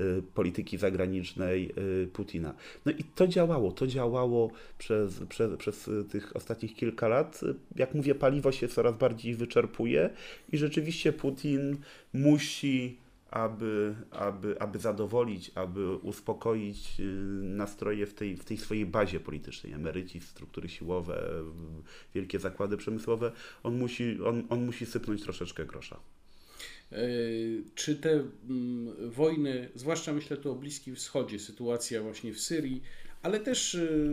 y, 0.01 0.23
polityki 0.33 0.77
zagranicznej 0.77 1.71
y, 2.03 2.07
Putina. 2.07 2.53
No 2.85 2.91
i 2.91 3.03
to 3.03 3.27
działało, 3.27 3.71
to 3.71 3.87
działało 3.87 4.51
przez, 4.77 5.19
przez, 5.29 5.57
przez 5.57 5.89
tych 6.11 6.35
ostatnich 6.35 6.75
kilka 6.75 7.07
lat. 7.07 7.41
Jak 7.75 7.93
mówię, 7.93 8.15
paliwo 8.15 8.51
się 8.51 8.67
coraz 8.67 8.97
bardziej 8.97 9.35
wyczerpuje 9.35 10.09
i 10.51 10.57
rzeczywiście 10.57 11.13
Putin 11.13 11.77
musi 12.13 13.04
aby, 13.35 13.95
aby, 14.11 14.61
aby 14.61 14.79
zadowolić, 14.79 15.51
aby 15.55 15.95
uspokoić 15.95 16.99
y, 16.99 17.03
nastroje 17.43 18.05
w 18.05 18.13
tej, 18.13 18.37
w 18.37 18.45
tej 18.45 18.57
swojej 18.57 18.85
bazie 18.85 19.19
politycznej, 19.19 19.73
emeryci, 19.73 20.19
struktury 20.19 20.69
siłowe, 20.69 21.43
wielkie 22.13 22.39
zakłady 22.39 22.77
przemysłowe, 22.77 23.31
on 23.63 23.77
musi, 23.77 24.17
on, 24.25 24.43
on 24.49 24.65
musi 24.65 24.85
sypnąć 24.85 25.21
troszeczkę 25.21 25.65
grosza. 25.65 25.99
E, 26.91 26.97
czy 27.75 27.95
te 27.95 28.11
mm, 28.11 29.11
wojny, 29.11 29.69
zwłaszcza 29.75 30.13
myślę 30.13 30.37
tu 30.37 30.51
o 30.51 30.55
Bliskim 30.55 30.95
Wschodzie, 30.95 31.39
sytuacja 31.39 32.01
właśnie 32.01 32.33
w 32.33 32.39
Syrii, 32.39 32.81
ale 33.21 33.39
też 33.39 33.75
y, 33.75 34.05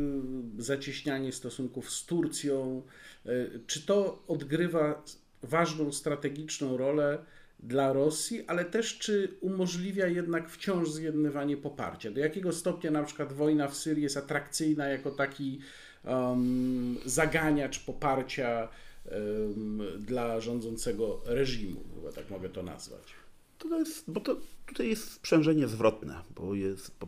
zacieśnianie 0.58 1.32
stosunków 1.32 1.90
z 1.90 2.06
Turcją, 2.06 2.82
e, 3.26 3.30
czy 3.66 3.86
to 3.86 4.24
odgrywa 4.28 5.04
ważną 5.42 5.92
strategiczną 5.92 6.76
rolę 6.76 7.24
dla 7.62 7.92
Rosji, 7.92 8.46
ale 8.46 8.64
też 8.64 8.98
czy 8.98 9.36
umożliwia 9.40 10.06
jednak 10.06 10.50
wciąż 10.50 10.90
zjednywanie 10.90 11.56
poparcia? 11.56 12.10
Do 12.10 12.20
jakiego 12.20 12.52
stopnia 12.52 12.90
na 12.90 13.02
przykład 13.02 13.32
wojna 13.32 13.68
w 13.68 13.76
Syrii 13.76 14.02
jest 14.02 14.16
atrakcyjna 14.16 14.88
jako 14.88 15.10
taki 15.10 15.60
um, 16.04 16.96
zaganiacz 17.04 17.84
poparcia 17.84 18.68
um, 19.04 19.82
dla 19.98 20.40
rządzącego 20.40 21.20
reżimu, 21.26 21.80
chyba 21.94 22.12
tak 22.12 22.30
mogę 22.30 22.48
to 22.48 22.62
nazwać? 22.62 23.14
To 23.58 23.78
jest, 23.78 24.10
bo 24.10 24.20
to 24.20 24.36
tutaj 24.66 24.88
jest 24.88 25.12
sprzężenie 25.12 25.68
zwrotne, 25.68 26.20
bo, 26.34 26.54
jest, 26.54 26.92
bo, 27.00 27.06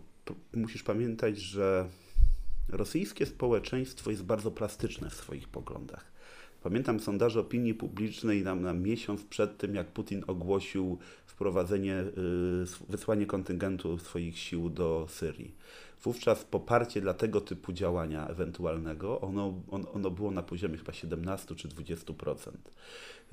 musisz 0.52 0.82
pamiętać, 0.82 1.38
że 1.38 1.88
rosyjskie 2.68 3.26
społeczeństwo 3.26 4.11
jest 4.11 4.22
bardzo 4.22 4.50
plastyczne 4.50 5.11
w 5.11 5.14
swoich 5.14 5.48
poglądach 5.48 6.13
Pamiętam 6.64 7.00
sondaże 7.00 7.40
opinii 7.40 7.74
publicznej 7.74 8.42
nam 8.42 8.62
na 8.62 8.72
miesiąc 8.72 9.24
przed 9.24 9.58
tym, 9.58 9.74
jak 9.74 9.86
Putin 9.86 10.24
ogłosił 10.26 10.98
wprowadzenie, 11.26 11.94
y, 11.94 12.88
wysłanie 12.88 13.26
kontyngentu 13.26 13.98
swoich 13.98 14.38
sił 14.38 14.70
do 14.70 15.06
Syrii. 15.08 15.54
Wówczas 16.05 16.44
poparcie 16.44 17.00
dla 17.00 17.14
tego 17.14 17.40
typu 17.40 17.72
działania 17.72 18.28
ewentualnego, 18.28 19.20
ono, 19.20 19.55
ono 19.94 20.11
było 20.11 20.30
na 20.30 20.42
poziomie 20.42 20.78
chyba 20.78 20.92
17 20.92 21.55
czy 21.55 21.68
20%. 21.68 22.50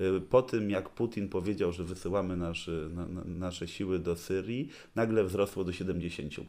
Y, 0.00 0.20
po 0.20 0.42
tym, 0.42 0.70
jak 0.70 0.88
Putin 0.88 1.28
powiedział, 1.28 1.72
że 1.72 1.84
wysyłamy 1.84 2.36
nasze, 2.36 2.72
na, 2.72 3.06
nasze 3.24 3.68
siły 3.68 3.98
do 3.98 4.16
Syrii, 4.16 4.68
nagle 4.94 5.24
wzrosło 5.24 5.64
do 5.64 5.72
70%. 5.72 6.44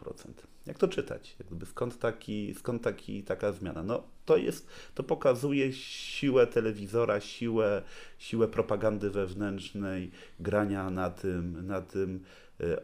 Jak 0.65 0.77
to 0.77 0.87
czytać? 0.87 1.35
Jakby 1.39 1.65
skąd, 1.65 1.99
taki, 1.99 2.53
skąd 2.53 2.81
taki, 2.81 3.23
taka 3.23 3.51
zmiana? 3.51 3.83
No, 3.83 4.03
to, 4.25 4.37
jest, 4.37 4.67
to 4.95 5.03
pokazuje 5.03 5.73
siłę 5.73 6.47
telewizora, 6.47 7.19
siłę, 7.19 7.81
siłę 8.17 8.47
propagandy 8.47 9.09
wewnętrznej, 9.09 10.11
grania 10.39 10.89
na 10.89 11.09
tym, 11.09 11.67
na 11.67 11.81
tym 11.81 12.23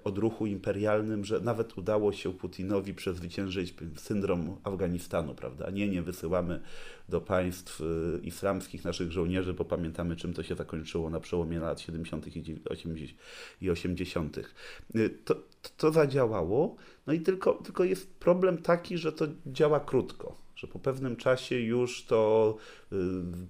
odruchu 0.03 0.45
imperialnym, 0.45 1.25
że 1.25 1.39
nawet 1.39 1.77
udało 1.77 2.13
się 2.13 2.33
Putinowi 2.33 2.93
przezwyciężyć 2.93 3.73
syndrom 3.95 4.57
Afganistanu, 4.63 5.35
prawda? 5.35 5.69
Nie, 5.69 5.89
nie 5.89 6.01
wysyłamy 6.01 6.59
do 7.09 7.21
państw 7.21 7.81
e, 7.81 7.85
islamskich 8.19 8.85
naszych 8.85 9.11
żołnierzy, 9.11 9.53
bo 9.53 9.65
pamiętamy, 9.65 10.15
czym 10.15 10.33
to 10.33 10.43
się 10.43 10.55
zakończyło 10.55 11.09
na 11.09 11.19
przełomie 11.19 11.59
lat 11.59 11.81
70. 11.81 12.25
i 13.61 13.69
80. 13.69 14.37
E, 14.37 14.43
to, 15.09 15.35
to 15.77 15.91
zadziałało, 15.91 16.75
no 17.07 17.13
i 17.13 17.21
tylko, 17.21 17.53
tylko 17.53 17.83
jest 17.83 18.13
problem 18.13 18.57
taki, 18.57 18.97
że 18.97 19.11
to 19.11 19.27
działa 19.45 19.79
krótko 19.79 20.48
że 20.59 20.67
po 20.67 20.79
pewnym 20.79 21.15
czasie 21.15 21.59
już 21.59 22.03
to 22.03 22.55
y, 22.93 22.95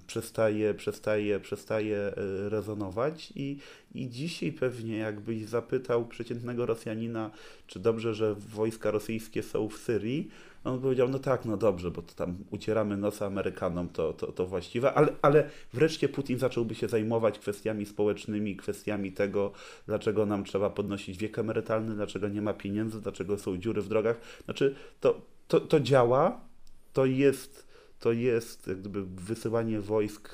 przestaje, 0.08 0.74
przestaje, 0.74 1.40
przestaje 1.40 1.98
y, 1.98 2.50
rezonować 2.50 3.34
i, 3.36 3.58
i 3.96 4.10
dzisiaj 4.10 4.52
pewnie 4.52 4.98
jakbyś 4.98 5.46
zapytał 5.46 6.06
przeciętnego 6.06 6.66
Rosjanina, 6.66 7.32
czy 7.68 7.80
dobrze, 7.80 8.14
że 8.14 8.36
wojska 8.36 8.92
rosyjskie 8.92 9.44
są 9.44 9.70
w 9.70 9.78
Syrii, 9.78 10.30
on 10.64 10.82
powiedział, 10.82 11.10
no 11.10 11.20
tak, 11.20 11.46
no 11.46 11.58
dobrze, 11.58 11.92
bo 11.92 12.02
to 12.02 12.14
tam 12.14 12.38
ucieramy 12.52 12.98
nosa 12.98 13.26
Amerykanom, 13.26 13.90
to, 13.90 14.14
to, 14.14 14.32
to 14.32 14.46
właściwe, 14.46 14.94
ale, 14.94 15.08
ale 15.22 15.50
wreszcie 15.74 16.10
Putin 16.10 16.40
zacząłby 16.40 16.76
się 16.76 16.88
zajmować 16.88 17.40
kwestiami 17.40 17.86
społecznymi, 17.86 18.56
kwestiami 18.56 19.12
tego, 19.12 19.52
dlaczego 19.88 20.26
nam 20.26 20.44
trzeba 20.44 20.70
podnosić 20.70 21.18
wiek 21.18 21.40
emerytalny, 21.40 21.96
dlaczego 21.96 22.28
nie 22.28 22.42
ma 22.42 22.54
pieniędzy, 22.54 23.02
dlaczego 23.02 23.38
są 23.38 23.58
dziury 23.58 23.82
w 23.82 23.88
drogach. 23.88 24.20
Znaczy, 24.46 24.76
to, 25.00 25.22
to, 25.48 25.60
to 25.60 25.80
działa, 25.80 26.49
to 26.94 27.06
jest, 27.06 27.68
to 28.00 28.12
jest 28.12 28.68
jak 28.68 28.80
gdyby 28.80 29.06
wysyłanie 29.06 29.80
wojsk, 29.80 30.30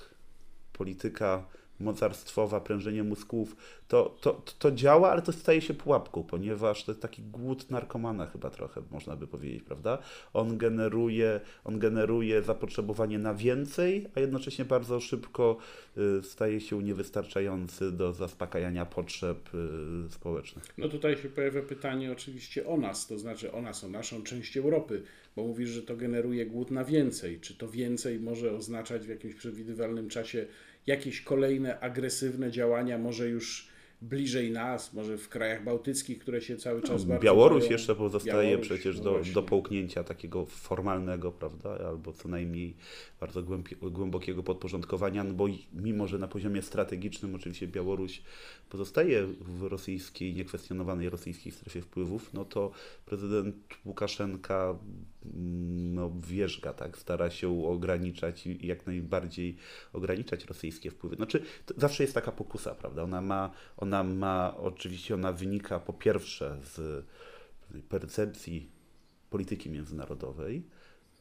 polityka 0.74 1.46
mocarstwowa, 1.80 2.62
prężenie 2.62 3.04
mózgów, 3.04 3.56
to, 3.88 4.18
to, 4.22 4.42
to 4.60 4.72
działa, 4.72 5.12
ale 5.12 5.22
to 5.22 5.32
staje 5.32 5.62
się 5.62 5.74
pułapką, 5.74 6.24
ponieważ 6.24 6.84
to 6.84 6.92
jest 6.92 7.02
taki 7.02 7.22
głód 7.24 7.72
narkomana 7.72 8.26
chyba 8.26 8.50
trochę, 8.50 8.82
można 8.92 9.16
by 9.16 9.28
powiedzieć, 9.28 9.64
prawda? 9.64 9.98
On 10.34 10.58
generuje, 10.58 11.42
on 11.64 11.80
generuje 11.80 12.42
zapotrzebowanie 12.42 13.20
na 13.20 13.34
więcej, 13.34 14.08
a 14.16 14.20
jednocześnie 14.20 14.66
bardzo 14.66 15.00
szybko 15.00 15.58
y, 15.98 16.24
staje 16.24 16.62
się 16.62 16.84
niewystarczający 16.84 17.92
do 17.92 18.14
zaspokajania 18.14 18.86
potrzeb 18.86 19.50
y, 20.06 20.10
społecznych. 20.10 20.66
No 20.78 20.90
tutaj 20.90 21.18
się 21.18 21.30
pojawia 21.30 21.62
pytanie 21.62 22.12
oczywiście 22.12 22.68
o 22.68 22.78
nas, 22.78 23.08
to 23.08 23.20
znaczy 23.20 23.52
o 23.52 23.62
nas, 23.62 23.84
o 23.84 23.88
naszą 23.88 24.24
część 24.24 24.58
Europy, 24.58 25.04
bo 25.36 25.44
mówisz, 25.44 25.70
że 25.70 25.84
to 25.84 25.96
generuje 25.96 26.46
głód 26.46 26.72
na 26.72 26.84
więcej. 26.84 27.40
Czy 27.40 27.56
to 27.56 27.70
więcej 27.70 28.20
może 28.20 28.52
oznaczać 28.52 29.06
w 29.06 29.10
jakimś 29.10 29.36
przewidywalnym 29.36 30.10
czasie 30.10 30.46
jakieś 30.88 31.22
kolejne 31.22 31.80
agresywne 31.80 32.52
działania, 32.52 32.98
może 32.98 33.30
już 33.30 33.76
bliżej 34.02 34.52
nas, 34.52 34.94
może 34.94 35.18
w 35.18 35.30
krajach 35.30 35.64
bałtyckich, 35.64 36.20
które 36.20 36.42
się 36.42 36.58
cały 36.58 36.82
czas 36.82 37.02
no, 37.02 37.08
bardzo 37.08 37.24
Białoruś 37.24 37.60
boją. 37.60 37.72
jeszcze 37.72 37.96
pozostaje 37.96 38.50
Białoruś, 38.50 38.68
przecież 38.68 38.98
no 38.98 39.04
do, 39.04 39.22
do 39.34 39.44
połknięcia 39.44 40.04
takiego 40.04 40.46
formalnego, 40.46 41.32
prawda, 41.32 41.78
albo 41.88 42.14
co 42.14 42.30
najmniej 42.30 42.76
bardzo 43.20 43.44
głębokiego 43.82 44.44
podporządkowania, 44.44 45.24
no 45.24 45.34
bo 45.34 45.48
mimo, 45.74 46.08
że 46.08 46.20
na 46.20 46.28
poziomie 46.28 46.62
strategicznym 46.62 47.36
oczywiście 47.36 47.68
Białoruś 47.68 48.22
pozostaje 48.70 49.28
w 49.28 49.64
rosyjskiej, 49.64 50.34
niekwestionowanej 50.34 51.10
rosyjskiej 51.10 51.52
strefie 51.52 51.82
wpływów, 51.82 52.34
no 52.34 52.46
to 52.46 52.72
prezydent 53.06 53.56
Łukaszenka 53.86 54.78
no, 55.34 56.12
wierzga, 56.28 56.74
tak, 56.74 56.98
stara 56.98 57.30
się 57.30 57.68
ograniczać 57.68 58.48
i 58.48 58.68
jak 58.68 58.88
najbardziej 58.88 59.58
ograniczać 59.94 60.46
rosyjskie 60.46 60.92
wpływy. 60.92 61.16
Znaczy, 61.16 61.44
zawsze 61.78 62.04
jest 62.04 62.14
taka 62.14 62.32
pokusa, 62.32 62.76
prawda? 62.76 63.04
Ona 63.04 63.22
ma, 63.22 63.52
ona 63.78 64.04
ma, 64.04 64.58
oczywiście 64.58 65.16
ona 65.16 65.34
wynika 65.34 65.80
po 65.80 65.94
pierwsze 65.94 66.58
z 66.64 67.06
percepcji 67.90 68.70
polityki 69.30 69.70
międzynarodowej. 69.70 70.64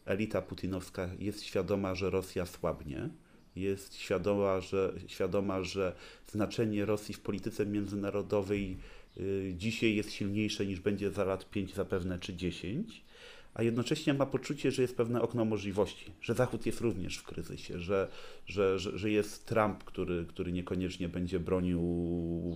Elita 0.05 0.43
putinowska 0.43 1.09
jest 1.19 1.43
świadoma, 1.43 1.95
że 1.95 2.11
Rosja 2.11 2.47
słabnie, 2.47 3.11
jest 3.57 3.95
świadoma, 3.95 4.61
że, 4.61 4.95
świadoma, 5.07 5.63
że 5.63 5.97
znaczenie 6.27 6.85
Rosji 6.85 7.15
w 7.15 7.21
polityce 7.21 7.67
międzynarodowej 7.67 8.77
y, 9.17 9.55
dzisiaj 9.57 9.97
jest 9.97 10.13
silniejsze 10.13 10.67
niż 10.67 10.81
będzie 10.81 11.11
za 11.11 11.25
lat 11.25 11.51
5 11.51 11.75
zapewne 11.75 12.19
czy 12.19 12.35
10, 12.35 13.05
a 13.55 13.63
jednocześnie 13.63 14.15
ma 14.15 14.27
poczucie, 14.27 14.71
że 14.71 14.83
jest 14.83 14.97
pewne 14.97 15.23
okno 15.23 15.45
możliwości, 15.45 16.13
że 16.21 16.35
Zachód 16.35 16.67
jest 16.67 16.81
również 16.81 17.19
w 17.19 17.23
kryzysie, 17.23 17.81
że, 17.81 18.09
że, 18.47 18.79
że, 18.79 18.99
że 18.99 19.11
jest 19.11 19.47
Trump, 19.47 19.85
który, 19.85 20.27
który 20.27 20.53
niekoniecznie 20.53 21.09
będzie 21.09 21.41
bronił 21.41 21.83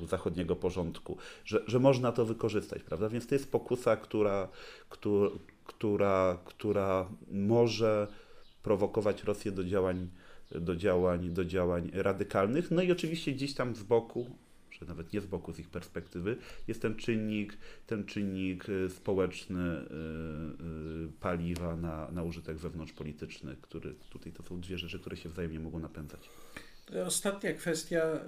zachodniego 0.09 0.57
porządku, 0.57 1.17
że, 1.45 1.63
że 1.67 1.79
można 1.79 2.13
to 2.13 2.25
wykorzystać, 2.25 2.83
prawda? 2.83 3.09
Więc 3.09 3.27
to 3.27 3.35
jest 3.35 3.53
pokusa, 3.53 3.97
która, 3.97 4.49
która, 4.89 5.31
która, 5.65 6.39
która 6.45 7.09
może 7.31 8.07
prowokować 8.63 9.25
Rosję 9.25 9.53
do 9.53 9.65
działań 9.65 10.09
do 10.51 10.77
działań, 10.77 11.31
do 11.31 11.45
działań 11.45 11.91
radykalnych. 11.95 12.71
No 12.71 12.83
i 12.83 12.93
oczywiście 12.93 13.33
gdzieś 13.33 13.55
tam 13.55 13.77
z 13.77 13.83
boku, 13.83 14.27
czy 14.79 14.87
nawet 14.87 15.13
nie 15.13 15.21
z 15.21 15.27
boku, 15.27 15.53
z 15.53 15.59
ich 15.59 15.69
perspektywy, 15.69 16.37
jest 16.69 16.83
ten 16.83 16.97
czynnik, 16.97 17.57
ten 17.87 18.05
czynnik 18.05 18.69
y, 18.69 18.91
społeczny 18.91 19.61
y, 19.61 19.85
y, 21.05 21.09
paliwa 21.21 21.77
na, 21.77 22.11
na 22.11 22.23
użytek 22.23 22.57
wewnątrzpolityczny, 22.57 23.57
który 23.63 23.95
tutaj 24.11 24.33
to 24.33 24.43
są 24.43 24.61
dwie 24.61 24.79
rzeczy, 24.79 24.99
które 24.99 25.17
się 25.17 25.29
wzajemnie 25.29 25.61
mogą 25.61 25.79
napędzać. 25.79 26.31
Ostatnia 27.07 27.53
kwestia. 27.53 28.21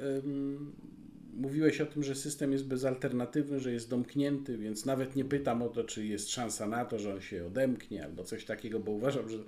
Mówiłeś 1.35 1.81
o 1.81 1.87
tym, 1.87 2.03
że 2.03 2.15
system 2.15 2.53
jest 2.53 2.67
bezalternatywny, 2.67 3.61
że 3.61 3.73
jest 3.73 3.91
domknięty, 3.91 4.59
więc 4.59 4.87
nawet 4.87 5.17
nie 5.17 5.25
pytam 5.25 5.63
o 5.63 5.69
to, 5.69 5.85
czy 5.85 6.07
jest 6.07 6.31
szansa 6.31 6.67
na 6.67 6.85
to, 6.85 6.99
że 6.99 7.15
on 7.15 7.21
się 7.21 7.47
odemknie 7.47 8.05
albo 8.05 8.25
coś 8.25 8.45
takiego, 8.45 8.81
bo 8.81 8.93
uważam, 8.93 9.29
że 9.29 9.39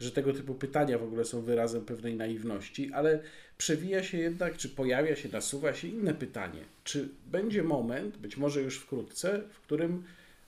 że 0.00 0.10
tego 0.10 0.32
typu 0.32 0.54
pytania 0.54 0.98
w 0.98 1.02
ogóle 1.02 1.24
są 1.24 1.42
wyrazem 1.42 1.84
pewnej 1.84 2.16
naiwności, 2.16 2.92
ale 2.92 3.22
przewija 3.58 4.02
się 4.02 4.18
jednak, 4.18 4.56
czy 4.56 4.68
pojawia 4.68 5.16
się, 5.16 5.28
nasuwa 5.28 5.74
się 5.74 5.88
inne 5.88 6.14
pytanie. 6.14 6.60
Czy 6.84 7.08
będzie 7.26 7.62
moment, 7.62 8.16
być 8.16 8.36
może 8.36 8.62
już 8.62 8.78
wkrótce, 8.78 9.42
w 9.52 9.60
którym 9.60 10.02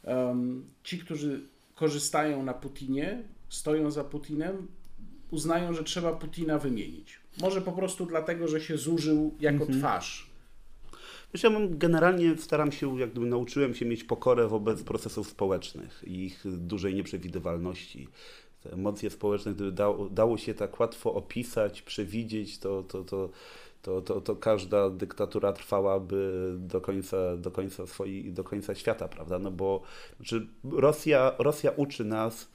um, 0.04 0.64
ci, 0.84 0.98
którzy 0.98 1.40
korzystają 1.74 2.42
na 2.42 2.54
Putinie, 2.54 3.22
stoją 3.48 3.90
za 3.90 4.04
Putinem, 4.04 4.66
uznają, 5.30 5.74
że 5.74 5.84
trzeba 5.84 6.12
Putina 6.12 6.58
wymienić. 6.58 7.20
Może 7.40 7.62
po 7.62 7.72
prostu 7.72 8.06
dlatego, 8.06 8.48
że 8.48 8.60
się 8.60 8.76
zużył 8.76 9.34
jako 9.40 9.64
mhm. 9.64 9.78
twarz. 9.78 10.31
Wiesz, 11.34 11.42
ja 11.42 11.50
generalnie 11.70 12.38
staram 12.38 12.72
się, 12.72 13.00
jak 13.00 13.10
gdyby 13.10 13.26
nauczyłem 13.26 13.74
się 13.74 13.86
mieć 13.86 14.04
pokorę 14.04 14.48
wobec 14.48 14.82
procesów 14.82 15.28
społecznych 15.28 16.04
i 16.06 16.24
ich 16.24 16.42
dużej 16.44 16.94
nieprzewidywalności 16.94 18.08
te 18.62 18.72
emocje 18.72 19.10
społeczne, 19.10 19.54
gdyby 19.54 19.72
dało, 19.72 20.08
dało 20.08 20.38
się 20.38 20.54
tak 20.54 20.80
łatwo 20.80 21.14
opisać, 21.14 21.82
przewidzieć, 21.82 22.58
to, 22.58 22.82
to, 22.82 23.04
to, 23.04 23.30
to, 23.82 24.00
to, 24.00 24.20
to 24.20 24.36
każda 24.36 24.90
dyktatura 24.90 25.52
trwałaby 25.52 26.52
do 26.58 26.80
końca, 26.80 27.36
do 27.36 27.50
końca 27.50 27.86
swojej, 27.86 28.32
do 28.32 28.44
końca 28.44 28.74
świata, 28.74 29.08
prawda? 29.08 29.38
No 29.38 29.50
bo 29.50 29.82
znaczy 30.16 30.46
Rosja, 30.72 31.34
Rosja 31.38 31.70
uczy 31.70 32.04
nas, 32.04 32.48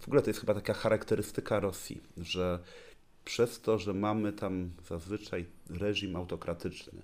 w 0.00 0.06
ogóle 0.06 0.22
to 0.22 0.30
jest 0.30 0.40
chyba 0.40 0.54
taka 0.54 0.74
charakterystyka 0.74 1.60
Rosji, 1.60 2.00
że 2.16 2.58
przez 3.24 3.60
to, 3.60 3.78
że 3.78 3.94
mamy 3.94 4.32
tam 4.32 4.70
zazwyczaj 4.88 5.46
reżim 5.70 6.16
autokratyczny, 6.16 7.02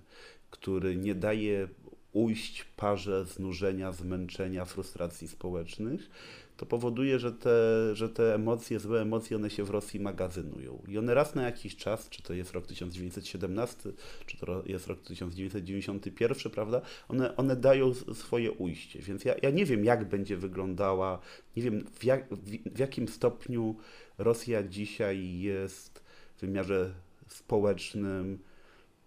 który 0.53 0.97
nie 0.97 1.15
daje 1.15 1.69
ujść 2.13 2.65
parze 2.77 3.25
znużenia, 3.25 3.93
zmęczenia, 3.93 4.65
frustracji 4.65 5.29
społecznych, 5.29 6.11
to 6.57 6.67
powoduje, 6.67 7.19
że 7.19 7.33
te, 7.33 7.51
że 7.95 8.09
te 8.09 8.35
emocje, 8.35 8.81
złe 8.81 9.03
emocje, 9.03 9.37
one 9.37 9.51
się 9.51 9.65
w 9.65 9.71
Rosji 9.71 10.01
magazynują. 10.01 10.83
I 10.89 10.99
one 10.99 11.15
raz 11.15 11.35
na 11.35 11.43
jakiś 11.43 11.77
czas, 11.77 12.09
czy 12.09 12.23
to 12.23 12.35
jest 12.35 12.53
rok 12.53 12.67
1917, 12.67 13.91
czy 14.27 14.37
to 14.37 14.63
jest 14.67 14.87
rok 14.87 15.01
1991, 15.01 16.53
prawda, 16.53 16.81
one, 17.09 17.37
one 17.37 17.57
dają 17.57 17.95
swoje 17.95 18.53
ujście. 18.53 18.99
Więc 18.99 19.25
ja, 19.25 19.35
ja 19.43 19.51
nie 19.51 19.67
wiem, 19.67 19.85
jak 19.85 20.09
będzie 20.09 20.37
wyglądała, 20.37 21.19
nie 21.57 21.63
wiem, 21.63 21.85
w, 21.95 22.05
jak, 22.05 22.35
w, 22.35 22.75
w 22.75 22.79
jakim 22.79 23.09
stopniu 23.09 23.77
Rosja 24.19 24.63
dzisiaj 24.63 25.39
jest 25.39 26.03
w 26.37 26.41
wymiarze 26.41 26.95
społecznym, 27.29 28.39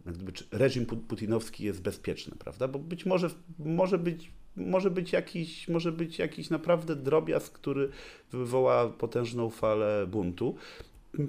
gdyby, 0.05 0.31
reżim 0.51 0.85
putinowski 0.85 1.63
jest 1.63 1.81
bezpieczny, 1.81 2.35
prawda? 2.39 2.67
Bo 2.67 2.79
być 2.79 3.05
może 3.05 3.29
może 3.59 3.97
być 3.97 4.31
może 4.55 4.91
być 4.91 5.11
jakiś, 5.11 5.67
może 5.67 5.91
być 5.91 6.19
jakiś 6.19 6.49
naprawdę 6.49 6.95
drobiazg, 6.95 7.53
który 7.53 7.89
wywoła 8.31 8.89
potężną 8.89 9.49
falę 9.49 10.07
buntu. 10.07 10.55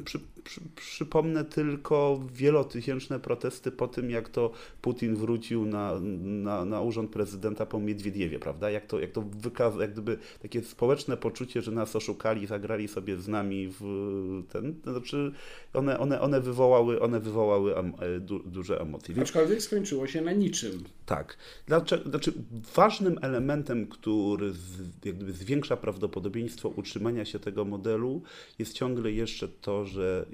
Przy, 0.05 0.21
przy, 0.47 0.61
przypomnę 0.77 1.45
tylko 1.45 2.21
wielotysięczne 2.35 3.21
protesty 3.21 3.71
po 3.71 3.89
tym, 3.89 4.11
jak 4.11 4.29
to 4.29 4.51
Putin 4.83 5.17
wrócił 5.17 5.67
na, 5.67 6.01
na, 6.23 6.65
na 6.65 6.81
urząd 6.81 7.11
prezydenta 7.11 7.67
po 7.67 7.81
Miedwiediewie, 7.81 8.39
prawda? 8.39 8.71
Jak 8.71 8.87
to, 8.87 9.01
jak 9.01 9.13
to 9.13 9.23
wykaza, 9.23 9.83
jak 9.83 9.93
gdyby 9.93 10.19
takie 10.43 10.63
społeczne 10.63 11.17
poczucie, 11.17 11.63
że 11.63 11.71
nas 11.71 11.97
oszukali, 11.97 12.47
zagrali 12.47 12.89
sobie 12.89 13.17
z 13.17 13.29
nami 13.29 13.69
w 13.81 14.43
ten, 14.53 14.75
to 14.75 14.93
znaczy 14.93 15.33
one, 15.75 15.99
one, 15.99 16.21
one 16.21 16.41
wywołały, 16.41 17.01
one 17.01 17.21
wywołały 17.21 17.77
e, 17.77 18.21
du, 18.21 18.39
duże 18.39 18.81
emocje. 18.81 19.15
Aczkolwiek 19.23 19.63
skończyło 19.63 20.07
się 20.07 20.21
na 20.21 20.33
niczym. 20.33 20.85
Tak. 21.07 21.37
Dlaczego, 21.67 22.11
znaczy 22.11 22.33
ważnym 22.75 23.19
elementem, 23.23 23.87
który 23.87 24.53
z, 24.53 24.79
jak 25.05 25.17
gdyby 25.17 25.33
zwiększa 25.33 25.77
prawdopodobieństwo 25.77 26.69
utrzymania 26.69 27.25
się 27.25 27.39
tego 27.39 27.65
modelu 27.65 28.23
jest 28.59 28.73
ciągle 28.73 29.13
jeszcze 29.13 29.49
to, 29.49 29.85
że 29.85 30.27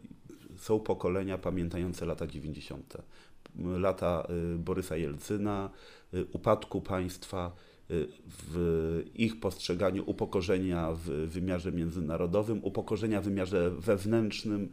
są 0.63 0.81
pokolenia 0.81 1.39
pamiętające 1.39 2.07
lata 2.07 2.27
90. 2.27 2.97
Lata 3.79 4.27
y, 4.55 4.59
Borysa 4.59 4.97
Jelcyna, 4.97 5.71
y, 6.15 6.27
upadku 6.33 6.81
państwa, 6.81 7.53
y, 7.91 8.09
w 8.27 9.05
ich 9.15 9.41
postrzeganiu 9.41 10.03
upokorzenia 10.07 10.93
w 10.93 11.01
wymiarze 11.09 11.73
międzynarodowym, 11.73 12.65
upokorzenia 12.65 13.21
w 13.21 13.25
wymiarze 13.25 13.71
wewnętrznym, 13.71 14.69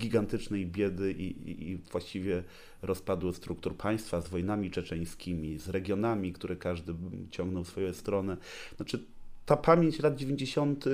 gigantycznej 0.00 0.66
biedy 0.66 1.12
i, 1.12 1.50
i, 1.50 1.70
i, 1.70 1.76
właściwie 1.76 2.42
rozpadu 2.82 3.32
struktur 3.32 3.76
państwa 3.76 4.20
z 4.20 4.28
wojnami 4.28 4.70
czeczeńskimi, 4.70 5.58
z 5.58 5.68
regionami, 5.68 6.32
które 6.32 6.56
każdy 6.56 6.94
ciągnął 7.30 7.64
w 7.64 7.68
swoją 7.68 7.92
stronę. 7.92 8.36
Znaczy, 8.76 9.04
ta 9.46 9.56
pamięć 9.56 9.98
lat 9.98 10.16
90. 10.16 10.84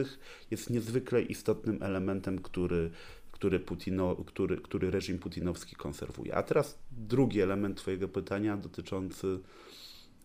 jest 0.51 0.70
niezwykle 0.70 1.22
istotnym 1.22 1.82
elementem, 1.82 2.38
który 2.38 2.90
który, 3.39 3.61
Putino, 3.61 4.16
który, 4.16 4.57
który 4.57 4.91
reżim 4.91 5.18
putinowski 5.18 5.76
konserwuje. 5.76 6.34
A 6.34 6.43
teraz 6.43 6.78
drugi 6.91 7.41
element 7.41 7.76
Twojego 7.76 8.09
pytania 8.09 8.57
dotyczący 8.57 9.39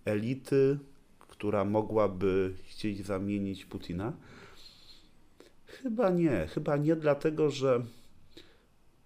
elity, 0.06 0.80
która 1.20 1.66
mogłaby 1.66 2.54
chcieć 2.64 3.06
zamienić 3.06 3.66
Putina. 3.66 4.14
Chyba 5.66 6.10
nie. 6.10 6.48
Chyba 6.48 6.78
nie, 6.78 6.96
dlatego 6.96 7.50
że 7.50 7.86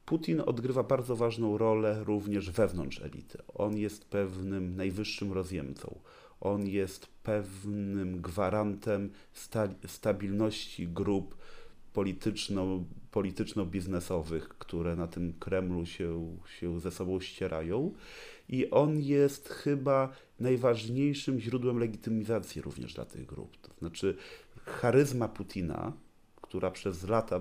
Putin 0.06 0.42
odgrywa 0.46 0.84
bardzo 0.84 1.16
ważną 1.16 1.58
rolę 1.58 2.04
również 2.04 2.52
wewnątrz 2.52 3.02
elity. 3.02 3.38
On 3.54 3.78
jest 3.78 4.06
pewnym 4.06 4.76
najwyższym 4.76 5.34
rozjemcą. 5.34 6.00
On 6.42 6.68
jest 6.68 7.08
pewnym 7.24 8.22
gwarantem 8.22 9.12
sta 9.34 9.68
stabilności 9.88 10.88
grup 10.88 11.38
polityczno-biznesowych, 13.12 14.50
które 14.50 14.96
na 14.96 15.08
tym 15.08 15.34
Kremlu 15.40 15.86
się, 15.86 16.38
się 16.60 16.80
ze 16.80 16.92
sobą 16.92 17.20
ścierają. 17.20 17.94
I 18.50 18.70
on 18.70 19.00
jest 19.00 19.50
chyba 19.50 20.10
najważniejszym 20.40 21.40
źródłem 21.40 21.80
legitymizacji 21.80 22.62
również 22.62 22.94
dla 22.94 23.06
tych 23.06 23.26
grup. 23.26 23.58
To 23.58 23.74
znaczy, 23.80 24.16
charyzma 24.66 25.28
Putina, 25.28 25.94
która 26.42 26.72
przez 26.72 27.08
lata, 27.08 27.40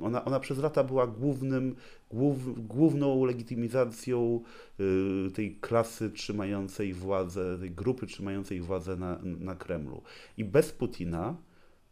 ona, 0.00 0.24
ona 0.24 0.40
przez 0.40 0.58
lata 0.58 0.84
była 0.84 1.06
głównym, 1.06 1.76
głów, 2.10 2.66
główną 2.66 3.24
legitymizacją 3.24 4.40
y, 4.80 5.30
tej 5.30 5.56
klasy 5.56 6.10
trzymającej 6.10 6.94
władzę, 6.94 7.58
tej 7.58 7.70
grupy 7.70 8.06
trzymającej 8.06 8.60
władzę 8.60 8.96
na, 8.96 9.18
na 9.22 9.54
Kremlu. 9.54 10.02
I 10.36 10.44
bez 10.44 10.72
Putina 10.72 11.36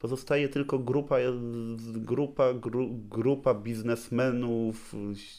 Pozostaje 0.00 0.48
tylko 0.48 0.78
grupa, 0.78 1.16
grupa, 1.94 2.54
gru, 2.54 2.88
grupa 3.10 3.54
biznesmenów, 3.54 4.94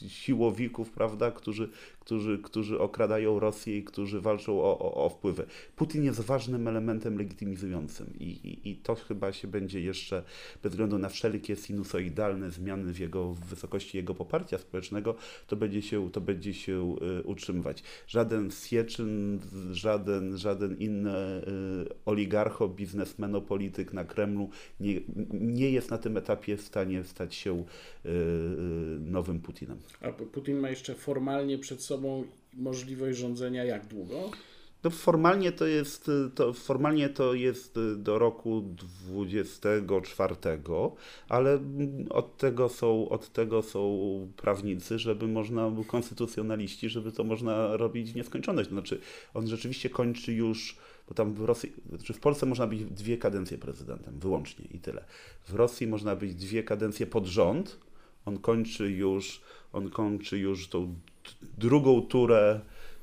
siłowików, 0.07 0.91
prawda, 0.91 1.31
którzy, 1.31 1.69
którzy, 2.01 2.39
którzy 2.43 2.79
okradają 2.79 3.39
Rosję 3.39 3.77
i 3.77 3.83
którzy 3.83 4.21
walczą 4.21 4.61
o, 4.61 4.79
o, 4.79 5.05
o 5.05 5.09
wpływy. 5.09 5.45
Putin 5.75 6.03
jest 6.03 6.21
ważnym 6.21 6.67
elementem 6.67 7.17
legitymizującym 7.17 8.13
i, 8.19 8.23
i, 8.23 8.69
i 8.69 8.75
to 8.75 8.95
chyba 8.95 9.33
się 9.33 9.47
będzie 9.47 9.81
jeszcze, 9.81 10.23
bez 10.63 10.71
względu 10.71 10.97
na 10.97 11.09
wszelkie 11.09 11.55
sinusoidalne 11.55 12.51
zmiany 12.51 12.93
w 12.93 12.99
jego 12.99 13.33
w 13.33 13.39
wysokości 13.39 13.97
jego 13.97 14.15
poparcia 14.15 14.57
społecznego, 14.57 15.15
to 15.47 15.55
będzie 15.55 15.81
się, 15.81 16.11
to 16.11 16.21
będzie 16.21 16.53
się 16.53 16.95
y, 17.19 17.23
utrzymywać. 17.23 17.83
Żaden 18.07 18.51
Sieczyn, 18.51 19.39
żaden, 19.71 20.37
żaden 20.37 20.77
inny 20.77 21.11
y, 21.11 21.41
oligarcho, 22.05 22.67
biznesmeno-polityk 22.69 23.93
na 23.93 24.05
Kremlu 24.05 24.49
nie, 24.79 25.01
nie 25.33 25.71
jest 25.71 25.91
na 25.91 25.97
tym 25.97 26.17
etapie 26.17 26.57
w 26.57 26.61
stanie 26.61 27.03
stać 27.03 27.35
się 27.35 27.63
y, 28.05 28.09
nowym 28.99 29.39
Putinem. 29.39 29.77
A 30.01 30.11
Putin 30.11 30.57
ma 30.57 30.69
jeszcze 30.69 30.95
formalnie 30.95 31.57
przed 31.57 31.81
sobą 31.81 31.90
możliwość 32.53 33.19
rządzenia 33.19 33.63
jak 33.63 33.85
długo? 33.85 34.31
No 34.83 34.89
formalnie 34.89 35.51
to 35.51 35.65
jest, 35.65 36.11
to, 36.35 36.53
formalnie 36.53 37.09
to 37.09 37.33
jest 37.33 37.79
do 37.97 38.19
roku 38.19 38.61
24, 38.61 40.35
ale 41.29 41.59
od 42.09 42.37
tego 42.37 42.69
są, 42.69 43.09
od 43.09 43.33
tego 43.33 43.61
są 43.61 44.27
prawnicy, 44.37 44.99
żeby 44.99 45.27
można, 45.27 45.71
konstytucjonaliści, 45.87 46.89
żeby 46.89 47.11
to 47.11 47.23
można 47.23 47.77
robić 47.77 48.15
nieskończoność. 48.15 48.69
To 48.69 48.75
znaczy, 48.75 48.99
on 49.33 49.47
rzeczywiście 49.47 49.89
kończy 49.89 50.33
już, 50.33 50.77
bo 51.07 51.13
tam 51.13 51.33
w 51.33 51.41
Rosji, 51.41 51.73
znaczy 51.89 52.13
w 52.13 52.19
Polsce 52.19 52.45
można 52.45 52.67
być 52.67 52.83
dwie 52.83 53.17
kadencje 53.17 53.57
prezydentem, 53.57 54.19
wyłącznie 54.19 54.65
i 54.71 54.79
tyle. 54.79 55.05
W 55.47 55.53
Rosji 55.53 55.87
można 55.87 56.15
być 56.15 56.35
dwie 56.35 56.63
kadencje 56.63 57.07
pod 57.07 57.25
rząd, 57.25 57.79
on 58.25 58.37
kończy 58.37 58.91
już, 58.91 59.41
on 59.73 59.89
kończy 59.89 60.37
już 60.37 60.67
tą 60.67 60.95
drugą 61.57 62.01
turę, 62.01 62.61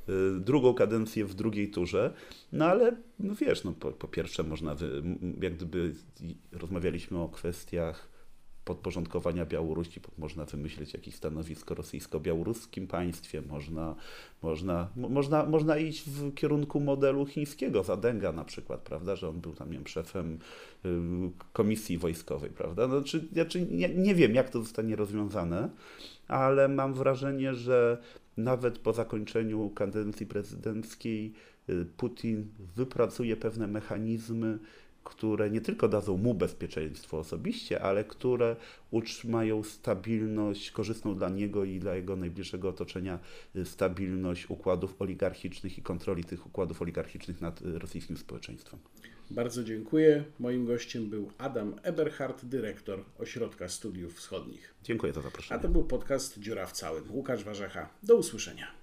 y, 0.09 0.41
drugą 0.41 0.75
kadencję 0.75 1.25
w 1.25 1.35
drugiej 1.35 1.71
turze, 1.71 2.13
no 2.53 2.65
ale 2.65 2.97
no 3.19 3.35
wiesz, 3.35 3.65
no 3.65 3.73
po, 3.73 3.93
po 3.93 4.09
pierwsze 4.09 4.43
można, 4.43 4.75
wy, 4.75 5.03
jak 5.41 5.57
gdyby 5.57 5.95
rozmawialiśmy 6.53 7.19
o 7.19 7.29
kwestiach 7.29 8.19
podporządkowania 8.69 9.47
Białorusi, 9.47 10.01
można 10.19 10.45
wymyślić 10.45 10.93
jakieś 10.93 11.15
stanowisko 11.15 11.75
rosyjsko-białoruskim 11.75 12.87
państwie, 12.87 13.43
można, 13.43 13.95
można, 14.43 14.89
można, 14.97 15.47
można 15.47 15.79
iść 15.79 16.03
w 16.11 16.35
kierunku 16.35 16.81
modelu 16.81 17.27
chińskiego, 17.27 17.85
Zadenga 17.85 18.33
na 18.33 18.45
przykład, 18.45 18.81
prawda, 18.81 19.17
że 19.17 19.29
on 19.29 19.41
był 19.41 19.55
tam, 19.55 19.71
nie 19.71 19.75
wiem, 19.79 19.87
szefem 19.87 20.39
y, 20.85 20.89
komisji 21.53 21.99
wojskowej, 21.99 22.51
prawda, 22.51 22.89
znaczy, 22.89 23.29
znaczy 23.33 23.67
nie, 23.71 23.89
nie 23.89 24.15
wiem, 24.15 24.35
jak 24.35 24.51
to 24.51 24.61
zostanie 24.61 24.97
rozwiązane, 24.97 25.69
ale 26.29 26.69
mam 26.69 26.95
wrażenie, 26.95 27.55
że 27.55 27.99
nawet 28.37 28.79
po 28.79 28.93
zakończeniu 28.93 29.71
kadencji 29.71 30.27
prezydenckiej 30.27 31.33
y, 31.69 31.87
Putin 31.97 32.49
wypracuje 32.77 33.37
pewne 33.37 33.67
mechanizmy, 33.67 34.59
które 35.05 35.51
nie 35.51 35.61
tylko 35.61 35.89
dadzą 35.89 36.17
mu 36.17 36.35
bezpieczeństwo 36.35 37.19
osobiście, 37.19 37.83
ale 37.83 38.05
które 38.05 38.57
utrzymają 38.91 39.63
stabilność 39.63 40.71
korzystną 40.71 41.15
dla 41.15 41.29
niego 41.29 41.65
i 41.65 41.79
dla 41.79 41.95
jego 41.95 42.17
najbliższego 42.17 42.69
otoczenia, 42.69 43.19
y, 43.57 43.65
stabilność 43.65 44.51
układów 44.51 45.03
oligarchicznych 45.03 45.79
i 45.79 45.83
kontroli 45.83 46.25
tych 46.25 46.47
układów 46.47 46.83
oligarchicznych 46.83 47.41
nad 47.41 47.63
y, 47.63 47.79
rosyjskim 47.79 48.17
społeczeństwem. 48.17 48.81
Bardzo 49.31 49.65
dziękuję. 49.65 50.25
Moim 50.39 50.67
gościem 50.67 51.11
był 51.11 51.31
Adam 51.39 51.81
Eberhardt, 51.83 52.45
dyrektor 52.45 53.05
Ośrodka 53.19 53.69
Studiów 53.69 54.15
Wschodnich. 54.15 54.75
Dziękuję 54.85 55.13
za 55.13 55.23
zaproszenie. 55.23 55.61
A 55.61 55.63
to 55.63 55.69
był 55.69 55.85
podcast 55.85 56.39
Dziura 56.39 56.67
w 56.67 56.73
całym. 56.73 57.13
Łukasz 57.13 57.45
Warzecha. 57.45 57.89
Do 58.03 58.17
usłyszenia. 58.17 58.78